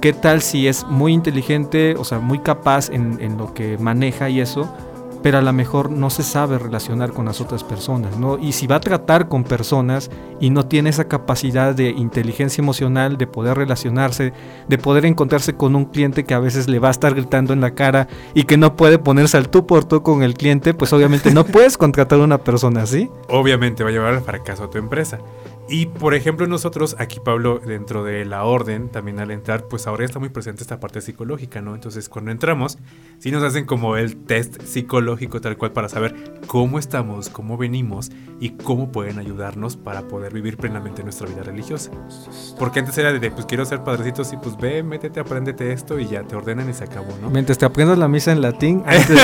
¿qué 0.00 0.12
tal 0.12 0.40
si 0.42 0.66
es 0.66 0.84
muy 0.86 1.12
inteligente, 1.12 1.94
o 1.98 2.04
sea, 2.04 2.18
muy 2.18 2.38
capaz 2.40 2.90
en, 2.90 3.18
en 3.20 3.36
lo 3.38 3.54
que 3.54 3.76
maneja 3.78 4.28
y 4.28 4.40
eso, 4.40 4.68
pero 5.22 5.38
a 5.38 5.42
lo 5.42 5.52
mejor 5.52 5.90
no 5.90 6.10
se 6.10 6.22
sabe 6.22 6.58
relacionar 6.58 7.12
con 7.12 7.26
las 7.26 7.40
otras 7.40 7.64
personas, 7.64 8.18
¿no? 8.18 8.38
Y 8.38 8.52
si 8.52 8.66
va 8.66 8.76
a 8.76 8.80
tratar 8.80 9.28
con 9.28 9.44
personas 9.44 10.10
y 10.40 10.50
no 10.50 10.66
tiene 10.66 10.90
esa 10.90 11.08
capacidad 11.08 11.74
de 11.74 11.90
inteligencia 11.90 12.62
emocional, 12.62 13.18
de 13.18 13.26
poder 13.26 13.56
relacionarse, 13.56 14.32
de 14.68 14.78
poder 14.78 15.06
encontrarse 15.06 15.54
con 15.54 15.76
un 15.76 15.86
cliente 15.86 16.24
que 16.24 16.34
a 16.34 16.38
veces 16.38 16.68
le 16.68 16.78
va 16.78 16.88
a 16.88 16.92
estar 16.92 17.14
gritando 17.14 17.52
en 17.52 17.60
la 17.60 17.74
cara 17.74 18.08
y 18.34 18.44
que 18.44 18.56
no 18.56 18.76
puede 18.76 18.98
ponerse 18.98 19.36
al 19.36 19.48
tú 19.48 19.66
por 19.66 19.84
tú 19.84 20.02
con 20.02 20.22
el 20.22 20.34
cliente, 20.34 20.74
pues 20.74 20.92
obviamente 20.92 21.32
no 21.32 21.44
puedes 21.46 21.76
contratar 21.76 22.20
a 22.20 22.24
una 22.24 22.38
persona 22.38 22.82
así. 22.82 23.10
obviamente 23.28 23.82
va 23.82 23.90
a 23.90 23.92
llevar 23.92 24.14
al 24.14 24.22
fracaso 24.22 24.64
a 24.64 24.70
tu 24.70 24.78
empresa. 24.78 25.18
Y 25.70 25.86
por 25.86 26.14
ejemplo 26.14 26.48
nosotros 26.48 26.96
aquí 26.98 27.20
Pablo 27.24 27.60
dentro 27.64 28.02
de 28.02 28.24
la 28.24 28.42
orden 28.42 28.88
también 28.88 29.20
al 29.20 29.30
entrar 29.30 29.68
pues 29.68 29.86
ahora 29.86 30.04
está 30.04 30.18
muy 30.18 30.28
presente 30.28 30.62
esta 30.62 30.80
parte 30.80 31.00
psicológica, 31.00 31.60
¿no? 31.60 31.76
Entonces 31.76 32.08
cuando 32.08 32.32
entramos 32.32 32.78
sí 33.20 33.30
nos 33.30 33.44
hacen 33.44 33.66
como 33.66 33.96
el 33.96 34.16
test 34.16 34.62
psicológico 34.62 35.40
tal 35.40 35.56
cual 35.56 35.70
para 35.70 35.88
saber 35.88 36.40
cómo 36.48 36.80
estamos, 36.80 37.28
cómo 37.28 37.56
venimos 37.56 38.10
y 38.40 38.50
cómo 38.50 38.90
pueden 38.90 39.20
ayudarnos 39.20 39.76
para 39.76 40.08
poder 40.08 40.32
vivir 40.32 40.56
plenamente 40.56 41.04
nuestra 41.04 41.28
vida 41.28 41.44
religiosa. 41.44 41.92
Porque 42.58 42.80
antes 42.80 42.98
era 42.98 43.12
de 43.12 43.30
pues 43.30 43.46
quiero 43.46 43.64
ser 43.64 43.84
padrecito, 43.84 44.24
sí 44.24 44.36
pues 44.42 44.56
ve, 44.56 44.82
métete, 44.82 45.20
apréndete 45.20 45.72
esto 45.72 46.00
y 46.00 46.08
ya 46.08 46.24
te 46.24 46.34
ordenan 46.34 46.68
y 46.68 46.72
se 46.72 46.82
acabó, 46.82 47.16
¿no? 47.22 47.30
Mientras 47.30 47.58
te 47.58 47.64
aprendas 47.64 47.96
la 47.96 48.08
misa 48.08 48.32
en 48.32 48.42
latín, 48.42 48.82
antes 48.86 49.20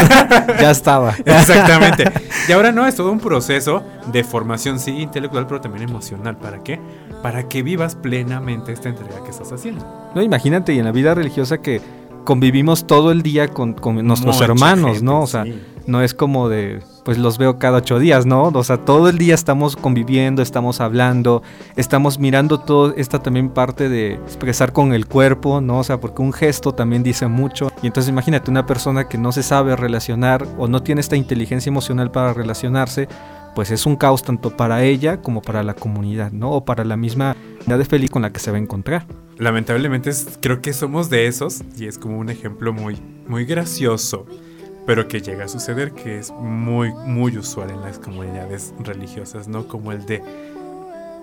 ya 0.61 0.71
estaba. 0.71 1.17
Exactamente. 1.25 2.05
Y 2.49 2.53
ahora 2.53 2.71
no, 2.71 2.87
es 2.87 2.95
todo 2.95 3.11
un 3.11 3.19
proceso 3.19 3.83
de 4.13 4.23
formación, 4.23 4.79
sí, 4.79 4.93
intelectual, 4.93 5.49
pero 5.49 5.61
también 5.61 5.89
emocional. 5.89 6.36
¿Para 6.41 6.63
qué? 6.63 6.81
Para 7.23 7.49
que 7.49 7.63
vivas 7.63 7.95
plenamente 7.97 8.73
esta 8.73 8.89
entrega 8.89 9.23
que 9.25 9.31
estás 9.31 9.53
haciendo. 9.53 9.85
No, 10.15 10.23
imagínate, 10.23 10.75
y 10.75 10.79
en 10.79 10.85
la 10.85 10.93
vida 10.93 11.15
religiosa 11.15 11.59
que 11.59 11.81
convivimos 12.27 12.87
todo 12.87 13.11
el 13.13 13.23
día 13.23 13.49
con, 13.49 13.73
con 13.73 14.05
nuestros 14.07 14.35
Mucha 14.35 14.45
hermanos, 14.45 14.91
gente, 14.93 15.05
¿no? 15.05 15.23
O 15.23 15.27
sea, 15.27 15.45
sí. 15.45 15.63
no 15.87 16.03
es 16.03 16.13
como 16.13 16.49
de, 16.49 16.83
pues 17.07 17.19
los 17.19 17.39
veo 17.39 17.59
cada 17.59 17.79
ocho 17.79 17.99
días, 17.99 18.27
¿no? 18.27 18.49
O 18.49 18.65
sea, 18.65 18.79
todo 18.79 19.09
el 19.09 19.17
día 19.17 19.35
estamos 19.35 19.77
conviviendo, 19.77 20.43
estamos 20.43 20.81
hablando, 20.81 21.43
estamos 21.77 22.19
mirando 22.19 22.59
todo 22.59 22.93
esta 22.97 23.21
también 23.21 23.49
parte 23.51 23.89
de 23.89 24.15
expresar 24.15 24.73
con 24.73 24.93
el 24.93 25.07
cuerpo, 25.07 25.61
¿no? 25.61 25.79
O 25.79 25.85
sea, 25.85 26.01
porque 26.01 26.21
un 26.21 26.33
gesto 26.33 26.73
también 26.73 27.05
dice 27.05 27.29
mucho. 27.29 27.71
Y 27.81 27.87
entonces 27.87 28.11
imagínate 28.11 28.51
una 28.51 28.67
persona 28.67 29.09
que 29.09 29.19
no 29.19 29.31
se 29.31 29.45
sabe 29.45 29.77
relacionar 29.77 30.47
o 30.59 30.67
no 30.67 30.83
tiene 30.83 31.01
esta 31.01 31.17
inteligencia 31.17 31.71
emocional 31.71 32.11
para 32.11 32.35
relacionarse, 32.35 33.09
pues 33.57 33.71
es 33.71 33.87
un 33.87 33.97
caos 33.97 34.23
tanto 34.23 34.55
para 34.55 34.85
ella 34.85 35.23
como 35.23 35.41
para 35.41 35.63
la 35.63 35.73
comunidad, 35.73 36.31
¿no? 36.31 36.51
O 36.51 36.67
para 36.67 36.85
la 36.85 36.99
misma 36.99 37.35
comunidad 37.61 37.79
de 37.79 37.85
feliz 37.87 38.11
con 38.11 38.21
la 38.21 38.31
que 38.31 38.39
se 38.39 38.51
va 38.51 38.59
a 38.59 38.61
encontrar. 38.61 39.07
Lamentablemente 39.39 40.11
creo 40.43 40.61
que 40.61 40.75
somos 40.75 41.09
de 41.09 41.27
esos 41.27 41.63
y 41.75 41.87
es 41.87 41.97
como 41.97 42.19
un 42.19 42.29
ejemplo 42.29 42.75
muy, 42.75 43.01
muy 43.27 43.47
gracioso, 43.47 44.27
pero 44.85 45.09
que 45.09 45.23
llega 45.23 45.47
a 45.47 45.49
suceder, 45.49 45.93
que 45.93 46.19
es 46.19 46.33
muy, 46.33 46.93
muy 46.93 47.39
usual 47.39 47.71
en 47.71 47.81
las 47.81 47.99
comunidades 47.99 48.75
religiosas, 48.79 49.49
¿no? 49.49 49.67
Como 49.67 49.91
el 49.91 50.05
de 50.05 50.23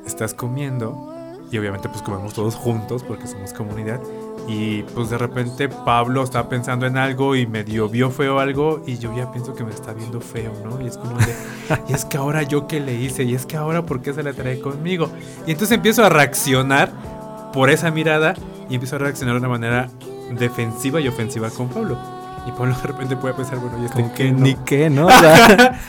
estás 0.03 0.33
comiendo 0.33 1.13
y 1.51 1.57
obviamente 1.59 1.87
pues 1.87 2.01
comemos 2.01 2.33
todos 2.33 2.55
juntos 2.55 3.03
porque 3.03 3.27
somos 3.27 3.53
comunidad 3.53 4.01
y 4.47 4.83
pues 4.83 5.09
de 5.09 5.17
repente 5.17 5.69
Pablo 5.69 6.23
está 6.23 6.49
pensando 6.49 6.85
en 6.85 6.97
algo 6.97 7.35
y 7.35 7.47
medio 7.47 7.87
vio 7.87 8.11
feo 8.11 8.39
algo 8.39 8.83
y 8.85 8.97
yo 8.97 9.15
ya 9.15 9.31
pienso 9.31 9.53
que 9.53 9.63
me 9.63 9.71
está 9.71 9.93
viendo 9.93 10.19
feo, 10.19 10.53
¿no? 10.63 10.81
Y 10.81 10.87
es 10.87 10.97
como 10.97 11.17
de, 11.17 11.33
y 11.87 11.93
es 11.93 12.05
que 12.05 12.17
ahora 12.17 12.43
yo 12.43 12.67
qué 12.67 12.79
le 12.79 12.93
hice 12.93 13.23
y 13.23 13.35
es 13.35 13.45
que 13.45 13.55
ahora 13.55 13.85
por 13.85 14.01
qué 14.01 14.13
se 14.13 14.23
la 14.23 14.33
trae 14.33 14.59
conmigo. 14.59 15.09
Y 15.47 15.51
entonces 15.51 15.75
empiezo 15.75 16.03
a 16.03 16.09
reaccionar 16.09 16.91
por 17.53 17.69
esa 17.69 17.91
mirada 17.91 18.33
y 18.69 18.75
empiezo 18.75 18.97
a 18.97 18.99
reaccionar 18.99 19.35
de 19.35 19.39
una 19.39 19.49
manera 19.49 19.89
defensiva 20.37 20.99
y 20.99 21.07
ofensiva 21.07 21.49
con 21.49 21.69
Pablo. 21.69 21.97
Y 22.45 22.51
Pablo 22.51 22.75
de 22.75 22.87
repente 22.87 23.15
puede 23.15 23.33
pensar, 23.35 23.59
bueno, 23.59 23.81
¿y 23.81 23.85
este 23.85 24.11
que 24.13 24.31
no? 24.31 24.39
ni 24.39 24.55
qué, 24.65 24.89
¿no? 24.89 25.07
O 25.07 25.11
sea, 25.11 25.79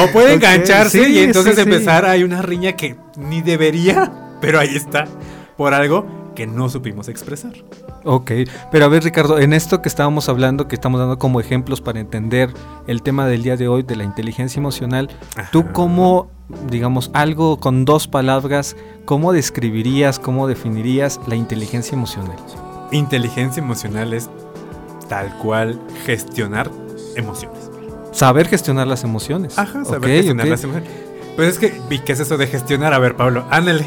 O 0.00 0.12
puede 0.12 0.34
engancharse 0.34 1.04
sí, 1.04 1.12
y 1.12 1.18
entonces 1.20 1.54
sí, 1.54 1.62
sí. 1.62 1.70
empezar 1.70 2.04
hay 2.04 2.24
una 2.24 2.42
riña 2.42 2.72
que 2.72 2.96
ni 3.16 3.42
debería, 3.42 4.10
pero 4.40 4.58
ahí 4.58 4.74
está, 4.74 5.06
por 5.56 5.74
algo 5.74 6.32
que 6.34 6.46
no 6.46 6.68
supimos 6.68 7.08
expresar. 7.08 7.52
Ok, 8.04 8.30
pero 8.70 8.84
a 8.84 8.88
ver 8.88 9.02
Ricardo, 9.04 9.38
en 9.38 9.52
esto 9.52 9.82
que 9.82 9.88
estábamos 9.88 10.28
hablando, 10.28 10.68
que 10.68 10.74
estamos 10.74 11.00
dando 11.00 11.18
como 11.18 11.40
ejemplos 11.40 11.80
para 11.80 12.00
entender 12.00 12.50
el 12.86 13.02
tema 13.02 13.26
del 13.26 13.42
día 13.42 13.56
de 13.56 13.68
hoy 13.68 13.82
de 13.82 13.96
la 13.96 14.04
inteligencia 14.04 14.60
emocional, 14.60 15.10
¿tú 15.50 15.66
cómo, 15.72 16.30
digamos, 16.70 17.10
algo 17.14 17.58
con 17.58 17.84
dos 17.84 18.06
palabras, 18.08 18.76
cómo 19.04 19.32
describirías, 19.32 20.18
cómo 20.18 20.46
definirías 20.46 21.20
la 21.26 21.34
inteligencia 21.36 21.94
emocional? 21.96 22.36
Inteligencia 22.92 23.62
emocional 23.62 24.12
es 24.12 24.28
tal 25.08 25.36
cual 25.38 25.80
gestionar 26.04 26.70
emociones. 27.16 27.70
Saber 28.12 28.46
gestionar 28.48 28.86
las 28.86 29.02
emociones. 29.04 29.58
Ajá, 29.58 29.84
saber 29.84 29.98
Ok, 30.10 30.16
gestionar 30.16 30.46
ok. 30.46 30.50
las 30.50 30.64
emociones. 30.64 30.90
Pues 31.36 31.48
es 31.48 31.58
que, 31.58 31.80
¿y 31.90 31.98
qué 31.98 32.12
es 32.12 32.20
eso 32.20 32.36
de 32.36 32.46
gestionar? 32.46 32.94
A 32.94 32.98
ver, 33.00 33.16
Pablo, 33.16 33.44
ándale, 33.50 33.84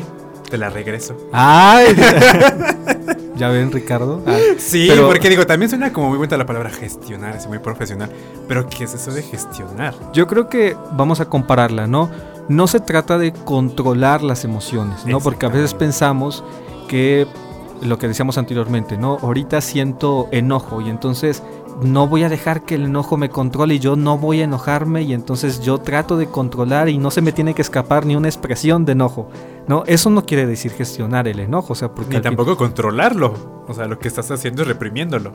te 0.50 0.58
la 0.58 0.70
regreso. 0.70 1.16
¡Ay! 1.32 1.96
¿Ya 3.38 3.50
ven, 3.50 3.72
Ricardo? 3.72 4.22
Ah, 4.26 4.38
Sí, 4.58 4.88
Pero- 4.90 5.08
porque 5.08 5.30
digo, 5.30 5.46
también 5.46 5.70
suena 5.70 5.94
como 5.94 6.10
muy 6.10 6.18
buena 6.18 6.38
la 6.38 6.46
palabra 6.46 6.70
gestionar, 6.70 7.36
es 7.36 7.48
muy 7.48 7.60
profesional. 7.60 8.10
Pero 8.48 8.68
¿qué 8.68 8.84
es 8.86 8.94
eso 8.94 9.12
de 9.12 9.22
gestionar? 9.24 9.94
Yo 10.14 10.28
creo 10.28 10.50
que 10.50 10.76
vamos 10.94 11.20
a 11.20 11.26
compararla, 11.30 11.88
¿no? 11.88 12.10
No 12.50 12.68
se 12.68 12.80
trata 12.80 13.18
de 13.18 13.34
controlar 13.34 14.24
las 14.24 14.44
emociones, 14.46 15.06
¿no? 15.06 15.20
Porque 15.20 15.46
a 15.46 15.50
veces 15.50 15.74
pensamos 15.74 16.44
que 16.88 17.28
lo 17.82 18.00
que 18.00 18.08
decíamos 18.08 18.38
anteriormente, 18.38 18.98
¿no? 18.98 19.18
Ahorita 19.22 19.62
siento 19.62 20.28
enojo 20.32 20.82
y 20.82 20.90
entonces 20.90 21.44
no 21.82 22.08
voy 22.08 22.24
a 22.24 22.30
dejar 22.30 22.64
que 22.66 22.76
el 22.76 22.86
enojo 22.86 23.18
me 23.18 23.30
controle 23.30 23.76
y 23.76 23.80
yo 23.80 23.96
no 23.96 24.18
voy 24.18 24.42
a 24.42 24.46
enojarme 24.46 25.04
y 25.04 25.14
entonces 25.14 25.62
yo 25.62 25.78
trato 25.78 26.18
de 26.18 26.28
controlar 26.28 26.90
y 26.90 26.98
no 26.98 27.12
se 27.12 27.22
me 27.22 27.32
tiene 27.32 27.54
que 27.54 27.62
escapar 27.62 28.06
ni 28.06 28.16
una 28.16 28.28
expresión 28.28 28.84
de 28.86 28.94
enojo, 28.94 29.30
¿no? 29.68 29.84
Eso 29.86 30.10
no 30.10 30.26
quiere 30.26 30.46
decir 30.48 30.72
gestionar 30.72 31.28
el 31.28 31.40
enojo, 31.40 31.74
o 31.74 31.76
sea, 31.76 31.90
porque 31.94 32.10
Ni 32.12 32.16
fin- 32.16 32.24
tampoco 32.24 32.58
controlarlo. 32.58 33.64
O 33.68 33.74
sea, 33.74 33.86
lo 33.86 34.00
que 34.00 34.08
estás 34.08 34.32
haciendo 34.32 34.62
es 34.64 34.68
reprimiéndolo. 34.68 35.32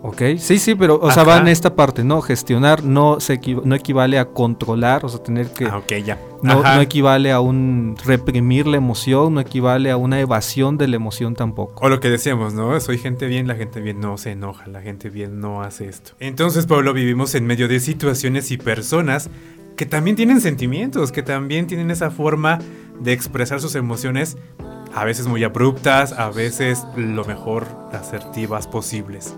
Ok, 0.00 0.22
sí, 0.38 0.58
sí, 0.58 0.76
pero, 0.76 1.00
o 1.02 1.10
sea, 1.10 1.24
va 1.24 1.38
en 1.38 1.48
esta 1.48 1.74
parte, 1.74 2.04
¿no? 2.04 2.20
Gestionar 2.22 2.84
no, 2.84 3.18
se 3.18 3.40
equi- 3.40 3.60
no 3.64 3.74
equivale 3.74 4.18
a 4.20 4.26
controlar, 4.26 5.04
o 5.04 5.08
sea, 5.08 5.20
tener 5.22 5.50
que... 5.50 5.64
Ah, 5.66 5.78
ok, 5.78 5.92
ya. 6.04 6.18
No, 6.40 6.62
no 6.62 6.80
equivale 6.80 7.32
a 7.32 7.40
un 7.40 7.96
reprimir 8.04 8.68
la 8.68 8.76
emoción, 8.76 9.34
no 9.34 9.40
equivale 9.40 9.90
a 9.90 9.96
una 9.96 10.20
evasión 10.20 10.78
de 10.78 10.86
la 10.86 10.94
emoción 10.96 11.34
tampoco. 11.34 11.84
O 11.84 11.88
lo 11.88 11.98
que 11.98 12.10
decíamos, 12.10 12.54
¿no? 12.54 12.78
Soy 12.78 12.96
gente 12.98 13.26
bien, 13.26 13.48
la 13.48 13.56
gente 13.56 13.80
bien 13.80 13.98
no 13.98 14.16
se 14.18 14.30
enoja, 14.30 14.68
la 14.68 14.82
gente 14.82 15.10
bien 15.10 15.40
no 15.40 15.62
hace 15.62 15.88
esto. 15.88 16.12
Entonces, 16.20 16.66
Pablo, 16.66 16.92
vivimos 16.92 17.34
en 17.34 17.44
medio 17.46 17.66
de 17.66 17.80
situaciones 17.80 18.52
y 18.52 18.56
personas 18.56 19.30
que 19.76 19.84
también 19.84 20.14
tienen 20.14 20.40
sentimientos, 20.40 21.10
que 21.10 21.24
también 21.24 21.66
tienen 21.66 21.90
esa 21.90 22.12
forma 22.12 22.60
de 23.00 23.12
expresar 23.12 23.60
sus 23.60 23.74
emociones, 23.74 24.36
a 24.94 25.04
veces 25.04 25.26
muy 25.26 25.42
abruptas, 25.42 26.12
a 26.12 26.30
veces 26.30 26.84
lo 26.96 27.24
mejor 27.24 27.66
asertivas 27.92 28.68
posibles. 28.68 29.34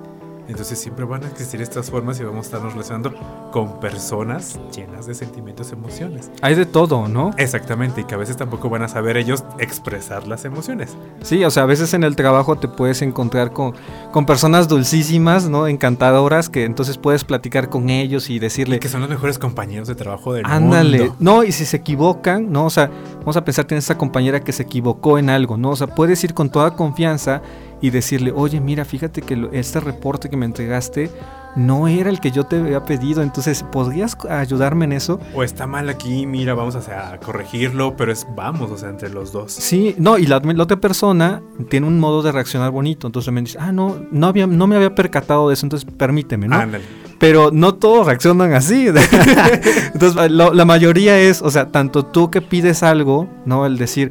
Entonces 0.51 0.79
siempre 0.79 1.05
van 1.05 1.25
a 1.25 1.29
existir 1.29 1.61
estas 1.63 1.91
formas 1.91 2.19
y 2.21 2.25
vamos 2.25 2.39
a 2.39 2.47
estarnos 2.49 2.73
relacionando 2.73 3.15
con 3.53 3.79
personas 3.81 4.59
llenas 4.75 5.07
de 5.07 5.15
sentimientos, 5.15 5.73
emociones. 5.73 6.31
Hay 6.43 6.55
de 6.55 6.67
todo, 6.67 7.09
¿no? 7.09 7.31
Exactamente, 7.37 8.01
y 8.03 8.05
que 8.05 8.15
a 8.15 8.19
veces 8.19 8.37
tampoco 8.37 8.69
van 8.69 8.83
a 8.83 8.89
saber 8.89 9.17
ellos 9.17 9.45
expresar 9.59 10.27
las 10.27 10.45
emociones. 10.45 10.97
Sí, 11.23 11.45
o 11.45 11.51
sea, 11.51 11.63
a 11.63 11.67
veces 11.67 11.95
en 11.95 12.05
el 12.05 12.17
trabajo 12.17 12.57
te 12.57 12.69
puedes 12.69 13.03
encontrar 13.03 13.53
con, 13.53 13.75
con 14.13 14.27
personas 14.27 14.69
dulcísimas, 14.69 15.49
¿no? 15.49 15.67
Encantadoras, 15.67 16.49
que 16.49 16.65
entonces 16.65 16.99
puedes 16.99 17.25
platicar 17.25 17.69
con 17.69 17.89
ellos 17.91 18.29
y 18.31 18.39
decirle, 18.39 18.79
Que 18.81 18.89
son 18.89 19.01
los 19.01 19.11
mejores 19.11 19.39
compañeros 19.39 19.89
de 19.89 19.95
trabajo 19.95 20.33
del 20.33 20.45
ándale, 20.47 20.99
mundo. 20.99 21.17
no, 21.19 21.45
y 21.45 21.53
si 21.53 21.65
se 21.65 21.77
equivocan, 21.77 22.51
¿no? 22.51 22.67
O 22.67 22.71
sea, 22.71 22.91
vamos 23.21 23.37
a 23.37 23.45
pensar 23.45 23.65
que 23.65 23.69
tienes 23.71 23.85
esa 23.85 23.97
compañera 23.99 24.41
que 24.41 24.53
se 24.53 24.65
equivocó 24.65 25.19
en 25.19 25.31
algo, 25.31 25.57
¿no? 25.57 25.71
O 25.71 25.77
sea, 25.77 25.87
puedes 25.87 26.23
ir 26.25 26.35
con 26.35 26.51
toda 26.51 26.75
confianza 26.75 27.43
y 27.81 27.91
decirle, 27.91 28.33
oye, 28.35 28.61
mira, 28.61 28.85
fíjate 28.85 29.23
que 29.23 29.49
este 29.53 29.81
reporte 29.81 30.29
que 30.29 30.37
me 30.37 30.47
entregaste 30.47 31.11
no 31.57 31.89
era 31.89 32.11
el 32.11 32.21
que 32.21 32.31
yo 32.31 32.45
te 32.45 32.61
había 32.61 32.85
pedido, 32.85 33.23
entonces, 33.23 33.65
¿podrías 33.73 34.17
ayudarme 34.29 34.85
en 34.85 34.93
eso? 34.93 35.19
O 35.35 35.43
está 35.43 35.67
mal 35.67 35.89
aquí, 35.89 36.25
mira, 36.25 36.55
vamos 36.55 36.77
a, 36.77 36.81
sea, 36.83 37.13
a 37.15 37.19
corregirlo, 37.19 37.97
pero 37.97 38.13
es 38.13 38.25
vamos, 38.37 38.71
o 38.71 38.77
sea, 38.77 38.89
entre 38.91 39.09
los 39.11 39.33
dos. 39.33 39.51
Sí, 39.53 39.97
no, 39.99 40.17
y 40.17 40.27
la, 40.27 40.39
la 40.39 40.63
otra 40.63 40.77
persona 40.77 41.43
tiene 41.69 41.89
un 41.89 41.99
modo 41.99 42.23
de 42.23 42.31
reaccionar 42.31 42.71
bonito, 42.71 43.09
entonces 43.09 43.33
me 43.33 43.41
dice, 43.41 43.59
ah, 43.61 43.73
no, 43.73 43.97
no, 44.13 44.29
había, 44.29 44.47
no 44.47 44.67
me 44.69 44.77
había 44.77 44.95
percatado 44.95 45.49
de 45.49 45.55
eso, 45.55 45.67
entonces 45.67 45.91
permíteme, 45.97 46.47
¿no? 46.47 46.55
Ándale. 46.57 46.85
Pero 47.19 47.51
no 47.53 47.75
todos 47.75 48.07
reaccionan 48.07 48.55
así. 48.55 48.87
Entonces, 49.95 50.31
lo- 50.31 50.55
la 50.55 50.65
mayoría 50.65 51.19
es, 51.21 51.43
o 51.43 51.51
sea, 51.51 51.71
tanto 51.71 52.05
tú 52.07 52.31
que 52.31 52.41
pides 52.41 52.83
algo, 52.83 53.29
¿no? 53.45 53.67
El 53.67 53.77
decir, 53.77 54.11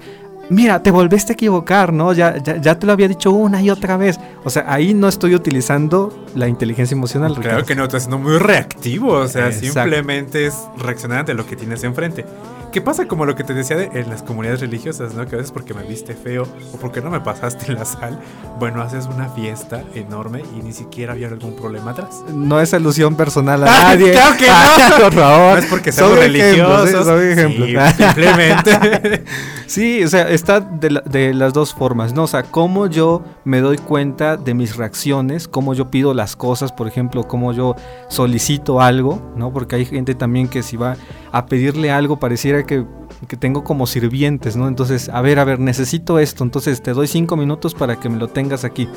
mira, 0.49 0.81
te 0.83 0.91
volviste 0.91 1.33
a 1.33 1.35
equivocar, 1.35 1.93
¿no? 1.93 2.13
Ya, 2.13 2.37
ya, 2.37 2.57
ya 2.57 2.77
te 2.77 2.85
lo 2.85 2.93
había 2.93 3.07
dicho 3.07 3.31
una 3.31 3.61
y 3.61 3.69
otra 3.69 3.97
vez. 3.97 4.19
O 4.43 4.49
sea, 4.49 4.65
ahí 4.67 4.93
no 4.93 5.07
estoy 5.07 5.35
utilizando 5.35 6.25
la 6.35 6.47
inteligencia 6.47 6.95
emocional. 6.95 7.33
Claro 7.33 7.41
Ricardo. 7.49 7.65
que 7.65 7.75
no, 7.75 7.83
estás 7.85 8.03
siendo 8.03 8.17
muy 8.19 8.37
reactivo, 8.37 9.13
o 9.13 9.27
sea, 9.27 9.47
Exacto. 9.47 9.67
simplemente 9.67 10.47
es 10.47 10.55
reaccionar 10.77 11.19
ante 11.19 11.33
lo 11.33 11.45
que 11.45 11.55
tienes 11.55 11.83
enfrente. 11.83 12.25
¿Qué 12.71 12.81
pasa 12.81 13.07
como 13.07 13.25
lo 13.25 13.35
que 13.35 13.43
te 13.43 13.55
decía 13.55 13.75
de- 13.77 13.89
en 13.99 14.09
las 14.09 14.21
comunidades 14.21 14.61
religiosas, 14.61 15.15
¿no? 15.15 15.25
Que 15.25 15.35
a 15.35 15.37
veces 15.39 15.51
porque 15.51 15.73
me 15.73 15.81
viste 15.83 16.13
feo 16.13 16.43
o 16.71 16.77
porque 16.77 17.01
no 17.01 17.09
me 17.09 17.19
pasaste 17.19 17.73
la 17.73 17.83
sal, 17.83 18.19
bueno, 18.59 18.81
haces 18.83 19.07
una 19.07 19.27
fiesta 19.29 19.81
enorme 19.95 20.43
y 20.55 20.61
ni 20.61 20.71
siquiera 20.71 21.13
había 21.13 21.27
algún 21.29 21.55
problema 21.55 21.91
atrás. 21.91 22.23
No 22.31 22.61
es 22.61 22.71
alusión 22.75 23.15
personal 23.15 23.63
a 23.63 23.67
Ah, 23.67 23.83
nadie. 23.95 24.11
claro 24.11 24.37
que 24.37 24.45
no. 24.47 24.53
Ah, 24.53 24.91
por 25.01 25.13
favor. 25.13 25.51
No 25.53 25.57
es 25.57 25.65
porque 25.65 25.91
seamos 25.91 26.15
Son 26.19 26.23
ejemplos, 26.23 26.81
religiosos. 26.91 27.07
¿eh? 27.21 27.31
Ejemplos. 27.33 27.69
Sí, 27.97 28.03
simplemente. 28.03 29.23
Sí, 29.69 30.03
o 30.03 30.07
sea, 30.07 30.27
está 30.29 30.61
de, 30.61 30.89
la- 30.89 31.01
de 31.01 31.31
las 31.31 31.53
dos 31.53 31.75
formas, 31.75 32.11
¿no? 32.11 32.23
O 32.23 32.27
sea, 32.27 32.41
cómo 32.41 32.87
yo 32.87 33.21
me 33.45 33.61
doy 33.61 33.77
cuenta 33.77 34.35
de 34.35 34.55
mis 34.55 34.75
reacciones, 34.75 35.47
cómo 35.47 35.75
yo 35.75 35.91
pido 35.91 36.15
las 36.15 36.35
cosas, 36.35 36.71
por 36.71 36.87
ejemplo, 36.87 37.27
cómo 37.27 37.53
yo 37.53 37.75
solicito 38.07 38.81
algo, 38.81 39.21
¿no? 39.35 39.53
Porque 39.53 39.75
hay 39.75 39.85
gente 39.85 40.15
también 40.15 40.47
que 40.47 40.63
si 40.63 40.75
va 40.75 40.97
a 41.31 41.45
pedirle 41.45 41.91
algo 41.91 42.17
pareciera 42.19 42.65
que, 42.65 42.85
que 43.27 43.37
tengo 43.37 43.63
como 43.63 43.85
sirvientes, 43.87 44.55
¿no? 44.55 44.67
Entonces, 44.67 45.09
a 45.09 45.21
ver, 45.21 45.39
a 45.39 45.43
ver, 45.43 45.59
necesito 45.59 46.19
esto, 46.19 46.43
entonces 46.43 46.81
te 46.81 46.93
doy 46.93 47.07
cinco 47.07 47.35
minutos 47.37 47.73
para 47.75 47.99
que 47.99 48.09
me 48.09 48.17
lo 48.17 48.27
tengas 48.27 48.63
aquí. 48.63 48.87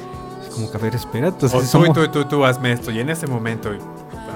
Es 0.42 0.54
como 0.54 0.70
que, 0.70 0.76
a 0.76 0.80
ver, 0.80 0.94
espera, 0.94 1.28
entonces 1.28 1.58
o 1.58 1.60
tú, 1.60 1.66
somos- 1.66 1.92
tú, 1.94 2.08
tú, 2.08 2.24
tú 2.24 2.44
hazme 2.44 2.72
esto 2.72 2.90
y 2.90 3.00
en 3.00 3.10
ese 3.10 3.26
momento, 3.26 3.68
a 3.68 3.72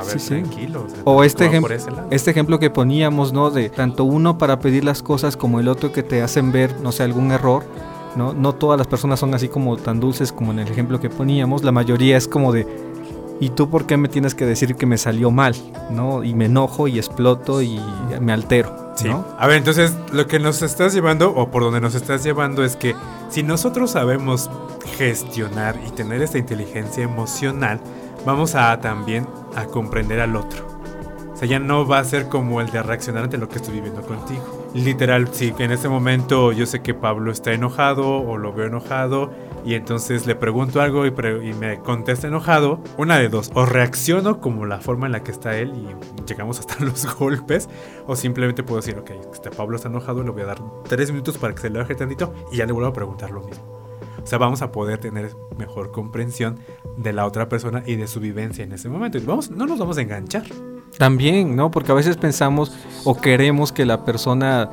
ver, 0.05 0.13
Sí, 0.13 0.19
sí. 0.19 0.29
tranquilo. 0.41 0.85
O, 0.87 0.91
sea, 0.91 0.99
O 1.05 1.25
este, 1.25 1.51
ejem- 1.51 2.07
este 2.11 2.31
ejemplo 2.31 2.59
que 2.59 2.69
poníamos, 2.71 3.33
¿no? 3.33 3.51
De 3.51 3.71
tanto 3.71 4.05
uno 4.05 4.37
para 4.39 4.59
pedir 4.59 4.85
las 4.85 5.03
cosas 5.03 5.37
como 5.37 5.59
el 5.61 5.69
otro 5.69 5.93
que 5.93 6.03
te 6.03 6.21
hacen 6.23 6.53
ver, 6.53 6.79
no 6.83 6.93
sé, 6.93 7.03
algún 7.03 7.33
error, 7.33 7.65
¿no? 8.15 8.33
No 8.35 8.55
todas 8.55 8.77
las 8.79 8.87
personas 8.87 9.21
son 9.21 9.35
así 9.35 9.49
como 9.49 9.77
tan 9.79 10.01
dulces 10.01 10.33
como 10.33 10.53
en 10.53 10.59
el 10.59 10.69
ejemplo 10.69 11.01
que 11.01 11.09
poníamos. 11.09 11.65
La 11.65 11.73
mayoría 11.73 12.17
es 12.19 12.29
como 12.29 12.53
de, 12.53 12.67
¿y 13.41 13.51
tú 13.51 13.69
por 13.71 13.87
qué 13.87 13.97
me 13.97 14.09
tienes 14.09 14.35
que 14.35 14.47
decir 14.47 14.77
que 14.77 14.87
me 14.87 14.99
salió 14.99 15.31
mal? 15.31 15.55
¿No? 15.91 16.25
Y 16.25 16.35
me 16.35 16.47
enojo 16.47 16.89
y 16.89 16.99
exploto 16.99 17.63
y 17.63 17.81
me 18.21 18.33
altero, 18.33 18.93
Sí. 18.97 19.09
¿no? 19.09 19.25
A 19.39 19.47
ver, 19.47 19.59
entonces 19.59 19.95
lo 20.13 20.27
que 20.27 20.39
nos 20.39 20.63
estás 20.63 20.95
llevando 20.95 21.35
o 21.35 21.51
por 21.51 21.63
donde 21.63 21.81
nos 21.81 21.95
estás 21.95 22.25
llevando 22.25 22.65
es 22.65 22.77
que 22.77 22.95
si 23.29 23.43
nosotros 23.43 23.91
sabemos 23.91 24.51
gestionar 24.97 25.79
y 25.87 25.91
tener 25.91 26.23
esta 26.23 26.39
inteligencia 26.39 27.05
emocional, 27.05 27.81
vamos 28.25 28.55
a 28.55 28.81
también 28.81 29.27
a 29.55 29.67
comprender 29.67 30.21
al 30.21 30.35
otro. 30.37 30.65
O 31.33 31.39
sea, 31.39 31.47
ya 31.47 31.59
no 31.59 31.87
va 31.87 31.99
a 31.99 32.05
ser 32.05 32.29
como 32.29 32.63
el 32.63 32.71
de 32.71 32.83
reaccionar 32.83 33.25
ante 33.25 33.37
lo 33.37 33.49
que 33.51 33.57
estoy 33.57 33.75
viviendo 33.75 34.01
contigo. 34.01 34.43
Literal, 34.73 35.29
sí, 35.33 35.53
que 35.53 35.65
en 35.65 35.73
este 35.73 35.87
momento 35.89 36.51
yo 36.53 36.65
sé 36.65 36.81
que 36.81 36.95
Pablo 36.95 37.31
está 37.31 37.53
enojado 37.53 38.09
o 38.23 38.39
lo 38.39 38.55
veo 38.55 38.67
enojado 38.69 39.31
y 39.67 39.75
entonces 39.75 40.27
le 40.27 40.37
pregunto 40.37 40.81
algo 40.81 41.05
y, 41.05 41.11
me 41.11 41.81
contesta 41.81 42.29
enojado. 42.29 42.81
Una 42.97 43.19
de 43.19 43.29
dos, 43.29 43.51
o 43.53 43.67
reacciono 43.67 44.41
como 44.41 44.65
la 44.65 44.81
forma 44.81 45.07
en 45.07 45.13
la 45.13 45.25
que 45.25 45.33
está 45.33 45.59
él 45.59 45.73
y 45.75 46.25
llegamos 46.25 46.61
hasta 46.61 46.77
los 46.85 47.13
golpes, 47.17 47.69
o 48.07 48.15
simplemente 48.15 48.63
puedo 48.63 48.81
decir, 48.81 48.97
ok, 48.97 49.11
este 49.33 49.51
Pablo 49.51 49.75
está 49.75 49.89
enojado, 49.89 50.23
le 50.23 50.31
voy 50.31 50.43
a 50.43 50.47
dar 50.47 50.63
tres 50.85 51.11
minutos 51.11 51.37
para 51.37 51.53
que 51.53 51.63
se 51.63 51.71
le 51.71 51.81
baje 51.81 51.97
tantito 51.97 52.33
y 52.53 52.59
ya 52.59 52.67
le 52.67 52.73
vuelvo 52.73 52.89
a 52.89 52.93
preguntar 52.93 53.33
lo 53.33 53.43
mismo. 53.43 53.65
O 54.23 54.27
sea, 54.29 54.39
vamos 54.39 54.63
a 54.63 54.71
poder 54.71 54.99
tener 54.99 55.35
mejor 55.59 55.91
comprensión 55.91 56.61
de 56.97 57.13
la 57.13 57.27
otra 57.27 57.49
persona 57.49 57.83
y 57.87 57.97
de 57.97 58.07
su 58.07 58.21
vivencia 58.21 58.63
en 58.63 58.73
ese 58.73 58.89
momento. 58.89 59.19
Y 59.19 59.23
vamos, 59.23 59.51
no 59.51 59.67
nos 59.67 59.81
vamos 59.81 59.99
a 59.99 60.03
enganchar. 60.03 60.45
También, 60.97 61.57
¿no? 61.57 61.71
Porque 61.73 61.93
a 61.93 61.95
veces 61.95 62.17
pensamos 62.17 62.73
o 63.05 63.17
queremos 63.21 63.73
que 63.73 63.85
la 63.85 64.05
persona 64.05 64.71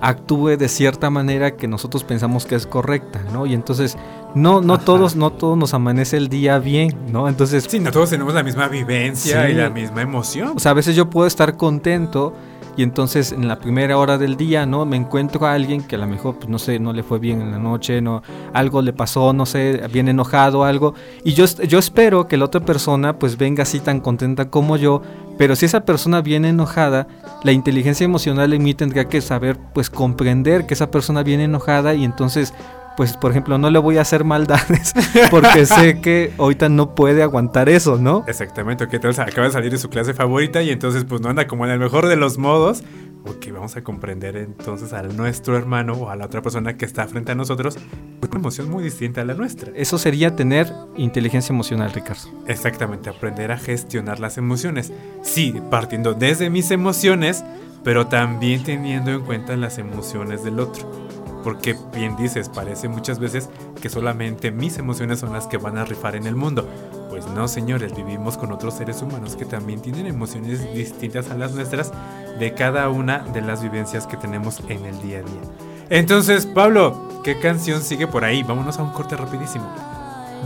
actúe 0.00 0.56
de 0.56 0.68
cierta 0.68 1.10
manera 1.10 1.52
que 1.56 1.68
nosotros 1.68 2.04
pensamos 2.04 2.46
que 2.46 2.54
es 2.54 2.66
correcta, 2.66 3.22
¿no? 3.32 3.46
Y 3.46 3.54
entonces 3.54 3.96
no 4.34 4.60
no 4.60 4.74
Ajá. 4.74 4.84
todos 4.84 5.16
no 5.16 5.30
todos 5.30 5.56
nos 5.56 5.74
amanece 5.74 6.16
el 6.16 6.28
día 6.28 6.58
bien, 6.58 6.94
¿no? 7.12 7.28
Entonces, 7.28 7.66
Sí, 7.68 7.78
no 7.80 7.90
todos 7.90 8.10
tenemos 8.10 8.34
la 8.34 8.42
misma 8.42 8.68
vivencia 8.68 9.46
Sí. 9.46 9.52
y 9.52 9.54
la 9.54 9.70
misma 9.70 10.02
emoción. 10.02 10.52
o 10.56 10.58
sea, 10.60 10.72
a 10.72 10.74
veces 10.74 10.96
yo 10.96 11.08
puedo 11.10 11.26
estar 11.26 11.56
contento 11.56 12.34
y 12.76 12.82
entonces 12.82 13.30
en 13.30 13.46
la 13.46 13.60
primera 13.60 13.96
hora 13.98 14.18
del 14.18 14.36
día, 14.36 14.66
¿no? 14.66 14.84
Me 14.84 14.96
encuentro 14.96 15.46
a 15.46 15.52
alguien 15.52 15.80
que 15.84 15.94
a 15.94 15.98
lo 15.98 16.08
mejor, 16.08 16.34
pues, 16.38 16.48
no 16.48 16.58
sé, 16.58 16.80
no 16.80 16.92
le 16.92 17.04
fue 17.04 17.20
bien 17.20 17.40
en 17.40 17.52
la 17.52 17.58
noche, 17.60 18.00
no, 18.00 18.20
algo 18.52 18.82
le 18.82 18.92
pasó, 18.92 19.32
no 19.32 19.46
sé, 19.46 19.80
viene 19.92 20.10
enojado, 20.10 20.64
algo. 20.64 20.92
Y 21.22 21.34
yo, 21.34 21.44
yo 21.68 21.78
espero 21.78 22.26
que 22.26 22.36
la 22.36 22.46
otra 22.46 22.60
persona 22.62 23.16
pues 23.16 23.38
venga 23.38 23.62
así 23.62 23.78
tan 23.78 24.00
contenta 24.00 24.50
como 24.50 24.76
yo, 24.76 25.02
pero 25.38 25.56
si 25.56 25.66
esa 25.66 25.84
persona 25.84 26.20
viene 26.20 26.50
enojada, 26.50 27.06
la 27.42 27.52
inteligencia 27.52 28.04
emocional 28.04 28.52
en 28.52 28.62
mí 28.62 28.74
tendría 28.74 29.06
que 29.06 29.20
saber 29.20 29.58
pues 29.72 29.90
comprender 29.90 30.66
que 30.66 30.74
esa 30.74 30.90
persona 30.90 31.22
viene 31.22 31.44
enojada 31.44 31.94
y 31.94 32.04
entonces... 32.04 32.52
Pues, 32.96 33.16
por 33.16 33.30
ejemplo, 33.32 33.58
no 33.58 33.70
le 33.70 33.78
voy 33.78 33.98
a 33.98 34.02
hacer 34.02 34.24
maldades 34.24 34.92
porque 35.30 35.66
sé 35.66 36.00
que 36.00 36.32
ahorita 36.38 36.68
no 36.68 36.94
puede 36.94 37.22
aguantar 37.22 37.68
eso, 37.68 37.98
¿no? 37.98 38.24
Exactamente, 38.26 38.88
que 38.88 38.98
tal 38.98 39.10
acaba 39.18 39.46
de 39.46 39.52
salir 39.52 39.72
de 39.72 39.78
su 39.78 39.90
clase 39.90 40.14
favorita 40.14 40.62
y 40.62 40.70
entonces 40.70 41.04
pues 41.04 41.20
no 41.20 41.28
anda 41.28 41.46
como 41.46 41.64
en 41.66 41.72
el 41.72 41.78
mejor 41.78 42.06
de 42.06 42.16
los 42.16 42.38
modos. 42.38 42.84
Ok, 43.26 43.46
vamos 43.52 43.74
a 43.76 43.82
comprender 43.82 44.36
entonces 44.36 44.92
a 44.92 45.02
nuestro 45.02 45.56
hermano 45.56 45.94
o 45.94 46.10
a 46.10 46.16
la 46.16 46.26
otra 46.26 46.42
persona 46.42 46.76
que 46.76 46.84
está 46.84 47.06
frente 47.06 47.32
a 47.32 47.34
nosotros 47.34 47.76
con 48.20 48.30
una 48.30 48.38
emoción 48.38 48.70
muy 48.70 48.84
distinta 48.84 49.22
a 49.22 49.24
la 49.24 49.32
nuestra. 49.32 49.72
Eso 49.74 49.96
sería 49.96 50.36
tener 50.36 50.70
inteligencia 50.96 51.54
emocional, 51.54 51.90
Ricardo. 51.92 52.28
Exactamente, 52.46 53.08
aprender 53.08 53.50
a 53.50 53.56
gestionar 53.56 54.20
las 54.20 54.36
emociones. 54.36 54.92
Sí, 55.22 55.54
partiendo 55.70 56.12
desde 56.12 56.50
mis 56.50 56.70
emociones, 56.70 57.44
pero 57.82 58.08
también 58.08 58.62
teniendo 58.62 59.10
en 59.10 59.22
cuenta 59.22 59.56
las 59.56 59.78
emociones 59.78 60.44
del 60.44 60.60
otro. 60.60 60.86
Porque 61.44 61.76
bien 61.94 62.16
dices, 62.16 62.48
parece 62.48 62.88
muchas 62.88 63.18
veces 63.18 63.50
que 63.80 63.90
solamente 63.90 64.50
mis 64.50 64.78
emociones 64.78 65.20
son 65.20 65.32
las 65.34 65.46
que 65.46 65.58
van 65.58 65.76
a 65.78 65.84
rifar 65.84 66.16
en 66.16 66.26
el 66.26 66.34
mundo. 66.34 66.66
Pues 67.10 67.26
no, 67.28 67.46
señores, 67.46 67.94
vivimos 67.94 68.36
con 68.38 68.50
otros 68.50 68.74
seres 68.74 69.02
humanos 69.02 69.36
que 69.36 69.44
también 69.44 69.80
tienen 69.80 70.06
emociones 70.06 70.72
distintas 70.74 71.30
a 71.30 71.34
las 71.36 71.52
nuestras 71.52 71.92
de 72.40 72.54
cada 72.54 72.88
una 72.88 73.18
de 73.18 73.42
las 73.42 73.62
vivencias 73.62 74.06
que 74.06 74.16
tenemos 74.16 74.60
en 74.68 74.84
el 74.86 75.00
día 75.02 75.18
a 75.18 75.22
día. 75.22 75.40
Entonces, 75.90 76.46
Pablo, 76.46 77.20
¿qué 77.22 77.38
canción 77.38 77.82
sigue 77.82 78.06
por 78.06 78.24
ahí? 78.24 78.42
Vámonos 78.42 78.78
a 78.78 78.82
un 78.82 78.90
corte 78.90 79.14
rapidísimo. 79.16 79.66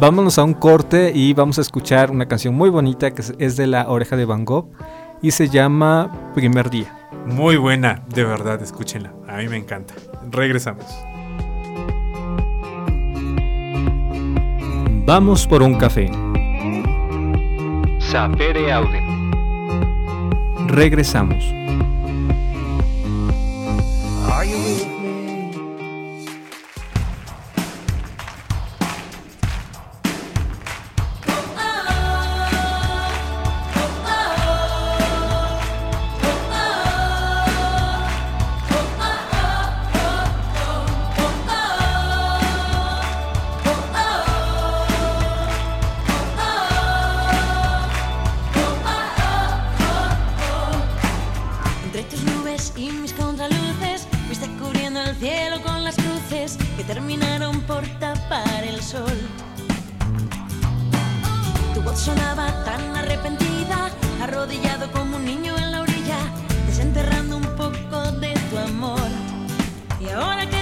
Vámonos 0.00 0.38
a 0.38 0.44
un 0.44 0.54
corte 0.54 1.12
y 1.14 1.32
vamos 1.32 1.58
a 1.58 1.60
escuchar 1.60 2.10
una 2.10 2.26
canción 2.26 2.54
muy 2.54 2.70
bonita 2.70 3.12
que 3.12 3.22
es- 3.38 3.56
de 3.56 3.66
la 3.68 3.88
oreja 3.88 4.16
de 4.16 4.24
Van 4.24 4.44
Gogh 4.44 4.68
y 5.22 5.30
se 5.30 5.48
llama 5.48 6.10
Primer 6.34 6.70
Día. 6.70 6.97
Muy 7.28 7.56
buena, 7.56 8.02
de 8.08 8.24
verdad, 8.24 8.60
escúchenla. 8.62 9.12
A 9.28 9.36
mí 9.36 9.48
me 9.48 9.58
encanta. 9.58 9.94
Regresamos. 10.30 10.86
Vamos 15.04 15.46
por 15.46 15.62
un 15.62 15.74
café. 15.76 16.10
Sapere 17.98 18.72
aude. 18.72 19.02
Regresamos. 20.68 21.44
Are 24.30 24.46
you 24.46 24.97
terminaron 56.88 57.60
por 57.68 57.86
tapar 58.00 58.64
el 58.64 58.80
sol. 58.80 59.18
Tu 61.74 61.82
voz 61.82 62.00
sonaba 62.00 62.46
tan 62.64 62.96
arrepentida, 62.96 63.90
arrodillado 64.22 64.90
como 64.92 65.18
un 65.18 65.24
niño 65.26 65.54
en 65.58 65.70
la 65.70 65.82
orilla, 65.82 66.18
desenterrando 66.66 67.36
un 67.36 67.48
poco 67.56 68.10
de 68.12 68.32
tu 68.48 68.56
amor. 68.56 69.10
Y 70.00 70.08
ahora 70.08 70.48
que 70.48 70.57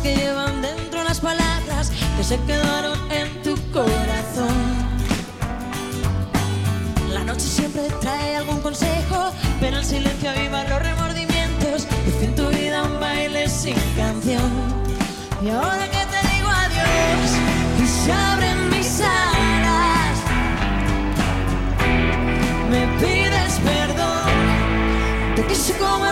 que 0.00 0.16
llevan 0.16 0.62
dentro 0.62 1.02
las 1.04 1.20
palabras 1.20 1.92
que 2.16 2.24
se 2.24 2.38
quedaron 2.44 2.98
en 3.10 3.42
tu 3.42 3.54
corazón. 3.72 4.56
La 7.12 7.22
noche 7.24 7.46
siempre 7.46 7.82
trae 8.00 8.36
algún 8.36 8.60
consejo, 8.60 9.32
pero 9.60 9.78
el 9.78 9.84
silencio 9.84 10.30
aviva 10.30 10.64
los 10.64 10.82
remordimientos. 10.82 11.86
Por 12.04 12.20
fin 12.20 12.34
tu 12.34 12.48
vida 12.48 12.82
un 12.82 13.00
baile 13.00 13.48
sin 13.48 13.76
canción. 13.96 14.50
Y 15.42 15.50
ahora 15.50 15.84
que 15.90 16.04
te 16.12 16.20
digo 16.30 16.48
adiós 16.48 17.30
y 17.82 17.86
se 17.86 18.12
abren 18.12 18.70
mis 18.70 19.00
alas, 19.00 20.16
me 22.70 22.86
pides 23.00 23.60
perdón. 23.64 25.36
Te 25.36 25.42
quise 25.46 25.72
como 25.78 26.05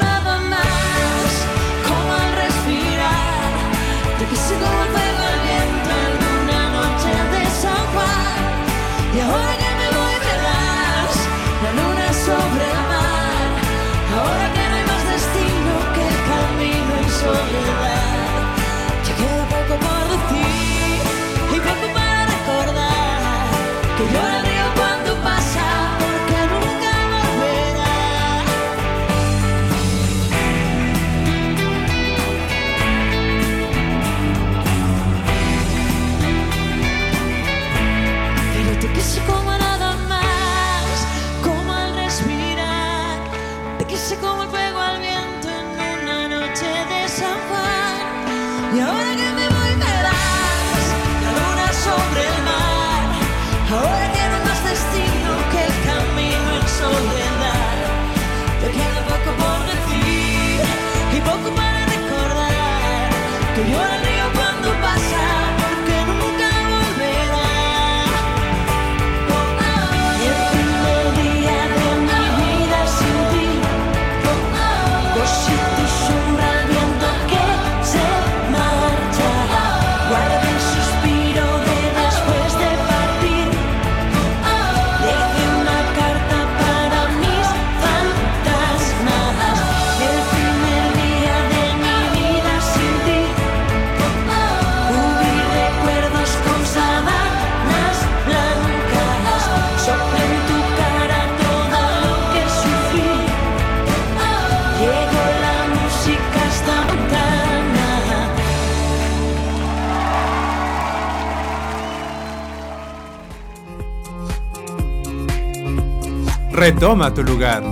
Retoma 116.65 117.13
tu 117.13 117.23
lugar. 117.23 117.63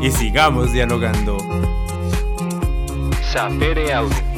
Y 0.00 0.08
sigamos 0.12 0.70
dialogando. 0.72 1.38
Sapere 3.32 3.92
Aude. 3.92 4.33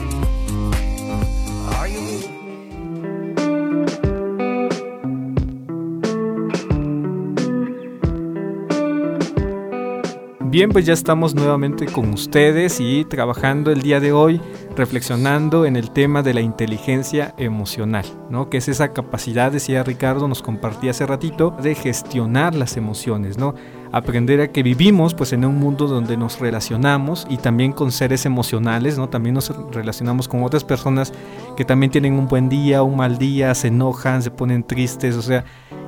Bien, 10.57 10.70
pues 10.70 10.86
ya 10.86 10.94
estamos 10.94 11.34
nuevamente 11.34 11.84
con 11.84 12.14
ustedes 12.14 12.80
y 12.80 13.04
trabajando 13.04 13.70
el 13.70 13.82
día 13.82 14.00
de 14.00 14.12
hoy, 14.12 14.40
reflexionando 14.74 15.66
en 15.66 15.76
el 15.76 15.90
tema 15.90 16.22
de 16.22 16.32
la 16.32 16.40
inteligencia 16.40 17.34
emocional, 17.36 18.07
¿no? 18.30 18.48
Que 18.48 18.57
es 18.57 18.68
esa 18.68 18.94
capacidad, 18.94 19.52
decía 19.52 19.82
Ricardo, 19.82 20.28
nos 20.28 20.40
compartía 20.40 20.92
hace 20.92 21.04
ratito, 21.04 21.54
de 21.62 21.74
gestionar 21.74 22.54
las 22.54 22.78
emociones, 22.78 23.36
¿no? 23.36 23.54
Aprender 23.92 24.40
a 24.40 24.50
que 24.50 24.62
vivimos 24.62 25.12
pues 25.12 25.34
en 25.34 25.44
un 25.44 25.57
mundo 25.57 25.88
donde 25.88 26.16
nos 26.16 26.40
relacionamos 26.40 27.26
y 27.28 27.36
también 27.36 27.72
con 27.72 27.92
seres 27.92 28.24
emocionales, 28.24 28.96
¿no? 28.96 29.11
También 29.11 29.34
nos 29.34 29.52
relacionamos 29.72 30.26
con 30.26 30.42
otras 30.42 30.64
personas 30.64 31.12
que 31.54 31.66
también 31.66 31.92
tienen 31.92 32.14
un 32.14 32.28
buen 32.28 32.48
día, 32.48 32.82
un 32.82 32.96
mal 32.96 33.18
día, 33.18 33.54
se 33.54 33.68
enojan, 33.68 34.22
se 34.22 34.30
ponen 34.30 34.66
tristes, 34.66 35.16
o 35.16 35.22
sea, 35.22 35.44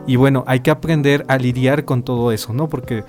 y 0.07 0.17
bueno, 0.17 0.45
hay 0.47 0.61
que 0.61 0.71
aprender 0.71 1.25
a 1.27 1.39
lidiar 1.39 1.87
con 1.87 2.03
todo 2.03 2.33
eso, 2.33 2.53
¿no? 2.53 2.69
Porque 2.69 3.05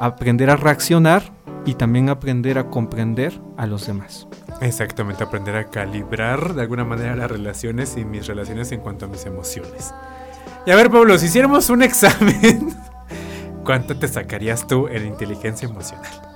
aprender 0.00 0.48
a 0.50 0.56
reaccionar 0.56 1.22
y 1.66 1.74
también 1.74 2.08
aprender 2.08 2.58
a 2.58 2.70
comprender 2.70 3.38
a 3.58 3.66
los 3.66 3.86
demás. 3.86 4.26
Exactamente, 4.62 5.22
aprender 5.22 5.56
a 5.56 5.68
calibrar 5.68 6.54
de 6.54 6.62
alguna 6.62 6.84
manera 6.84 7.14
las 7.14 7.30
relaciones 7.30 7.96
y 7.98 8.04
mis 8.04 8.26
relaciones 8.26 8.72
en 8.72 8.80
cuanto 8.80 9.04
a 9.04 9.08
mis 9.08 9.26
emociones. 9.26 9.94
Y 10.66 10.70
a 10.70 10.76
ver, 10.76 10.90
Pablo, 10.90 11.18
si 11.18 11.26
hiciéramos 11.26 11.68
un 11.68 11.82
examen, 11.82 12.74
¿cuánto 13.62 13.96
te 13.96 14.08
sacarías 14.08 14.66
tú 14.66 14.88
en 14.88 15.06
inteligencia 15.06 15.68
emocional? 15.68 16.29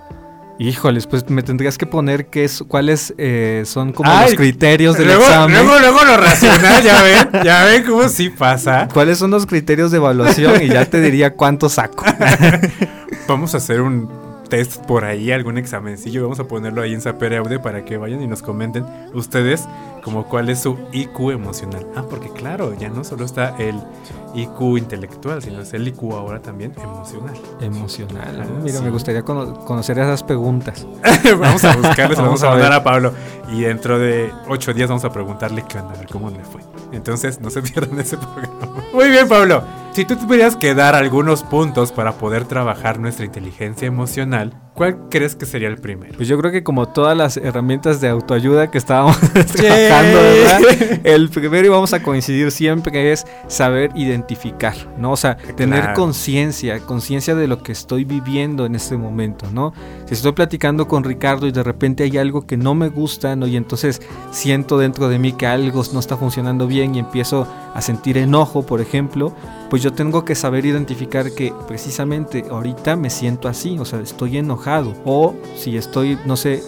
Híjoles, 0.59 1.07
pues 1.07 1.29
me 1.29 1.43
tendrías 1.43 1.77
que 1.77 1.87
poner 1.87 2.27
qué 2.27 2.45
es, 2.45 2.63
cuáles 2.67 3.13
eh, 3.19 3.63
son 3.67 3.93
como 3.93 4.11
Ay, 4.11 4.27
los 4.27 4.35
criterios 4.37 4.97
del 4.97 5.09
luego, 5.09 5.23
examen. 5.23 5.57
Luego, 5.57 5.81
luego 5.81 6.05
lo 6.05 6.17
racional, 6.17 6.83
ya 6.83 7.03
ven, 7.03 7.45
ya 7.45 7.65
ven 7.65 7.83
cómo 7.85 8.09
sí 8.09 8.31
pasa. 8.31 8.89
¿Cuáles 8.93 9.19
son 9.19 9.33
los 9.33 9.47
criterios 9.47 9.91
de 9.91 9.97
evaluación? 9.97 10.63
Y 10.63 10.69
ya 10.69 10.85
te 10.85 11.01
diría 11.01 11.35
cuánto 11.35 11.69
saco. 11.69 12.05
Vamos 13.29 13.55
a 13.55 13.57
hacer 13.57 13.81
un 13.81 14.24
test 14.49 14.85
por 14.87 15.05
ahí, 15.05 15.33
algún 15.33 15.59
examencillo. 15.59 16.23
Vamos 16.23 16.41
a 16.41 16.45
ponerlo 16.45 16.83
ahí 16.83 16.95
en 16.95 17.01
Sapere 17.01 17.37
Aude 17.39 17.59
para 17.59 17.85
que 17.85 17.97
vayan 17.97 18.23
y 18.23 18.27
nos 18.27 18.43
comenten 18.43 18.85
ustedes 19.15 19.67
como 20.03 20.25
cuál 20.25 20.49
es 20.51 20.61
su 20.61 20.77
IQ 20.93 21.31
emocional. 21.33 21.87
Ah, 21.97 22.05
porque 22.09 22.29
claro, 22.31 22.75
ya 22.75 22.89
no 22.91 23.05
solo 23.05 23.25
está 23.25 23.57
el 23.59 23.77
IQ 24.35 24.77
intelectual, 24.79 25.43
sino 25.43 25.61
es 25.63 25.73
el 25.75 25.89
IQ 25.89 26.13
ahora 26.13 26.41
también 26.43 26.73
emocional. 26.83 27.35
Emocional. 27.61 28.41
Ah, 28.43 28.47
Mira, 28.63 28.79
sí. 28.79 28.85
me 28.85 28.91
gustaría 28.91 29.23
cono- 29.23 29.55
conocer 29.65 29.99
esas 29.99 30.23
preguntas. 30.23 30.87
vamos 31.41 31.65
a 31.65 31.77
buscarles, 31.77 32.19
vamos, 32.19 32.41
Vamos 32.41 32.43
a 32.43 32.51
mandar 32.51 32.73
a 32.73 32.85
Pablo. 32.85 33.13
Y 33.53 33.63
dentro 33.63 33.99
de 33.99 34.31
ocho 34.49 34.73
días 34.75 34.89
vamos 34.89 35.05
a 35.05 35.11
preguntarle 35.13 35.65
qué 35.69 35.79
onda, 35.79 35.95
a 35.95 35.97
ver 35.99 36.07
cómo 36.09 36.31
le 36.31 36.43
fue. 36.45 36.61
Entonces, 36.95 37.41
no 37.41 37.51
se 37.51 37.63
pierdan 37.63 37.99
ese 38.01 38.17
programa. 38.17 38.85
Muy 38.93 39.11
bien, 39.11 39.29
Pablo. 39.29 39.65
Si 39.93 40.05
tú 40.05 40.17
tuvieras 40.17 40.57
que 40.57 40.75
dar 40.75 40.95
algunos 40.95 41.43
puntos 41.45 41.93
para 41.93 42.15
poder 42.15 42.47
trabajar 42.47 42.99
nuestra 42.99 43.25
inteligencia 43.25 43.87
emocional, 43.87 44.53
¿cuál 44.75 45.09
crees 45.09 45.37
que 45.37 45.47
sería 45.47 45.68
el 45.68 45.79
primero? 45.79 46.14
Pues 46.16 46.29
yo 46.29 46.39
creo 46.39 46.53
que 46.53 46.62
como 46.62 46.87
todas 46.87 47.16
las 47.16 47.37
herramientas 47.37 48.01
de 48.01 48.09
autoayuda 48.09 48.70
que 48.70 48.79
estábamos 48.79 49.18
trabajando, 49.33 50.18
¿verdad? 50.20 51.01
El 51.05 51.31
primero 51.31 51.66
y 51.66 51.68
vamos 51.70 51.93
a 51.93 52.03
coincidir 52.03 52.51
siempre 52.51 53.12
es 53.12 53.25
saber 53.47 53.91
identificar, 53.95 54.75
¿no? 54.99 55.12
O 55.12 55.16
sea, 55.16 55.37
tener 55.37 55.93
conciencia, 55.95 56.81
conciencia 56.81 57.35
de 57.35 57.47
lo 57.47 57.62
que 57.62 57.72
estoy 57.72 58.05
viviendo 58.05 58.66
en 58.66 58.75
este 58.75 58.97
momento, 58.97 59.47
¿no? 59.53 59.72
Si 60.07 60.14
estoy 60.14 60.33
platicando 60.33 60.89
con 60.89 61.05
Ricardo 61.05 61.47
y 61.47 61.53
de 61.53 61.62
repente 61.62 62.03
hay 62.05 62.18
algo 62.18 62.47
que 62.47 62.57
no 62.57 62.75
me 62.75 62.89
gusta, 62.89 63.37
¿no? 63.37 63.47
Y 63.47 63.57
entonces 63.57 64.03
siento 64.33 64.79
dentro 64.79 65.09
de 65.09 65.18
mí 65.18 65.33
que 65.33 65.47
algo 65.47 65.83
no 65.93 66.01
está 66.01 66.16
funcionando 66.16 66.66
bien 66.66 66.95
y 66.95 66.99
empiezo 66.99 67.47
a 67.75 67.81
sentir 67.81 68.18
enojo, 68.18 68.66
por 68.66 68.81
ejemplo, 68.81 69.35
pues 69.75 69.83
yo 69.83 69.93
tengo 69.93 70.25
que 70.25 70.37
saber 70.37 70.64
identificar 70.66 71.33
que 71.33 71.53
precisamente 71.66 72.45
ahorita 72.49 72.95
me 72.95 73.11
siento 73.11 73.49
así, 73.49 73.77
o 73.81 73.85
sea, 73.85 73.99
estoy 73.99 74.39
enojado. 74.39 74.95
O 75.05 75.35
si 75.57 75.77
estoy, 75.77 76.16
no 76.27 76.37
sé, 76.37 76.62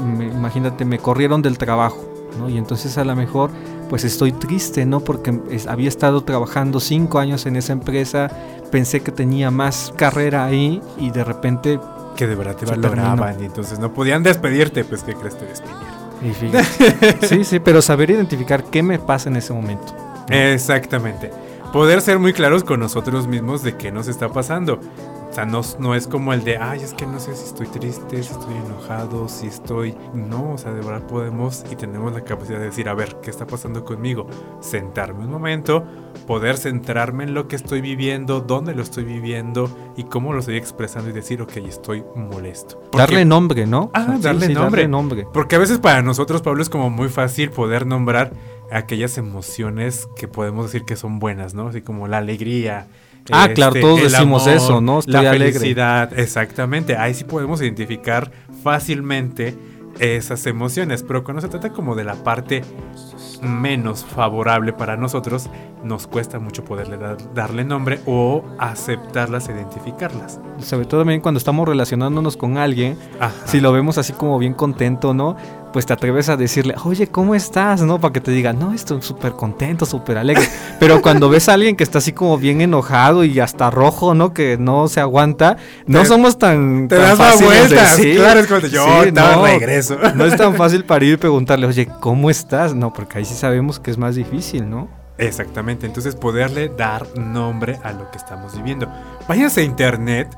me- 0.00 0.28
imagínate, 0.28 0.84
me 0.84 1.00
corrieron 1.00 1.42
del 1.42 1.58
trabajo, 1.58 1.98
¿no? 2.38 2.48
Y 2.48 2.58
entonces 2.58 2.96
a 2.98 3.04
lo 3.04 3.16
mejor 3.16 3.50
pues 3.90 4.04
estoy 4.04 4.30
triste, 4.30 4.86
¿no? 4.86 5.00
Porque 5.00 5.36
es- 5.50 5.66
había 5.66 5.88
estado 5.88 6.20
trabajando 6.22 6.78
cinco 6.78 7.18
años 7.18 7.46
en 7.46 7.56
esa 7.56 7.72
empresa, 7.72 8.30
pensé 8.70 9.00
que 9.00 9.10
tenía 9.10 9.50
más 9.50 9.92
carrera 9.96 10.44
ahí 10.44 10.80
y 10.96 11.10
de 11.10 11.24
repente... 11.24 11.80
Que 12.14 12.28
de 12.28 12.36
verdad 12.36 12.54
te 12.54 12.64
valoraban 12.64 13.42
y 13.42 13.46
entonces 13.46 13.80
no 13.80 13.92
podían 13.92 14.22
despedirte, 14.22 14.84
pues 14.84 15.02
¿qué 15.02 15.14
crees 15.16 15.36
te 15.36 15.46
despidieron? 15.46 15.88
sí, 17.28 17.42
sí, 17.42 17.58
pero 17.58 17.82
saber 17.82 18.10
identificar 18.12 18.62
qué 18.62 18.84
me 18.84 19.00
pasa 19.00 19.28
en 19.30 19.34
ese 19.34 19.52
momento. 19.52 19.92
Exactamente. 20.28 21.32
Poder 21.72 22.02
ser 22.02 22.18
muy 22.18 22.34
claros 22.34 22.64
con 22.64 22.80
nosotros 22.80 23.26
mismos 23.26 23.62
de 23.62 23.76
qué 23.78 23.90
nos 23.90 24.06
está 24.06 24.28
pasando. 24.28 24.78
O 25.30 25.34
sea, 25.34 25.46
no, 25.46 25.62
no 25.78 25.94
es 25.94 26.06
como 26.06 26.34
el 26.34 26.44
de, 26.44 26.58
ay, 26.58 26.80
es 26.82 26.92
que 26.92 27.06
no 27.06 27.18
sé 27.18 27.34
si 27.34 27.46
estoy 27.46 27.66
triste, 27.66 28.22
si 28.22 28.30
estoy 28.32 28.54
enojado, 28.66 29.26
si 29.30 29.46
estoy... 29.46 29.96
No, 30.12 30.52
o 30.52 30.58
sea, 30.58 30.72
de 30.74 30.82
verdad 30.82 31.06
podemos 31.06 31.64
y 31.70 31.76
tenemos 31.76 32.12
la 32.12 32.20
capacidad 32.20 32.58
de 32.58 32.66
decir, 32.66 32.90
a 32.90 32.94
ver, 32.94 33.16
¿qué 33.22 33.30
está 33.30 33.46
pasando 33.46 33.82
conmigo? 33.86 34.26
Sentarme 34.60 35.24
un 35.24 35.30
momento, 35.30 35.82
poder 36.26 36.58
centrarme 36.58 37.24
en 37.24 37.32
lo 37.32 37.48
que 37.48 37.56
estoy 37.56 37.80
viviendo, 37.80 38.42
dónde 38.42 38.74
lo 38.74 38.82
estoy 38.82 39.04
viviendo 39.04 39.70
y 39.96 40.04
cómo 40.04 40.34
lo 40.34 40.40
estoy 40.40 40.58
expresando 40.58 41.08
y 41.08 41.14
decir, 41.14 41.40
ok, 41.40 41.56
estoy 41.66 42.04
molesto. 42.14 42.78
Porque- 42.90 42.98
Darle 42.98 43.24
nombre, 43.24 43.66
¿no? 43.66 43.90
Ah, 43.94 44.02
O 44.02 44.06
sea, 44.08 44.16
sí, 44.16 44.22
darle 44.24 44.46
sí, 44.48 44.52
nombre. 44.52 44.82
darle 44.82 44.88
nombre. 44.88 45.26
Porque 45.32 45.56
a 45.56 45.58
veces 45.60 45.78
para 45.78 46.02
nosotros, 46.02 46.42
Pablo, 46.42 46.60
es 46.60 46.68
como 46.68 46.90
muy 46.90 47.08
fácil 47.08 47.50
poder 47.50 47.86
nombrar 47.86 48.32
aquellas 48.72 49.18
emociones 49.18 50.08
que 50.16 50.28
podemos 50.28 50.66
decir 50.66 50.84
que 50.84 50.96
son 50.96 51.18
buenas, 51.18 51.54
¿no? 51.54 51.68
Así 51.68 51.82
como 51.82 52.08
la 52.08 52.18
alegría. 52.18 52.86
Ah, 53.30 53.48
claro, 53.54 53.80
todos 53.80 54.00
el 54.00 54.10
decimos 54.10 54.46
eso, 54.46 54.80
¿no? 54.80 54.98
Estoy 54.98 55.12
la 55.14 55.30
alegre. 55.30 55.52
felicidad, 55.52 56.18
exactamente. 56.18 56.96
Ahí 56.96 57.14
sí 57.14 57.24
podemos 57.24 57.62
identificar 57.62 58.32
fácilmente 58.62 59.56
esas 59.98 60.46
emociones, 60.46 61.02
pero 61.02 61.22
cuando 61.22 61.40
se 61.40 61.48
trata 61.48 61.70
como 61.70 61.94
de 61.94 62.04
la 62.04 62.14
parte 62.14 62.62
menos 63.42 64.04
favorable 64.04 64.72
para 64.72 64.96
nosotros, 64.96 65.48
nos 65.84 66.06
cuesta 66.06 66.38
mucho 66.38 66.64
poderle 66.64 66.96
dar- 66.96 67.16
darle 67.34 67.64
nombre 67.64 68.00
o 68.06 68.44
aceptarlas 68.58 69.48
identificarlas. 69.48 70.40
Sobre 70.60 70.86
todo 70.86 71.00
también 71.00 71.20
cuando 71.20 71.38
estamos 71.38 71.66
relacionándonos 71.68 72.36
con 72.36 72.56
alguien, 72.58 72.96
Ajá. 73.18 73.32
si 73.46 73.60
lo 73.60 73.72
vemos 73.72 73.98
así 73.98 74.12
como 74.12 74.38
bien 74.38 74.54
contento, 74.54 75.12
¿no? 75.14 75.36
Pues 75.72 75.86
te 75.86 75.92
atreves 75.94 76.28
a 76.28 76.36
decirle, 76.36 76.74
oye, 76.84 77.06
¿cómo 77.06 77.34
estás? 77.34 77.80
¿No? 77.80 77.98
Para 77.98 78.12
que 78.12 78.20
te 78.20 78.30
diga, 78.30 78.52
no, 78.52 78.74
estoy 78.74 79.00
súper 79.00 79.32
contento, 79.32 79.86
súper 79.86 80.18
alegre. 80.18 80.46
Pero 80.78 81.00
cuando 81.00 81.30
ves 81.30 81.48
a 81.48 81.54
alguien 81.54 81.76
que 81.76 81.82
está 81.82 81.98
así 81.98 82.12
como 82.12 82.36
bien 82.36 82.60
enojado 82.60 83.24
y 83.24 83.40
hasta 83.40 83.70
rojo, 83.70 84.14
¿no? 84.14 84.34
Que 84.34 84.58
no 84.58 84.86
se 84.88 85.00
aguanta, 85.00 85.56
no 85.86 86.00
Te- 86.00 86.06
somos 86.06 86.38
tan. 86.38 86.88
Te 86.88 86.96
tan 86.98 87.16
das 87.16 87.18
la 87.18 87.36
de- 87.36 87.44
vuelta. 87.44 87.86
sí, 87.86 88.14
claro, 88.16 88.40
es 88.40 88.48
de 88.62 88.70
yo, 88.70 88.84
sí, 89.04 89.12
no, 89.12 89.44
regreso. 89.46 89.96
No 90.14 90.26
es 90.26 90.36
tan 90.36 90.54
fácil 90.56 90.84
para 90.84 91.04
ir 91.06 91.14
y 91.14 91.16
preguntarle, 91.16 91.66
oye, 91.66 91.88
¿cómo 92.00 92.28
estás? 92.28 92.74
No, 92.74 92.92
porque 92.92 93.18
ahí 93.18 93.24
sí 93.24 93.34
sabemos 93.34 93.80
que 93.80 93.90
es 93.90 93.96
más 93.98 94.14
difícil, 94.14 94.68
¿no? 94.68 94.88
Exactamente, 95.18 95.86
entonces 95.86 96.16
poderle 96.16 96.68
dar 96.68 97.06
nombre 97.18 97.78
a 97.82 97.92
lo 97.92 98.10
que 98.10 98.18
estamos 98.18 98.56
viviendo. 98.56 98.88
Váyanse 99.28 99.60
a 99.60 99.64
internet 99.64 100.36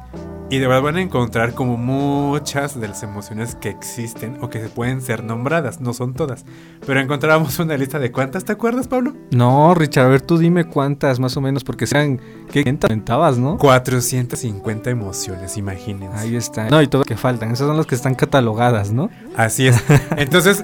y 0.51 0.59
de 0.59 0.67
verdad 0.67 0.83
van 0.83 0.97
a 0.97 1.01
encontrar 1.01 1.55
como 1.55 1.77
muchas 1.77 2.79
de 2.79 2.87
las 2.87 3.03
emociones 3.03 3.55
que 3.55 3.71
existen 3.71 4.39
o 4.43 4.51
que 4.51 4.61
se 4.61 4.69
pueden 4.69 5.01
ser 5.01 5.25
nombradas, 5.25 5.81
no 5.81 5.95
son 5.95 6.15
todas, 6.15 6.45
pero 6.87 7.01
encontramos 7.01 7.59
una 7.59 7.77
lista 7.77 7.99
de 7.99 8.13
cuántas, 8.13 8.45
¿te 8.45 8.53
acuerdas, 8.53 8.87
Pablo? 8.87 9.15
No, 9.31 9.75
Richard, 9.75 10.07
a 10.07 10.09
ver, 10.09 10.21
tú 10.21 10.37
dime 10.37 10.65
cuántas 10.65 11.19
más 11.19 11.37
o 11.37 11.41
menos, 11.41 11.65
porque 11.65 11.87
sean, 11.87 12.21
¿qué 12.53 12.63
comentabas, 12.63 13.39
no? 13.39 13.57
450 13.57 14.91
emociones, 14.91 15.57
imagínense. 15.57 16.19
Ahí 16.19 16.37
está. 16.37 16.69
No, 16.69 16.83
y 16.83 16.89
todo 16.89 17.01
lo 17.01 17.07
que 17.07 17.17
faltan. 17.17 17.51
Esas 17.51 17.67
son 17.67 17.77
las 17.77 17.87
que 17.87 17.95
están 17.95 18.15
catalogadas, 18.15 18.93
¿no? 18.93 19.11
Así 19.37 19.67
es. 19.67 19.83
Entonces, 20.17 20.63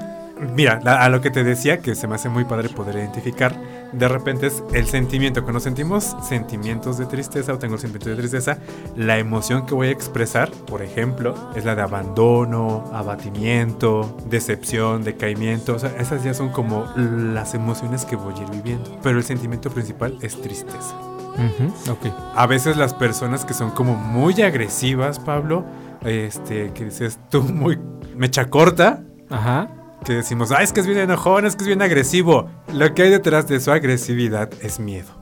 mira, 0.55 0.80
a 0.84 1.09
lo 1.09 1.20
que 1.20 1.30
te 1.30 1.45
decía, 1.45 1.80
que 1.80 1.95
se 1.95 2.07
me 2.07 2.14
hace 2.14 2.28
muy 2.28 2.45
padre 2.45 2.68
poder 2.68 2.97
identificar, 2.97 3.55
de 3.93 4.09
repente 4.09 4.47
es 4.47 4.62
el 4.72 4.86
sentimiento. 4.86 5.43
Cuando 5.43 5.61
sentimos 5.61 6.16
sentimientos 6.22 6.99
de 6.99 7.07
tristeza 7.07 7.53
o 7.53 7.59
tengo 7.59 7.78
sentimientos 7.78 8.16
de 8.16 8.16
tristeza, 8.16 8.59
la 8.97 9.18
emoción 9.18 9.66
que 9.66 9.74
voy 9.74 9.88
a 9.88 9.91
expresar, 9.91 10.51
por 10.51 10.82
ejemplo, 10.82 11.34
es 11.55 11.64
la 11.64 11.74
de 11.74 11.82
abandono, 11.82 12.84
abatimiento, 12.93 14.16
decepción, 14.26 15.05
decaimiento. 15.05 15.74
O 15.74 15.78
sea, 15.78 15.95
esas 15.99 16.24
ya 16.24 16.34
son 16.34 16.51
como 16.51 16.86
las 16.97 17.55
emociones 17.55 18.05
que 18.05 18.16
voy 18.16 18.34
a 18.34 18.43
ir 18.43 18.51
viviendo. 18.51 18.99
Pero 19.03 19.18
el 19.18 19.24
sentimiento 19.24 19.70
principal 19.70 20.18
es 20.20 20.41
tristeza. 20.41 20.95
Ujú, 21.34 21.93
ok. 21.93 22.14
A 22.34 22.47
veces 22.47 22.76
las 22.76 22.93
personas 22.95 23.45
que 23.45 23.55
son 23.55 23.70
como 23.70 23.95
muy 23.95 24.41
agresivas, 24.43 25.18
Pablo, 25.18 25.64
este, 26.03 26.72
que 26.72 26.86
dices 26.86 27.18
tú 27.30 27.43
muy 27.43 27.78
mecha 28.16 28.47
corta, 28.51 29.03
Ajá. 29.30 29.68
Que 30.05 30.14
decimos, 30.14 30.51
ah, 30.53 30.62
es 30.62 30.72
que 30.72 30.80
es 30.80 30.86
bien 30.86 30.98
enojón, 30.98 31.46
es 31.46 31.57
que 31.57 31.62
es 31.62 31.68
bien 31.68 31.82
agresivo. 31.82 32.48
Lo 32.72 32.94
que 32.94 33.03
hay 33.03 33.11
detrás 33.11 33.46
de 33.48 33.61
su 33.61 33.70
agresividad 33.70 34.51
es 34.62 34.80
miedo. 34.80 35.20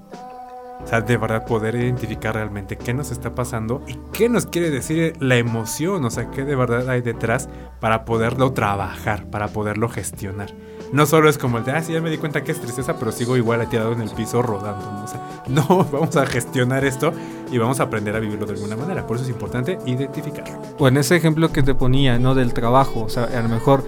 O 0.82 0.86
sea, 0.86 1.00
de 1.00 1.16
verdad 1.18 1.44
poder 1.44 1.74
identificar 1.74 2.34
realmente 2.34 2.78
qué 2.78 2.94
nos 2.94 3.10
está 3.10 3.34
pasando 3.34 3.82
y 3.86 3.98
qué 4.12 4.28
nos 4.28 4.46
quiere 4.46 4.70
decir 4.70 5.14
la 5.20 5.36
emoción, 5.36 6.04
o 6.04 6.10
sea, 6.10 6.30
qué 6.30 6.44
de 6.44 6.56
verdad 6.56 6.88
hay 6.88 7.02
detrás 7.02 7.48
para 7.80 8.04
poderlo 8.04 8.52
trabajar, 8.52 9.28
para 9.28 9.48
poderlo 9.48 9.88
gestionar. 9.88 10.54
No 10.92 11.04
solo 11.04 11.28
es 11.28 11.36
como 11.36 11.58
el 11.58 11.64
de, 11.64 11.72
ah, 11.72 11.82
sí, 11.82 11.92
ya 11.92 12.00
me 12.00 12.08
di 12.08 12.16
cuenta 12.16 12.42
que 12.42 12.52
es 12.52 12.60
tristeza, 12.60 12.98
pero 12.98 13.12
sigo 13.12 13.36
igual 13.36 13.68
tirado 13.68 13.92
en 13.92 14.00
el 14.00 14.08
piso 14.10 14.40
rodando. 14.40 14.90
¿no? 14.90 15.04
O 15.04 15.06
sea, 15.06 15.20
no, 15.48 15.84
vamos 15.92 16.16
a 16.16 16.24
gestionar 16.24 16.84
esto 16.84 17.12
y 17.52 17.58
vamos 17.58 17.80
a 17.80 17.82
aprender 17.82 18.16
a 18.16 18.20
vivirlo 18.20 18.46
de 18.46 18.54
alguna 18.54 18.76
manera. 18.76 19.06
Por 19.06 19.16
eso 19.16 19.24
es 19.24 19.30
importante 19.30 19.78
identificarlo. 19.84 20.58
O 20.78 20.88
en 20.88 20.96
ese 20.96 21.16
ejemplo 21.16 21.52
que 21.52 21.62
te 21.62 21.74
ponía, 21.74 22.18
¿no? 22.18 22.34
Del 22.34 22.54
trabajo. 22.54 23.02
O 23.02 23.08
sea, 23.10 23.24
a 23.24 23.42
lo 23.42 23.48
mejor 23.50 23.84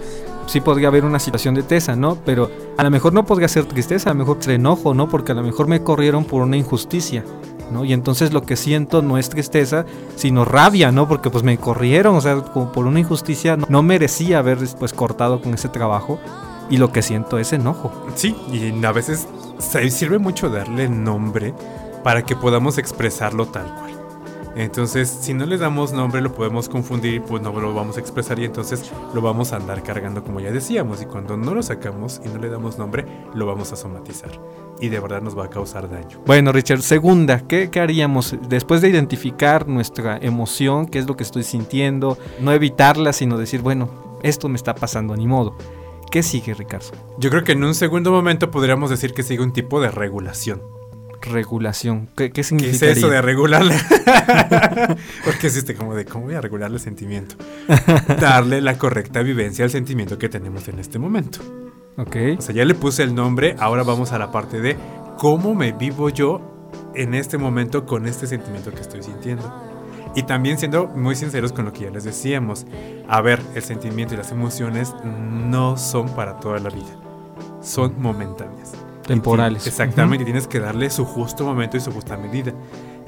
sí 0.51 0.61
podría 0.61 0.89
haber 0.89 1.05
una 1.05 1.19
situación 1.19 1.55
de 1.55 1.63
tesa, 1.63 1.95
¿no? 1.95 2.15
Pero 2.25 2.49
a 2.77 2.83
lo 2.83 2.91
mejor 2.91 3.13
no 3.13 3.25
podría 3.25 3.47
ser 3.47 3.65
tristeza, 3.65 4.09
a 4.09 4.13
lo 4.13 4.19
mejor 4.19 4.37
ser 4.39 4.55
enojo, 4.55 4.93
¿no? 4.93 5.07
Porque 5.09 5.31
a 5.31 5.35
lo 5.35 5.43
mejor 5.43 5.67
me 5.67 5.81
corrieron 5.81 6.25
por 6.25 6.41
una 6.43 6.57
injusticia. 6.57 7.23
¿no? 7.71 7.85
Y 7.85 7.93
entonces 7.93 8.33
lo 8.33 8.41
que 8.41 8.57
siento 8.57 9.01
no 9.01 9.17
es 9.17 9.29
tristeza, 9.29 9.85
sino 10.17 10.43
rabia, 10.43 10.91
¿no? 10.91 11.07
Porque 11.07 11.29
pues 11.29 11.45
me 11.45 11.57
corrieron, 11.57 12.17
o 12.17 12.19
sea, 12.21 12.35
como 12.41 12.69
por 12.73 12.85
una 12.85 12.99
injusticia, 12.99 13.55
no, 13.55 13.81
merecía 13.81 14.39
haber 14.39 14.57
pues 14.77 14.91
cortado 14.91 15.41
con 15.41 15.53
ese 15.53 15.69
trabajo. 15.69 16.19
Y 16.69 16.75
lo 16.77 16.91
que 16.91 17.01
siento 17.01 17.37
es 17.37 17.53
enojo. 17.53 17.91
Sí, 18.15 18.35
y 18.51 18.83
a 18.85 18.91
veces 18.91 19.25
se- 19.59 19.89
sirve 19.89 20.19
mucho 20.19 20.49
darle 20.49 20.89
nombre 20.89 21.53
para 22.03 22.23
que 22.23 22.35
podamos 22.35 22.77
expresarlo 22.77 23.45
tal 23.45 23.73
cual. 23.75 24.00
Entonces, 24.55 25.09
si 25.09 25.33
no 25.33 25.45
le 25.45 25.57
damos 25.57 25.93
nombre, 25.93 26.21
lo 26.21 26.33
podemos 26.33 26.67
confundir, 26.67 27.21
pues 27.21 27.41
no 27.41 27.51
lo 27.57 27.73
vamos 27.73 27.97
a 27.97 27.99
expresar 27.99 28.39
y 28.39 28.45
entonces 28.45 28.91
lo 29.13 29.21
vamos 29.21 29.53
a 29.53 29.57
andar 29.57 29.81
cargando 29.83 30.23
como 30.23 30.39
ya 30.39 30.51
decíamos. 30.51 31.01
Y 31.01 31.05
cuando 31.05 31.37
no 31.37 31.53
lo 31.53 31.63
sacamos 31.63 32.21
y 32.25 32.29
no 32.29 32.39
le 32.39 32.49
damos 32.49 32.77
nombre, 32.77 33.05
lo 33.33 33.45
vamos 33.45 33.71
a 33.71 33.75
somatizar. 33.75 34.31
Y 34.79 34.89
de 34.89 34.99
verdad 34.99 35.21
nos 35.21 35.37
va 35.37 35.45
a 35.45 35.49
causar 35.49 35.89
daño. 35.89 36.19
Bueno, 36.25 36.51
Richard, 36.51 36.81
segunda, 36.81 37.39
¿qué, 37.47 37.69
qué 37.69 37.79
haríamos 37.79 38.35
después 38.49 38.81
de 38.81 38.89
identificar 38.89 39.67
nuestra 39.67 40.17
emoción, 40.17 40.85
qué 40.85 40.99
es 40.99 41.07
lo 41.07 41.15
que 41.15 41.23
estoy 41.23 41.43
sintiendo, 41.43 42.17
no 42.39 42.51
evitarla, 42.51 43.13
sino 43.13 43.37
decir, 43.37 43.61
bueno, 43.61 43.89
esto 44.23 44.49
me 44.49 44.55
está 44.55 44.75
pasando, 44.75 45.15
ni 45.15 45.27
modo. 45.27 45.55
¿Qué 46.11 46.23
sigue, 46.23 46.53
Ricardo? 46.53 46.91
Yo 47.17 47.29
creo 47.29 47.43
que 47.45 47.53
en 47.53 47.63
un 47.63 47.73
segundo 47.73 48.11
momento 48.11 48.51
podríamos 48.51 48.89
decir 48.89 49.13
que 49.13 49.23
sigue 49.23 49.43
un 49.43 49.53
tipo 49.53 49.79
de 49.79 49.91
regulación. 49.91 50.61
Regulación. 51.21 52.07
¿Qué, 52.15 52.31
qué 52.31 52.41
¿Qué 52.43 52.69
es 52.69 52.81
eso 52.81 53.09
de 53.09 53.21
regularle? 53.21 53.75
Porque 55.25 55.47
existe 55.47 55.75
como 55.75 55.95
de 55.95 56.05
cómo 56.05 56.25
voy 56.25 56.35
a 56.35 56.41
regularle 56.41 56.77
el 56.77 56.83
sentimiento. 56.83 57.35
Darle 58.19 58.61
la 58.61 58.77
correcta 58.77 59.21
vivencia 59.21 59.65
al 59.65 59.71
sentimiento 59.71 60.17
que 60.17 60.29
tenemos 60.29 60.67
en 60.67 60.79
este 60.79 60.99
momento. 60.99 61.39
Ok. 61.97 62.15
O 62.37 62.41
sea, 62.41 62.55
ya 62.55 62.65
le 62.65 62.75
puse 62.75 63.03
el 63.03 63.13
nombre, 63.13 63.55
ahora 63.59 63.83
vamos 63.83 64.11
a 64.11 64.19
la 64.19 64.31
parte 64.31 64.61
de 64.61 64.77
cómo 65.17 65.53
me 65.53 65.71
vivo 65.71 66.09
yo 66.09 66.41
en 66.95 67.13
este 67.13 67.37
momento 67.37 67.85
con 67.85 68.07
este 68.07 68.27
sentimiento 68.27 68.71
que 68.71 68.81
estoy 68.81 69.03
sintiendo. 69.03 69.53
Y 70.15 70.23
también 70.23 70.57
siendo 70.57 70.87
muy 70.87 71.15
sinceros 71.15 71.53
con 71.53 71.65
lo 71.65 71.73
que 71.73 71.81
ya 71.81 71.89
les 71.89 72.03
decíamos. 72.03 72.65
A 73.07 73.21
ver, 73.21 73.41
el 73.55 73.61
sentimiento 73.61 74.13
y 74.13 74.17
las 74.17 74.31
emociones 74.31 74.93
no 75.03 75.77
son 75.77 76.09
para 76.15 76.39
toda 76.39 76.59
la 76.59 76.69
vida. 76.69 76.99
Son 77.61 78.01
momentáneas. 78.01 78.73
Temporales. 79.05 79.65
Exactamente, 79.67 80.23
y 80.23 80.25
tienes 80.25 80.47
que 80.47 80.59
darle 80.59 80.89
su 80.89 81.05
justo 81.05 81.43
momento 81.43 81.77
y 81.77 81.79
su 81.79 81.91
justa 81.91 82.17
medida. 82.17 82.53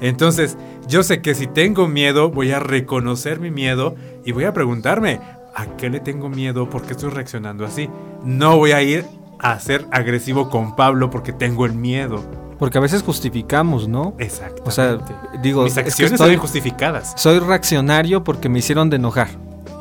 Entonces, 0.00 0.56
yo 0.88 1.02
sé 1.02 1.22
que 1.22 1.34
si 1.34 1.46
tengo 1.46 1.86
miedo, 1.88 2.30
voy 2.30 2.50
a 2.52 2.58
reconocer 2.58 3.40
mi 3.40 3.50
miedo 3.50 3.94
y 4.24 4.32
voy 4.32 4.44
a 4.44 4.52
preguntarme, 4.52 5.20
¿a 5.54 5.66
qué 5.76 5.88
le 5.88 6.00
tengo 6.00 6.28
miedo? 6.28 6.68
¿Por 6.68 6.82
qué 6.82 6.92
estoy 6.92 7.10
reaccionando 7.10 7.64
así? 7.64 7.88
No 8.24 8.56
voy 8.56 8.72
a 8.72 8.82
ir 8.82 9.04
a 9.38 9.58
ser 9.60 9.86
agresivo 9.92 10.50
con 10.50 10.74
Pablo 10.76 11.10
porque 11.10 11.32
tengo 11.32 11.64
el 11.66 11.74
miedo. 11.74 12.22
Porque 12.58 12.78
a 12.78 12.80
veces 12.80 13.02
justificamos, 13.02 13.88
¿no? 13.88 14.14
Exacto. 14.18 14.62
O 14.66 14.70
sea, 14.70 14.98
digo, 15.42 15.62
mis 15.64 15.72
es 15.76 15.82
que 15.82 15.88
acciones 15.88 16.12
estoy- 16.12 16.26
son 16.28 16.34
injustificadas. 16.34 17.12
soy 17.16 17.38
reaccionario 17.38 18.24
porque 18.24 18.48
me 18.48 18.58
hicieron 18.60 18.90
de 18.90 18.96
enojar, 18.96 19.28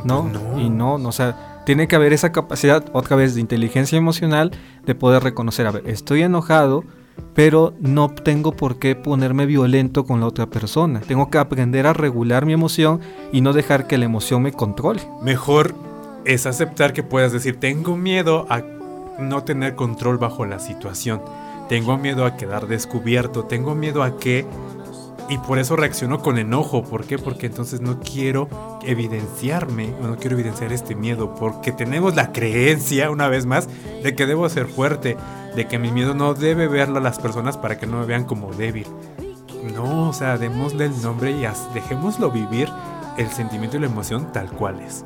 ¿no? 0.04 0.24
No. 0.24 0.60
Y 0.60 0.70
no, 0.70 0.98
no, 0.98 1.10
o 1.10 1.12
sea, 1.12 1.53
tiene 1.66 1.88
que 1.88 1.96
haber 1.96 2.14
esa 2.14 2.32
capacidad, 2.32 2.86
otra 2.94 3.16
vez, 3.16 3.36
de 3.36 3.42
inteligencia 3.42 3.98
emocional, 3.98 4.52
de 4.86 4.96
poder 4.96 5.24
reconocer, 5.24 5.68
a 5.68 5.72
ver, 5.72 5.88
estoy 5.88 6.22
enojado, 6.22 6.84
pero 7.34 7.74
no 7.80 8.10
tengo 8.10 8.52
por 8.52 8.80
qué 8.80 8.96
ponerme 8.96 9.46
violento 9.46 10.06
con 10.06 10.20
la 10.20 10.28
otra 10.28 10.48
persona. 10.48 11.02
Tengo 11.02 11.30
que 11.30 11.38
aprender 11.38 11.88
a 11.88 11.94
regular 11.94 12.46
mi 12.46 12.54
emoción 12.54 13.02
y 13.32 13.42
no 13.42 13.54
dejar 13.54 13.88
que 13.88 13.98
la 13.98 14.06
emoción 14.06 14.42
me 14.42 14.52
controle. 14.52 15.02
Mejor 15.22 15.76
es 16.26 16.46
aceptar 16.46 16.94
que 16.94 17.04
puedas 17.04 17.32
decir, 17.32 17.60
tengo 17.60 17.98
miedo 17.98 18.46
a 18.50 18.62
no 19.20 19.44
tener 19.44 19.76
control 19.76 20.18
bajo 20.18 20.46
la 20.46 20.60
situación. 20.60 21.22
Tengo 21.70 21.98
miedo 21.98 22.26
a 22.26 22.36
quedar 22.36 22.68
descubierto. 22.68 23.46
Tengo 23.46 23.76
miedo 23.76 24.04
a 24.04 24.18
que... 24.18 24.46
Y 25.30 25.38
por 25.38 25.58
eso 25.58 25.76
reacciono 25.76 26.22
con 26.22 26.38
enojo. 26.38 26.84
¿Por 26.84 27.06
qué? 27.06 27.18
Porque 27.18 27.48
entonces 27.48 27.82
no 27.82 28.00
quiero 28.00 28.50
evidenciarme 28.84 29.94
o 30.02 30.08
no 30.08 30.18
quiero 30.18 30.38
evidenciar 30.38 30.74
este 30.74 30.96
miedo. 30.96 31.34
Porque 31.36 31.72
tenemos 31.72 32.16
la 32.16 32.32
creencia, 32.32 33.10
una 33.10 33.28
vez 33.30 33.46
más, 33.46 33.68
de 34.04 34.16
que 34.16 34.26
debo 34.26 34.48
ser 34.50 34.68
fuerte. 34.68 35.18
De 35.56 35.68
que 35.68 35.80
mi 35.80 35.92
miedo 35.92 36.14
no 36.14 36.34
debe 36.34 36.68
verlo 36.68 36.98
a 36.98 37.02
las 37.02 37.20
personas 37.20 37.58
para 37.58 37.78
que 37.78 37.88
no 37.88 38.00
me 38.00 38.06
vean 38.06 38.26
como 38.26 38.54
débil. 38.54 38.88
No, 39.74 40.10
o 40.10 40.14
sea, 40.14 40.38
démosle 40.38 40.86
el 40.86 41.02
nombre 41.02 41.32
y 41.32 41.48
dejémoslo 41.74 42.30
vivir 42.30 42.70
el 43.18 43.30
sentimiento 43.30 43.78
y 43.78 43.80
la 43.80 43.86
emoción 43.86 44.32
tal 44.34 44.52
cual 44.52 44.82
es. 44.82 45.06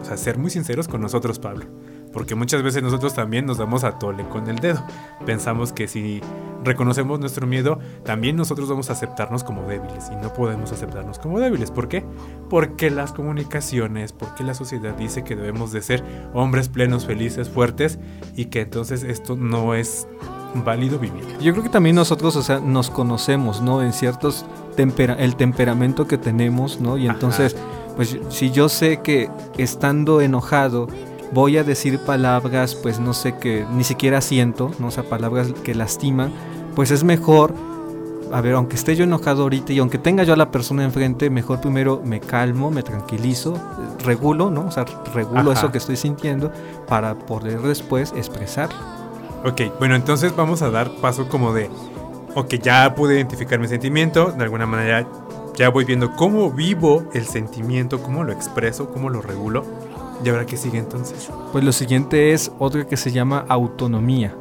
O 0.00 0.04
sea, 0.04 0.16
ser 0.16 0.38
muy 0.38 0.50
sinceros 0.50 0.88
con 0.88 1.00
nosotros, 1.00 1.38
Pablo. 1.38 1.66
Porque 2.12 2.34
muchas 2.34 2.62
veces 2.62 2.82
nosotros 2.82 3.14
también 3.14 3.46
nos 3.46 3.58
damos 3.58 3.84
a 3.84 3.98
tole 3.98 4.26
con 4.28 4.48
el 4.48 4.56
dedo. 4.56 4.82
Pensamos 5.26 5.72
que 5.72 5.86
si 5.86 6.20
reconocemos 6.64 7.20
nuestro 7.20 7.46
miedo, 7.46 7.78
también 8.04 8.36
nosotros 8.36 8.68
vamos 8.68 8.90
a 8.90 8.94
aceptarnos 8.94 9.44
como 9.44 9.62
débiles. 9.62 10.10
Y 10.12 10.16
no 10.16 10.32
podemos 10.32 10.72
aceptarnos 10.72 11.18
como 11.18 11.38
débiles. 11.40 11.70
¿Por 11.70 11.88
qué? 11.88 12.04
Porque 12.48 12.90
las 12.90 13.12
comunicaciones, 13.12 14.12
porque 14.12 14.44
la 14.44 14.54
sociedad 14.54 14.94
dice 14.94 15.24
que 15.24 15.36
debemos 15.36 15.72
de 15.72 15.82
ser 15.82 16.04
hombres 16.34 16.68
plenos, 16.68 17.06
felices, 17.06 17.48
fuertes. 17.48 17.98
Y 18.36 18.46
que 18.46 18.62
entonces 18.62 19.02
esto 19.02 19.36
no 19.36 19.74
es 19.74 20.06
válido 20.54 20.98
vivir. 20.98 21.24
Yo 21.40 21.52
creo 21.52 21.62
que 21.62 21.70
también 21.70 21.96
nosotros, 21.96 22.36
o 22.36 22.42
sea, 22.42 22.60
nos 22.60 22.90
conocemos, 22.90 23.60
¿no? 23.60 23.82
En 23.82 23.92
ciertos 23.92 24.44
tempera 24.76 25.14
el 25.14 25.36
temperamento 25.36 26.06
que 26.06 26.18
tenemos, 26.18 26.80
¿no? 26.80 26.96
Y 26.96 27.06
Ajá. 27.06 27.14
entonces, 27.14 27.56
pues 27.96 28.18
si 28.28 28.50
yo 28.50 28.68
sé 28.68 29.00
que 29.00 29.30
estando 29.58 30.20
enojado 30.20 30.88
voy 31.32 31.58
a 31.58 31.64
decir 31.64 31.98
palabras, 32.00 32.74
pues 32.74 32.98
no 32.98 33.14
sé 33.14 33.36
que 33.36 33.64
ni 33.72 33.84
siquiera 33.84 34.20
siento, 34.20 34.70
¿no? 34.78 34.88
O 34.88 34.90
sea, 34.90 35.04
palabras 35.04 35.52
que 35.64 35.74
lastiman, 35.74 36.32
pues 36.74 36.90
es 36.90 37.04
mejor 37.04 37.54
a 38.32 38.40
ver, 38.40 38.54
aunque 38.54 38.76
esté 38.76 38.94
yo 38.94 39.04
enojado 39.04 39.42
ahorita 39.42 39.72
y 39.72 39.78
aunque 39.78 39.98
tenga 39.98 40.22
yo 40.22 40.34
a 40.34 40.36
la 40.36 40.50
persona 40.50 40.84
enfrente, 40.84 41.30
mejor 41.30 41.60
primero 41.60 42.00
me 42.04 42.20
calmo, 42.20 42.70
me 42.70 42.82
tranquilizo, 42.82 43.54
regulo, 44.04 44.50
¿no? 44.50 44.66
O 44.66 44.70
sea, 44.70 44.84
regulo 45.12 45.50
Ajá. 45.50 45.60
eso 45.60 45.72
que 45.72 45.78
estoy 45.78 45.96
sintiendo 45.96 46.52
para 46.86 47.14
poder 47.14 47.60
después 47.60 48.12
expresar. 48.16 48.68
Ok, 49.44 49.62
bueno, 49.78 49.96
entonces 49.96 50.34
vamos 50.36 50.62
a 50.62 50.70
dar 50.70 50.90
paso 50.96 51.28
como 51.28 51.52
de, 51.52 51.70
ok, 52.34 52.54
ya 52.62 52.94
pude 52.94 53.16
identificar 53.16 53.58
mi 53.58 53.68
sentimiento, 53.68 54.32
de 54.32 54.44
alguna 54.44 54.66
manera 54.66 55.06
ya 55.56 55.68
voy 55.68 55.84
viendo 55.84 56.14
cómo 56.14 56.50
vivo 56.50 57.04
el 57.12 57.26
sentimiento, 57.26 58.00
cómo 58.00 58.22
lo 58.22 58.32
expreso, 58.32 58.90
cómo 58.90 59.10
lo 59.10 59.22
regulo. 59.22 59.64
¿Y 60.24 60.28
ahora 60.28 60.44
qué 60.46 60.56
sigue 60.56 60.78
entonces? 60.78 61.30
Pues 61.52 61.64
lo 61.64 61.72
siguiente 61.72 62.32
es 62.32 62.52
otra 62.58 62.86
que 62.86 62.96
se 62.96 63.10
llama 63.10 63.44
autonomía. 63.48 64.36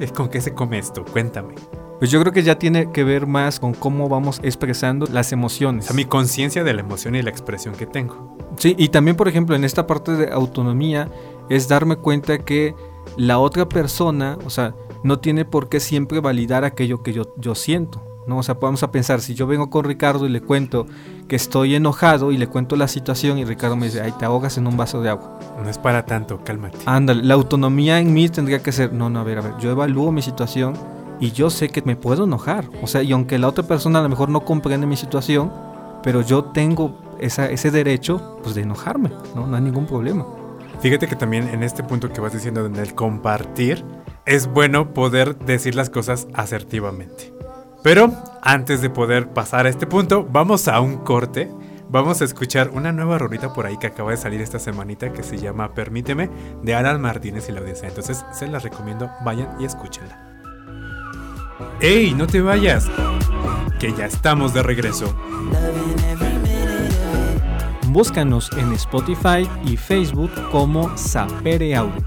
Eh, 0.00 0.08
¿Con 0.08 0.28
qué 0.28 0.40
se 0.40 0.52
come 0.54 0.78
esto? 0.78 1.04
Cuéntame. 1.04 1.54
Pues 1.98 2.10
yo 2.10 2.18
creo 2.20 2.32
que 2.32 2.42
ya 2.42 2.58
tiene 2.58 2.90
que 2.92 3.04
ver 3.04 3.26
más 3.26 3.60
con 3.60 3.74
cómo 3.74 4.08
vamos 4.08 4.40
expresando 4.42 5.06
las 5.12 5.32
O 5.32 5.34
emociones. 5.34 5.84
sea, 5.84 5.94
mi 5.94 6.06
conciencia 6.06 6.64
de 6.64 6.72
la 6.72 6.80
emoción 6.80 7.14
y 7.14 7.22
la 7.22 7.30
expresión 7.30 7.74
que 7.74 7.86
tengo. 7.86 8.36
Sí, 8.56 8.74
y 8.78 8.88
también, 8.88 9.16
por 9.16 9.28
ejemplo, 9.28 9.54
en 9.54 9.64
esta 9.64 9.86
parte 9.86 10.12
de 10.12 10.30
autonomía 10.32 11.08
es 11.50 11.68
darme 11.68 11.96
cuenta 11.96 12.38
que 12.38 12.74
la 13.16 13.38
otra 13.38 13.68
persona, 13.68 14.38
o 14.44 14.50
sea, 14.50 14.74
no 15.04 15.18
tiene 15.20 15.44
por 15.44 15.68
qué 15.68 15.78
siempre 15.78 16.20
validar 16.20 16.64
aquello 16.64 17.02
que 17.02 17.12
yo, 17.12 17.34
yo 17.36 17.54
siento. 17.54 18.02
¿No? 18.26 18.38
O 18.38 18.42
sea, 18.42 18.54
vamos 18.54 18.82
a 18.82 18.90
pensar, 18.90 19.20
si 19.20 19.34
yo 19.34 19.46
vengo 19.46 19.70
con 19.70 19.84
Ricardo 19.84 20.26
y 20.26 20.28
le 20.28 20.40
cuento 20.40 20.86
que 21.28 21.36
estoy 21.36 21.74
enojado 21.74 22.32
y 22.32 22.36
le 22.36 22.46
cuento 22.46 22.76
la 22.76 22.88
situación 22.88 23.38
y 23.38 23.44
Ricardo 23.44 23.76
me 23.76 23.86
dice, 23.86 24.00
ay, 24.00 24.12
te 24.18 24.24
ahogas 24.24 24.58
en 24.58 24.66
un 24.66 24.76
vaso 24.76 25.00
de 25.00 25.10
agua. 25.10 25.38
No 25.62 25.68
es 25.68 25.78
para 25.78 26.06
tanto, 26.06 26.40
cálmate. 26.44 26.78
Ándale, 26.86 27.22
la 27.22 27.34
autonomía 27.34 27.98
en 28.00 28.12
mí 28.12 28.28
tendría 28.28 28.62
que 28.62 28.72
ser, 28.72 28.92
no, 28.92 29.10
no, 29.10 29.20
a 29.20 29.24
ver, 29.24 29.38
a 29.38 29.42
ver, 29.42 29.54
yo 29.58 29.70
evalúo 29.70 30.12
mi 30.12 30.22
situación 30.22 30.74
y 31.20 31.32
yo 31.32 31.50
sé 31.50 31.68
que 31.68 31.82
me 31.82 31.96
puedo 31.96 32.24
enojar. 32.24 32.68
O 32.82 32.86
sea, 32.86 33.02
y 33.02 33.12
aunque 33.12 33.38
la 33.38 33.48
otra 33.48 33.64
persona 33.64 33.98
a 33.98 34.02
lo 34.02 34.08
mejor 34.08 34.28
no 34.28 34.40
comprende 34.40 34.86
mi 34.86 34.96
situación, 34.96 35.52
pero 36.02 36.22
yo 36.22 36.44
tengo 36.44 36.98
esa, 37.20 37.50
ese 37.50 37.70
derecho 37.70 38.38
pues, 38.42 38.54
de 38.54 38.62
enojarme, 38.62 39.10
¿no? 39.34 39.46
No 39.46 39.56
hay 39.56 39.62
ningún 39.62 39.86
problema. 39.86 40.24
Fíjate 40.80 41.06
que 41.06 41.16
también 41.16 41.48
en 41.48 41.62
este 41.62 41.82
punto 41.82 42.10
que 42.10 42.22
vas 42.22 42.32
diciendo, 42.32 42.64
en 42.64 42.76
el 42.76 42.94
compartir, 42.94 43.84
es 44.24 44.46
bueno 44.46 44.94
poder 44.94 45.38
decir 45.38 45.74
las 45.74 45.90
cosas 45.90 46.26
asertivamente. 46.32 47.34
Pero 47.82 48.12
antes 48.42 48.82
de 48.82 48.90
poder 48.90 49.28
pasar 49.28 49.66
a 49.66 49.68
este 49.68 49.86
punto, 49.86 50.26
vamos 50.30 50.68
a 50.68 50.80
un 50.80 50.98
corte. 50.98 51.50
Vamos 51.88 52.20
a 52.20 52.24
escuchar 52.24 52.70
una 52.70 52.92
nueva 52.92 53.18
rolita 53.18 53.52
por 53.52 53.66
ahí 53.66 53.76
que 53.76 53.88
acaba 53.88 54.12
de 54.12 54.16
salir 54.16 54.40
esta 54.40 54.60
semanita 54.60 55.12
que 55.12 55.24
se 55.24 55.38
llama 55.38 55.74
Permíteme 55.74 56.30
de 56.62 56.74
Alan 56.74 57.00
Martínez 57.00 57.48
y 57.48 57.52
la 57.52 57.62
Odisea. 57.62 57.88
Entonces 57.88 58.24
se 58.32 58.46
las 58.46 58.62
recomiendo, 58.62 59.10
vayan 59.24 59.56
y 59.60 59.64
escúchenla. 59.64 60.30
¡Ey! 61.80 62.14
No 62.14 62.26
te 62.26 62.40
vayas, 62.40 62.88
que 63.80 63.92
ya 63.92 64.06
estamos 64.06 64.54
de 64.54 64.62
regreso. 64.62 65.12
Búscanos 67.88 68.50
en 68.56 68.72
Spotify 68.74 69.48
y 69.64 69.76
Facebook 69.76 70.30
como 70.52 70.96
Sapere 70.96 71.74
Audio. 71.74 72.04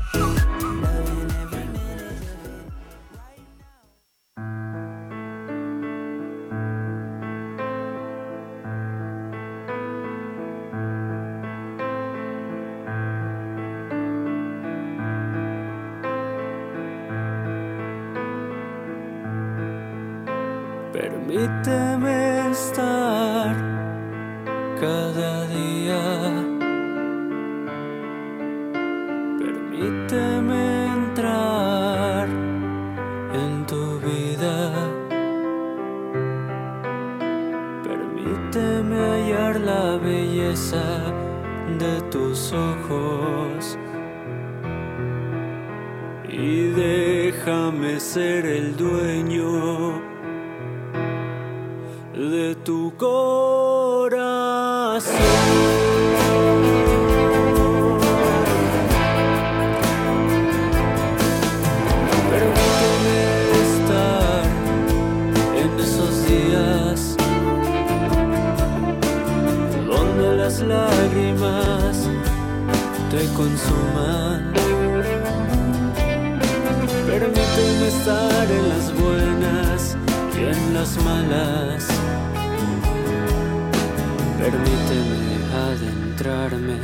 Permíteme 84.44 85.39
adentrarme 85.56 86.76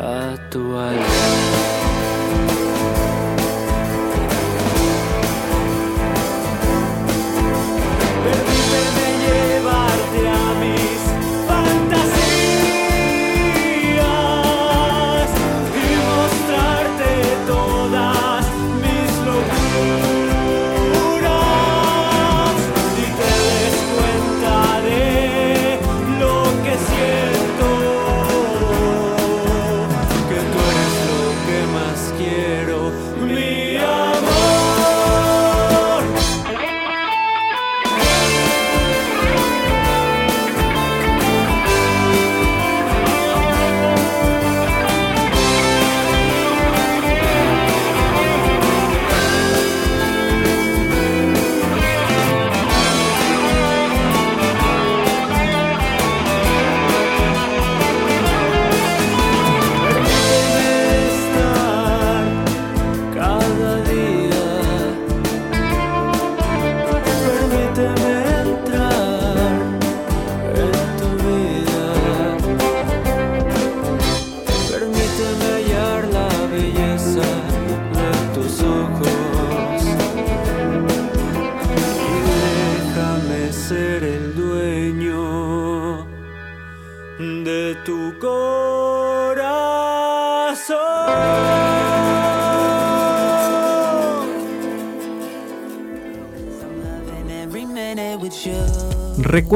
a 0.00 0.32
tu 0.48 0.72
alma. 0.72 1.91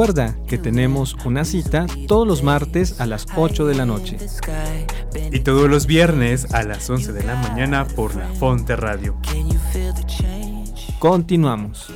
Recuerda 0.07 0.36
que 0.46 0.57
tenemos 0.57 1.16
una 1.24 1.44
cita 1.44 1.86
todos 2.07 2.28
los 2.28 2.44
martes 2.44 3.00
a 3.00 3.07
las 3.07 3.26
8 3.34 3.66
de 3.66 3.74
la 3.74 3.86
noche. 3.86 4.16
Y 5.32 5.40
todos 5.40 5.68
los 5.68 5.86
viernes 5.86 6.54
a 6.54 6.62
las 6.62 6.88
11 6.88 7.12
de 7.12 7.24
la 7.24 7.34
mañana 7.34 7.88
por 7.88 8.14
la 8.14 8.28
Fonte 8.28 8.76
Radio. 8.76 9.16
Continuamos. 11.00 11.92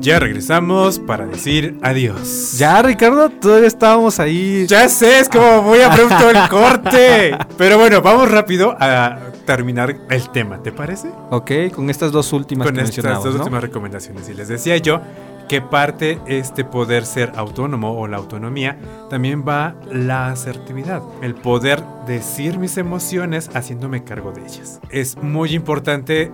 Ya 0.00 0.18
regresamos 0.20 0.98
para 1.00 1.26
decir 1.26 1.76
adiós. 1.82 2.56
Ya, 2.56 2.80
Ricardo, 2.82 3.30
todavía 3.30 3.66
estábamos 3.66 4.20
ahí. 4.20 4.64
Ya 4.68 4.88
sé, 4.88 5.20
es 5.20 5.28
como 5.28 5.62
muy 5.62 5.80
abrupto 5.80 6.30
el 6.30 6.48
corte. 6.50 7.36
Pero 7.56 7.78
bueno, 7.78 8.00
vamos 8.00 8.30
rápido 8.30 8.76
a 8.78 9.18
terminar 9.44 9.96
el 10.08 10.30
tema, 10.30 10.62
¿te 10.62 10.70
parece? 10.70 11.10
Ok, 11.30 11.50
con 11.74 11.90
estas 11.90 12.12
dos 12.12 12.32
últimas 12.32 12.66
Con 12.66 12.76
que 12.76 12.82
estas 12.82 13.24
dos 13.24 13.34
¿no? 13.34 13.40
últimas 13.40 13.62
recomendaciones. 13.62 14.28
Y 14.28 14.34
les 14.34 14.48
decía 14.48 14.76
yo 14.76 15.00
que 15.48 15.62
parte 15.62 16.20
este 16.26 16.64
poder 16.64 17.04
ser 17.04 17.32
autónomo 17.34 17.98
o 17.98 18.06
la 18.06 18.18
autonomía 18.18 18.78
también 19.10 19.44
va 19.48 19.74
la 19.90 20.28
asertividad, 20.28 21.02
el 21.22 21.34
poder 21.34 21.82
decir 22.06 22.58
mis 22.58 22.76
emociones 22.76 23.50
haciéndome 23.54 24.04
cargo 24.04 24.30
de 24.30 24.42
ellas. 24.42 24.80
Es 24.90 25.16
muy 25.16 25.54
importante 25.54 26.30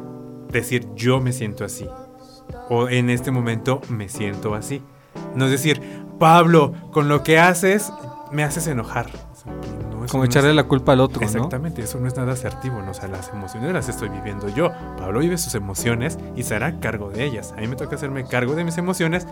decir 0.51 0.89
yo 0.97 1.21
me 1.21 1.33
siento 1.33 1.65
así 1.65 1.87
o 2.69 2.89
en 2.89 3.11
este 3.11 3.31
momento 3.31 3.81
me 3.89 4.09
siento 4.09 4.55
así. 4.55 4.83
No 5.35 5.47
es 5.47 5.51
decir, 5.51 5.81
Pablo, 6.19 6.73
con 6.93 7.09
lo 7.09 7.23
que 7.23 7.39
haces 7.39 7.93
me 8.33 8.43
haces 8.45 8.67
enojar. 8.67 9.07
No, 9.47 10.07
Como 10.07 10.23
no 10.23 10.25
echarle 10.25 10.51
es- 10.51 10.57
la 10.57 10.65
culpa 10.65 10.93
al 10.93 11.01
otro, 11.01 11.21
¿no? 11.21 11.27
Exactamente, 11.27 11.83
eso 11.83 11.99
no 12.01 12.07
es 12.09 12.17
nada 12.17 12.33
asertivo, 12.33 12.81
¿no? 12.83 12.91
o 12.91 12.95
sea, 12.95 13.09
las 13.09 13.29
emociones 13.31 13.73
las 13.73 13.89
estoy 13.89 14.09
viviendo 14.09 14.49
yo. 14.49 14.71
Pablo 14.99 15.21
vive 15.21 15.39
sus 15.39 15.55
emociones 15.55 16.19
y 16.37 16.43
se 16.43 16.55
hará 16.55 16.79
cargo 16.81 17.11
de 17.11 17.25
ellas. 17.25 17.53
A 17.57 17.61
mí 17.61 17.69
me 17.69 17.77
toca 17.77 17.97
hacerme 17.97 18.25
cargo 18.25 18.55
de 18.55 18.65
mis 18.65 18.77
emociones 18.79 19.27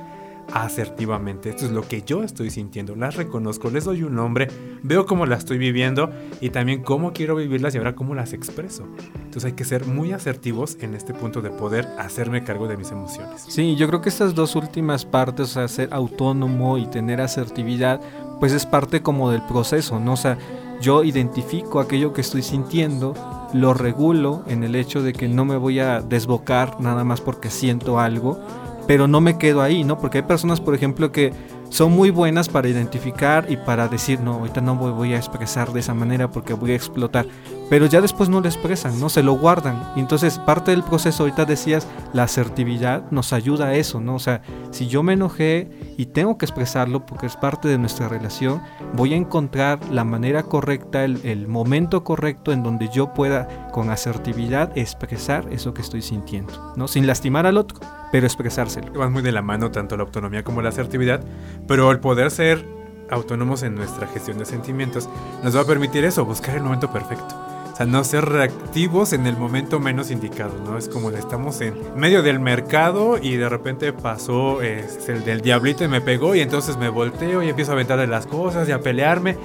asertivamente. 0.53 1.50
Esto 1.50 1.66
es 1.66 1.70
lo 1.70 1.82
que 1.82 2.03
yo 2.03 2.22
estoy 2.22 2.50
sintiendo. 2.50 2.94
Las 2.94 3.16
reconozco, 3.16 3.70
les 3.70 3.84
doy 3.84 4.03
un 4.03 4.14
nombre, 4.14 4.48
veo 4.82 5.07
cómo 5.07 5.26
las 5.26 5.40
estoy 5.40 5.59
viviendo 5.59 6.11
y 6.40 6.50
también 6.50 6.82
cómo 6.82 7.12
quiero 7.12 7.36
vivirlas 7.36 7.74
y 7.74 7.78
ahora 7.78 7.94
cómo 7.94 8.14
las 8.14 8.32
expreso. 8.32 8.86
Entonces 9.14 9.44
hay 9.44 9.53
que 9.53 9.64
ser 9.64 9.86
muy 9.86 10.12
asertivos 10.12 10.76
en 10.80 10.94
este 10.94 11.14
punto 11.14 11.40
de 11.40 11.50
poder 11.50 11.86
hacerme 11.98 12.44
cargo 12.44 12.68
de 12.68 12.76
mis 12.76 12.90
emociones. 12.90 13.44
Sí, 13.48 13.76
yo 13.76 13.88
creo 13.88 14.00
que 14.00 14.09
estas 14.09 14.34
dos 14.34 14.57
últimas 14.57 15.05
partes, 15.05 15.50
o 15.50 15.53
sea, 15.53 15.68
ser 15.68 15.88
autónomo 15.92 16.78
y 16.78 16.86
tener 16.86 17.20
asertividad, 17.20 18.00
pues 18.40 18.53
es 18.53 18.66
parte 18.66 19.03
como 19.03 19.30
del 19.30 19.42
proceso, 19.42 20.00
¿no? 20.00 20.14
O 20.14 20.16
sea, 20.16 20.38
yo 20.80 21.05
identifico 21.05 21.78
aquello 21.78 22.12
que 22.12 22.22
estoy 22.22 22.42
sintiendo, 22.42 23.14
lo 23.55 23.72
regulo 23.72 24.42
en 24.48 24.64
el 24.64 24.74
hecho 24.74 25.00
de 25.00 25.12
que 25.12 25.28
no 25.28 25.44
me 25.44 25.57
voy 25.57 25.78
a 25.78 26.00
desbocar 26.00 26.80
nada 26.80 27.05
más 27.05 27.20
porque 27.20 27.50
siento 27.50 28.00
algo, 28.00 28.40
pero 28.87 29.07
no 29.09 29.20
me 29.20 29.39
quedo 29.39 29.62
ahí, 29.62 29.85
¿no? 29.85 29.99
Porque 29.99 30.18
hay 30.18 30.24
personas, 30.24 30.61
por 30.61 30.74
ejemplo, 30.74 31.12
que 31.12 31.33
son 31.72 31.93
muy 31.93 32.11
buenas 32.11 32.51
para 32.51 32.68
identificar 32.68 33.47
y 33.51 33.57
para 33.57 33.89
decir, 33.89 34.20
no, 34.20 34.35
ahorita 34.35 34.61
no 34.61 34.76
voy, 34.76 34.93
voy 34.93 35.14
a 35.14 35.16
expresar 35.16 35.72
de 35.72 35.80
esa 35.80 35.95
manera 35.95 36.30
porque 36.30 36.53
voy 36.53 36.72
a 36.72 36.74
explotar, 36.74 37.26
pero 37.70 37.87
ya 37.87 38.03
después 38.03 38.28
no 38.28 38.43
lo 38.43 38.47
expresan, 38.47 39.01
¿no? 39.01 39.09
Se 39.09 39.22
lo 39.22 39.33
guardan. 39.33 39.83
Entonces 39.97 40.39
parte 40.39 40.72
del 40.72 40.83
proceso, 40.83 41.22
ahorita 41.22 41.47
decías, 41.47 41.89
la 42.12 42.24
asertividad 42.24 43.11
nos 43.11 43.33
ayuda 43.33 43.68
a 43.68 43.74
eso, 43.74 44.01
¿no? 44.01 44.16
O 44.16 44.18
sea, 44.18 44.43
si 44.70 44.87
yo 44.87 45.03
me 45.03 45.14
enojé 45.14 45.70
y 45.97 46.07
tengo 46.07 46.37
que 46.37 46.45
expresarlo 46.45 47.07
porque 47.07 47.24
es 47.24 47.37
parte 47.37 47.68
de 47.68 47.78
nuestra 47.78 48.07
relación, 48.07 48.61
voy 48.93 49.14
a 49.14 49.16
encontrar 49.16 49.80
la 49.91 50.05
manera 50.05 50.43
correcta, 50.43 51.05
el, 51.05 51.20
el 51.24 51.49
momento 51.49 52.05
correcto 52.05 52.53
en 52.53 52.62
donde 52.62 52.91
yo 52.91 53.14
pueda 53.14 53.70
con 53.72 53.89
asertividad 53.89 54.76
expresar 54.76 55.51
eso 55.51 55.72
que 55.72 55.80
estoy 55.80 56.03
sintiendo, 56.03 56.74
¿no? 56.76 56.87
Sin 56.87 57.07
lastimar 57.07 57.47
al 57.47 57.57
otro, 57.57 57.80
pero 58.12 58.26
expresárselo. 58.26 58.92
Van 58.92 59.12
muy 59.12 59.22
de 59.22 59.32
la 59.32 59.42
mano 59.42 59.72
tanto 59.72 59.96
la 59.96 60.04
autonomía 60.04 60.44
como 60.44 60.62
la 60.62 60.68
asertividad, 60.68 61.24
pero 61.66 61.90
el 61.90 61.98
poder 61.98 62.30
ser 62.30 62.64
autónomos 63.10 63.62
en 63.62 63.74
nuestra 63.74 64.06
gestión 64.06 64.38
de 64.38 64.44
sentimientos 64.44 65.08
nos 65.42 65.56
va 65.56 65.62
a 65.62 65.64
permitir 65.64 66.04
eso, 66.04 66.24
buscar 66.24 66.56
el 66.56 66.62
momento 66.62 66.92
perfecto. 66.92 67.34
O 67.72 67.76
sea, 67.76 67.86
no 67.86 68.04
ser 68.04 68.26
reactivos 68.26 69.14
en 69.14 69.26
el 69.26 69.36
momento 69.36 69.80
menos 69.80 70.10
indicado, 70.10 70.52
¿no? 70.62 70.76
Es 70.76 70.90
como 70.90 71.10
estamos 71.10 71.62
en 71.62 71.74
medio 71.96 72.22
del 72.22 72.38
mercado 72.38 73.16
y 73.16 73.36
de 73.36 73.48
repente 73.48 73.94
pasó 73.94 74.60
eh, 74.62 74.86
el 75.08 75.24
del 75.24 75.40
diablito 75.40 75.82
y 75.82 75.88
me 75.88 76.02
pegó 76.02 76.34
y 76.34 76.40
entonces 76.40 76.76
me 76.76 76.90
volteo 76.90 77.42
y 77.42 77.48
empiezo 77.48 77.72
a 77.72 77.74
aventarle 77.74 78.06
las 78.06 78.26
cosas 78.26 78.68
y 78.68 78.72
a 78.72 78.80
pelearme. 78.80 79.38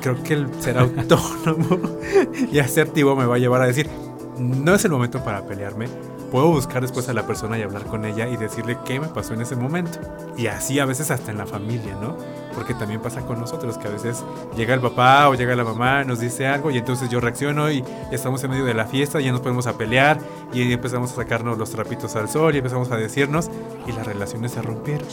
Creo 0.00 0.22
que 0.22 0.34
el 0.34 0.48
ser 0.62 0.78
autónomo 0.78 1.98
y 2.50 2.58
asertivo 2.60 3.14
me 3.14 3.26
va 3.26 3.34
a 3.34 3.38
llevar 3.38 3.60
a 3.60 3.66
decir, 3.66 3.90
no 4.38 4.74
es 4.74 4.84
el 4.86 4.90
momento 4.90 5.22
para 5.22 5.46
pelearme, 5.46 5.86
puedo 6.26 6.48
buscar 6.48 6.82
después 6.82 7.08
a 7.08 7.12
la 7.12 7.26
persona 7.26 7.58
y 7.58 7.62
hablar 7.62 7.84
con 7.84 8.04
ella 8.04 8.28
y 8.28 8.36
decirle 8.36 8.78
qué 8.84 9.00
me 9.00 9.08
pasó 9.08 9.34
en 9.34 9.40
ese 9.40 9.56
momento. 9.56 9.98
Y 10.36 10.46
así 10.46 10.78
a 10.78 10.84
veces 10.84 11.10
hasta 11.10 11.30
en 11.30 11.38
la 11.38 11.46
familia, 11.46 11.96
¿no? 12.00 12.16
Porque 12.54 12.74
también 12.74 13.00
pasa 13.00 13.22
con 13.22 13.40
nosotros 13.40 13.78
que 13.78 13.88
a 13.88 13.90
veces 13.90 14.24
llega 14.56 14.74
el 14.74 14.80
papá 14.80 15.28
o 15.28 15.34
llega 15.34 15.56
la 15.56 15.64
mamá, 15.64 16.04
nos 16.04 16.20
dice 16.20 16.46
algo 16.46 16.70
y 16.70 16.78
entonces 16.78 17.08
yo 17.08 17.20
reacciono 17.20 17.70
y 17.70 17.84
estamos 18.10 18.42
en 18.44 18.50
medio 18.50 18.64
de 18.64 18.74
la 18.74 18.86
fiesta, 18.86 19.20
ya 19.20 19.32
nos 19.32 19.40
ponemos 19.40 19.66
a 19.66 19.76
pelear 19.76 20.18
y 20.52 20.72
empezamos 20.72 21.12
a 21.12 21.16
sacarnos 21.16 21.58
los 21.58 21.70
trapitos 21.70 22.16
al 22.16 22.28
sol 22.28 22.54
y 22.54 22.58
empezamos 22.58 22.90
a 22.90 22.96
decirnos 22.96 23.50
y 23.86 23.92
las 23.92 24.06
relaciones 24.06 24.52
se 24.52 24.62
rompieron. 24.62 25.06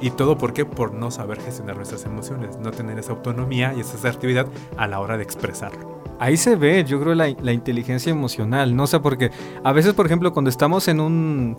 Y 0.00 0.10
todo 0.10 0.36
por 0.36 0.52
qué? 0.52 0.64
Por 0.64 0.92
no 0.92 1.10
saber 1.10 1.40
gestionar 1.40 1.76
nuestras 1.76 2.04
emociones, 2.04 2.58
no 2.58 2.70
tener 2.70 2.98
esa 2.98 3.12
autonomía 3.12 3.72
y 3.74 3.80
esa 3.80 3.96
asertividad 3.96 4.46
a 4.76 4.86
la 4.86 5.00
hora 5.00 5.16
de 5.16 5.22
expresarlo. 5.22 5.96
Ahí 6.18 6.36
se 6.36 6.56
ve, 6.56 6.84
yo 6.84 7.00
creo, 7.00 7.14
la, 7.14 7.28
la 7.42 7.52
inteligencia 7.52 8.10
emocional, 8.10 8.74
¿no? 8.74 8.84
O 8.84 8.86
sea, 8.86 9.00
porque 9.00 9.30
a 9.62 9.72
veces, 9.72 9.94
por 9.94 10.06
ejemplo, 10.06 10.32
cuando 10.32 10.50
estamos 10.50 10.88
en 10.88 11.00
un 11.00 11.58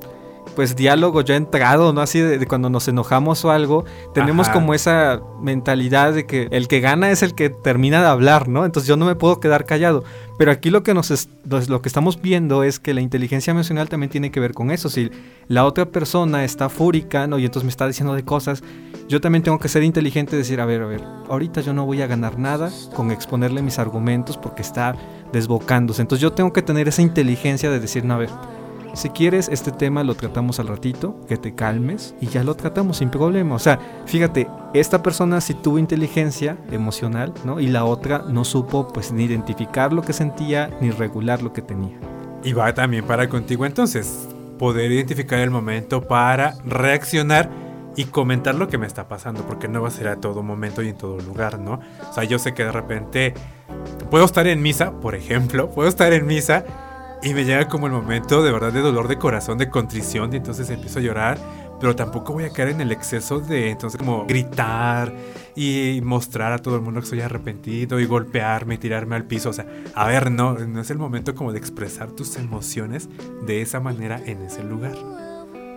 pues 0.56 0.76
diálogo 0.76 1.22
ya 1.22 1.36
entrado, 1.36 1.94
¿no? 1.94 2.02
Así 2.02 2.20
de, 2.20 2.38
de 2.40 2.46
cuando 2.48 2.70
nos 2.70 2.88
enojamos 2.88 3.44
o 3.46 3.52
algo, 3.52 3.86
tenemos 4.14 4.48
Ajá. 4.48 4.54
como 4.54 4.74
esa 4.74 5.22
mentalidad 5.42 6.14
de 6.14 6.26
que 6.26 6.48
el 6.52 6.68
que 6.68 6.80
gana 6.80 7.12
es 7.12 7.22
el 7.24 7.36
que 7.36 7.50
termina 7.50 8.02
de 8.02 8.08
hablar, 8.08 8.48
¿no? 8.48 8.66
Entonces 8.66 8.88
yo 8.88 8.98
no 8.98 9.06
me 9.06 9.16
puedo 9.16 9.40
quedar 9.40 9.66
callado. 9.66 10.04
Pero 10.38 10.52
aquí 10.52 10.70
lo 10.70 10.84
que 10.84 10.94
nos 10.94 11.12
es- 11.12 11.30
lo 11.68 11.82
que 11.82 11.90
estamos 11.90 12.22
viendo 12.22 12.64
es 12.64 12.80
que 12.80 12.94
la 12.94 13.02
inteligencia 13.02 13.52
emocional 13.52 13.90
también 13.90 14.10
tiene 14.10 14.32
que 14.32 14.40
ver 14.40 14.54
con 14.54 14.70
eso. 14.72 14.90
Si 14.90 15.10
la 15.48 15.66
otra 15.66 15.86
persona 15.86 16.44
está 16.44 16.70
fúrica, 16.70 17.28
¿no? 17.28 17.40
Y 17.40 17.46
entonces 17.46 17.64
me 17.66 17.70
está 17.72 17.88
diciendo 17.88 18.14
de 18.14 18.24
cosas, 18.24 18.64
yo 19.08 19.22
también 19.22 19.42
tengo 19.44 19.58
que 19.60 19.68
ser 19.70 19.84
inteligente 19.84 20.36
y 20.36 20.40
decir, 20.40 20.60
a 20.60 20.66
ver, 20.66 20.82
a 20.82 20.86
ver, 20.86 21.04
ahorita 21.30 21.62
yo 21.62 21.74
no 21.74 21.86
voy 21.86 22.02
a 22.02 22.08
ganar 22.08 22.38
nada 22.38 22.70
con 22.96 23.10
exponerle 23.12 23.62
mis 23.62 23.80
argumentos 23.80 24.38
porque 24.38 24.62
está 24.62 24.96
desbocándose. 25.32 26.02
Entonces 26.02 26.22
yo 26.22 26.34
tengo 26.34 26.52
que 26.54 26.62
tener 26.62 26.88
esa 26.88 27.02
inteligencia 27.02 27.70
de 27.72 27.80
decir, 27.80 28.04
no, 28.06 28.16
a 28.16 28.18
ver, 28.18 28.30
si 28.94 29.10
quieres, 29.10 29.50
este 29.50 29.72
tema 29.72 30.04
lo 30.04 30.16
tratamos 30.16 30.60
al 30.60 30.68
ratito, 30.68 31.20
que 31.28 31.38
te 31.38 31.54
calmes 31.54 32.16
y 32.20 32.28
ya 32.28 32.44
lo 32.44 32.56
tratamos 32.56 32.98
sin 32.98 33.10
problema. 33.10 33.56
O 33.56 33.60
sea, 33.60 33.80
fíjate, 34.06 34.48
esta 34.74 35.04
persona 35.04 35.42
sí 35.42 35.54
tuvo 35.54 35.80
inteligencia 35.80 36.58
emocional, 36.72 37.34
¿no? 37.46 37.60
Y 37.60 37.68
la 37.68 37.86
otra 37.86 38.24
no 38.28 38.44
supo, 38.44 38.88
pues, 38.88 39.12
ni 39.12 39.26
identificar 39.26 39.94
lo 39.94 40.02
que 40.02 40.14
sentía 40.14 40.70
ni 40.82 40.92
regular 40.92 41.42
lo 41.42 41.54
que 41.54 41.62
tenía. 41.62 41.98
Y 42.44 42.54
va 42.54 42.74
también 42.74 43.06
para 43.06 43.28
contigo 43.30 43.66
entonces, 43.66 44.28
poder 44.58 44.92
identificar 44.92 45.40
el 45.40 45.52
momento 45.52 46.02
para 46.02 46.56
reaccionar 46.66 47.50
y 47.96 48.06
comentar 48.06 48.56
lo 48.56 48.68
que 48.68 48.78
me 48.78 48.86
está 48.86 49.08
pasando, 49.08 49.42
porque 49.44 49.68
no 49.68 49.82
va 49.82 49.88
a 49.88 49.92
ser 49.92 50.08
a 50.08 50.18
todo 50.18 50.44
momento 50.44 50.84
y 50.84 50.90
en 50.90 50.98
todo 50.98 51.20
lugar, 51.20 51.60
¿no? 51.60 51.80
O 52.10 52.14
sea, 52.14 52.24
yo 52.24 52.38
sé 52.38 52.54
que 52.54 52.64
de 52.64 52.72
repente 52.72 53.34
puedo 54.12 54.24
estar 54.24 54.48
en 54.48 54.62
misa, 54.62 54.92
por 54.92 55.16
ejemplo, 55.16 55.72
puedo 55.72 55.90
estar 55.90 56.14
en 56.14 56.28
misa 56.28 56.64
y 57.24 57.34
me 57.34 57.46
llega 57.46 57.68
como 57.68 57.88
el 57.88 57.94
momento 57.94 58.44
de 58.44 58.52
verdad 58.52 58.72
de 58.72 58.82
dolor 58.82 59.08
de 59.08 59.18
corazón, 59.18 59.58
de 59.58 59.70
contrición, 59.70 60.34
y 60.34 60.38
entonces 60.38 60.70
empiezo 60.70 61.00
a 61.00 61.02
llorar, 61.02 61.38
pero 61.80 61.96
tampoco 61.96 62.34
voy 62.34 62.46
a 62.46 62.50
caer 62.50 62.70
en 62.70 62.82
el 62.82 62.92
exceso 62.92 63.40
de 63.40 63.70
entonces 63.72 63.98
como 64.00 64.26
gritar 64.26 65.14
y 65.56 66.00
mostrar 66.04 66.52
a 66.54 66.58
todo 66.60 66.76
el 66.76 66.82
mundo 66.82 67.02
que 67.02 67.08
soy 67.08 67.22
arrepentido 67.22 68.00
y 68.00 68.06
golpearme 68.06 68.76
y 68.76 68.78
tirarme 68.78 69.16
al 69.16 69.26
piso. 69.26 69.50
O 69.50 69.54
sea, 69.54 69.66
a 69.94 70.08
ver, 70.08 70.32
no, 70.32 70.54
no 70.58 70.82
es 70.82 70.90
el 70.90 70.98
momento 70.98 71.36
como 71.36 71.52
de 71.52 71.60
expresar 71.60 72.12
tus 72.12 72.36
emociones 72.38 73.10
de 73.46 73.62
esa 73.62 73.80
manera 73.80 74.20
en 74.26 74.42
ese 74.42 74.64
lugar. 74.64 74.96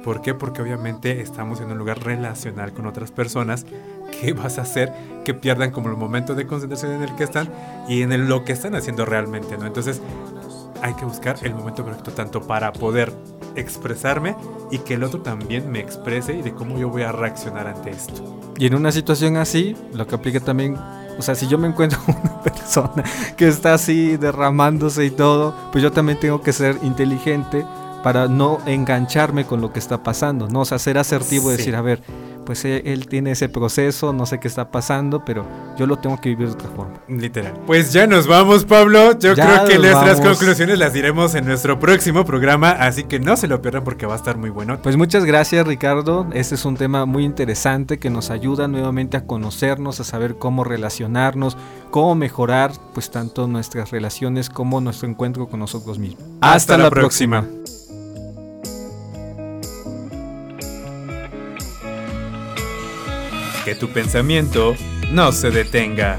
¿Por 0.04 0.22
qué? 0.22 0.32
Porque 0.32 0.62
obviamente 0.62 1.20
estamos 1.20 1.60
en 1.60 1.70
un 1.70 1.76
lugar 1.76 2.02
relacional 2.02 2.72
con 2.72 2.86
otras 2.86 3.10
personas. 3.12 3.66
¿Qué 4.18 4.32
vas 4.32 4.58
a 4.58 4.62
hacer? 4.62 4.90
Que 5.26 5.34
pierdan 5.34 5.70
como 5.70 5.90
el 5.90 5.96
momento 5.96 6.34
de 6.34 6.46
concentración 6.46 6.92
en 6.92 7.02
el 7.02 7.14
que 7.16 7.24
están 7.24 7.50
y 7.86 8.00
en 8.00 8.12
el- 8.12 8.26
lo 8.26 8.44
que 8.46 8.52
están 8.52 8.74
haciendo 8.74 9.04
realmente, 9.04 9.58
¿no? 9.58 9.66
Entonces 9.66 10.00
hay 10.82 10.94
que 10.94 11.04
buscar 11.04 11.36
el 11.42 11.54
momento 11.54 11.84
correcto 11.84 12.10
tanto 12.12 12.42
para 12.42 12.72
poder 12.72 13.12
expresarme 13.56 14.36
y 14.70 14.78
que 14.78 14.94
el 14.94 15.04
otro 15.04 15.20
también 15.20 15.70
me 15.70 15.80
exprese 15.80 16.34
y 16.34 16.42
de 16.42 16.52
cómo 16.54 16.78
yo 16.78 16.88
voy 16.88 17.02
a 17.02 17.12
reaccionar 17.12 17.66
ante 17.66 17.90
esto. 17.90 18.40
Y 18.58 18.66
en 18.66 18.74
una 18.74 18.92
situación 18.92 19.36
así, 19.36 19.76
lo 19.92 20.06
que 20.06 20.14
aplica 20.14 20.40
también, 20.40 20.76
o 21.18 21.22
sea, 21.22 21.34
si 21.34 21.46
yo 21.48 21.58
me 21.58 21.68
encuentro 21.68 21.98
una 22.06 22.42
persona 22.42 23.02
que 23.36 23.48
está 23.48 23.74
así 23.74 24.16
derramándose 24.16 25.04
y 25.04 25.10
todo, 25.10 25.54
pues 25.72 25.82
yo 25.82 25.92
también 25.92 26.18
tengo 26.20 26.40
que 26.42 26.52
ser 26.52 26.76
inteligente 26.82 27.64
para 28.02 28.28
no 28.28 28.58
engancharme 28.66 29.44
con 29.44 29.60
lo 29.60 29.72
que 29.72 29.78
está 29.78 30.02
pasando, 30.02 30.48
¿no? 30.48 30.60
O 30.60 30.64
sea, 30.64 30.78
ser 30.78 30.96
asertivo 30.98 31.50
y 31.50 31.52
Sí. 31.52 31.58
decir, 31.58 31.76
a 31.76 31.82
ver, 31.82 32.02
pues 32.46 32.64
eh, 32.64 32.82
él 32.86 33.06
tiene 33.06 33.32
ese 33.32 33.48
proceso, 33.48 34.12
no 34.12 34.26
sé 34.26 34.40
qué 34.40 34.48
está 34.48 34.70
pasando, 34.70 35.24
pero 35.24 35.44
yo 35.78 35.86
lo 35.86 35.98
tengo 35.98 36.20
que 36.20 36.30
vivir 36.30 36.48
de 36.48 36.54
otra 36.54 36.68
forma. 36.70 36.94
Literal. 37.08 37.54
Pues 37.66 37.92
ya 37.92 38.06
nos 38.06 38.26
vamos, 38.26 38.64
Pablo. 38.64 39.18
Yo 39.18 39.34
Ya 39.34 39.46
creo 39.46 39.68
que 39.68 39.78
nuestras 39.78 40.18
vamos. 40.20 40.38
conclusiones 40.38 40.78
las 40.78 40.92
diremos 40.92 41.34
en 41.34 41.46
nuestro 41.46 41.78
próximo 41.78 42.24
programa, 42.24 42.70
así 42.70 43.04
que 43.04 43.20
no 43.20 43.36
se 43.36 43.46
lo 43.48 43.62
pierdan 43.62 43.84
porque 43.84 44.06
va 44.06 44.14
a 44.14 44.16
estar 44.16 44.36
muy 44.36 44.50
bueno. 44.50 44.78
Pues 44.82 44.96
muchas 44.96 45.24
gracias 45.24 45.66
Ricardo, 45.66 46.26
este 46.32 46.54
es 46.54 46.64
un 46.64 46.76
tema 46.76 47.06
muy 47.06 47.24
interesante 47.24 47.98
que 47.98 48.10
nos 48.10 48.30
ayuda 48.30 48.68
nuevamente 48.68 49.16
a 49.16 49.26
conocernos, 49.26 50.00
a 50.00 50.04
saber 50.04 50.36
cómo 50.36 50.64
relacionarnos, 50.64 51.56
cómo 51.90 52.14
mejorar 52.14 52.72
pues 52.94 53.10
tanto 53.10 53.46
nuestras 53.46 53.90
relaciones 53.90 54.50
como 54.50 54.80
nuestro 54.80 55.08
encuentro 55.08 55.48
con 55.48 55.60
nosotros 55.60 55.98
mismos. 55.98 56.22
Hasta 56.40 56.76
la 56.78 56.90
próxima. 56.90 57.44
Que 63.64 63.74
tu 63.74 63.88
pensamiento 63.88 64.74
no 65.10 65.32
se 65.32 65.50
detenga. 65.50 66.18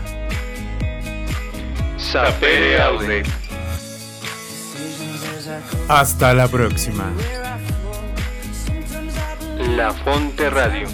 Sapere 1.97 2.81
Aude. 2.81 3.23
Hasta 5.87 6.33
la 6.33 6.47
próxima. 6.47 7.11
La 9.75 9.91
Fonte 9.91 10.49
Radio. 10.49 10.87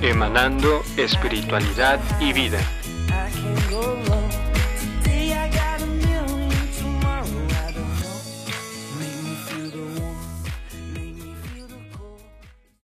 Emanando 0.00 0.82
espiritualidad 0.96 2.00
y 2.20 2.32
vida. 2.32 2.58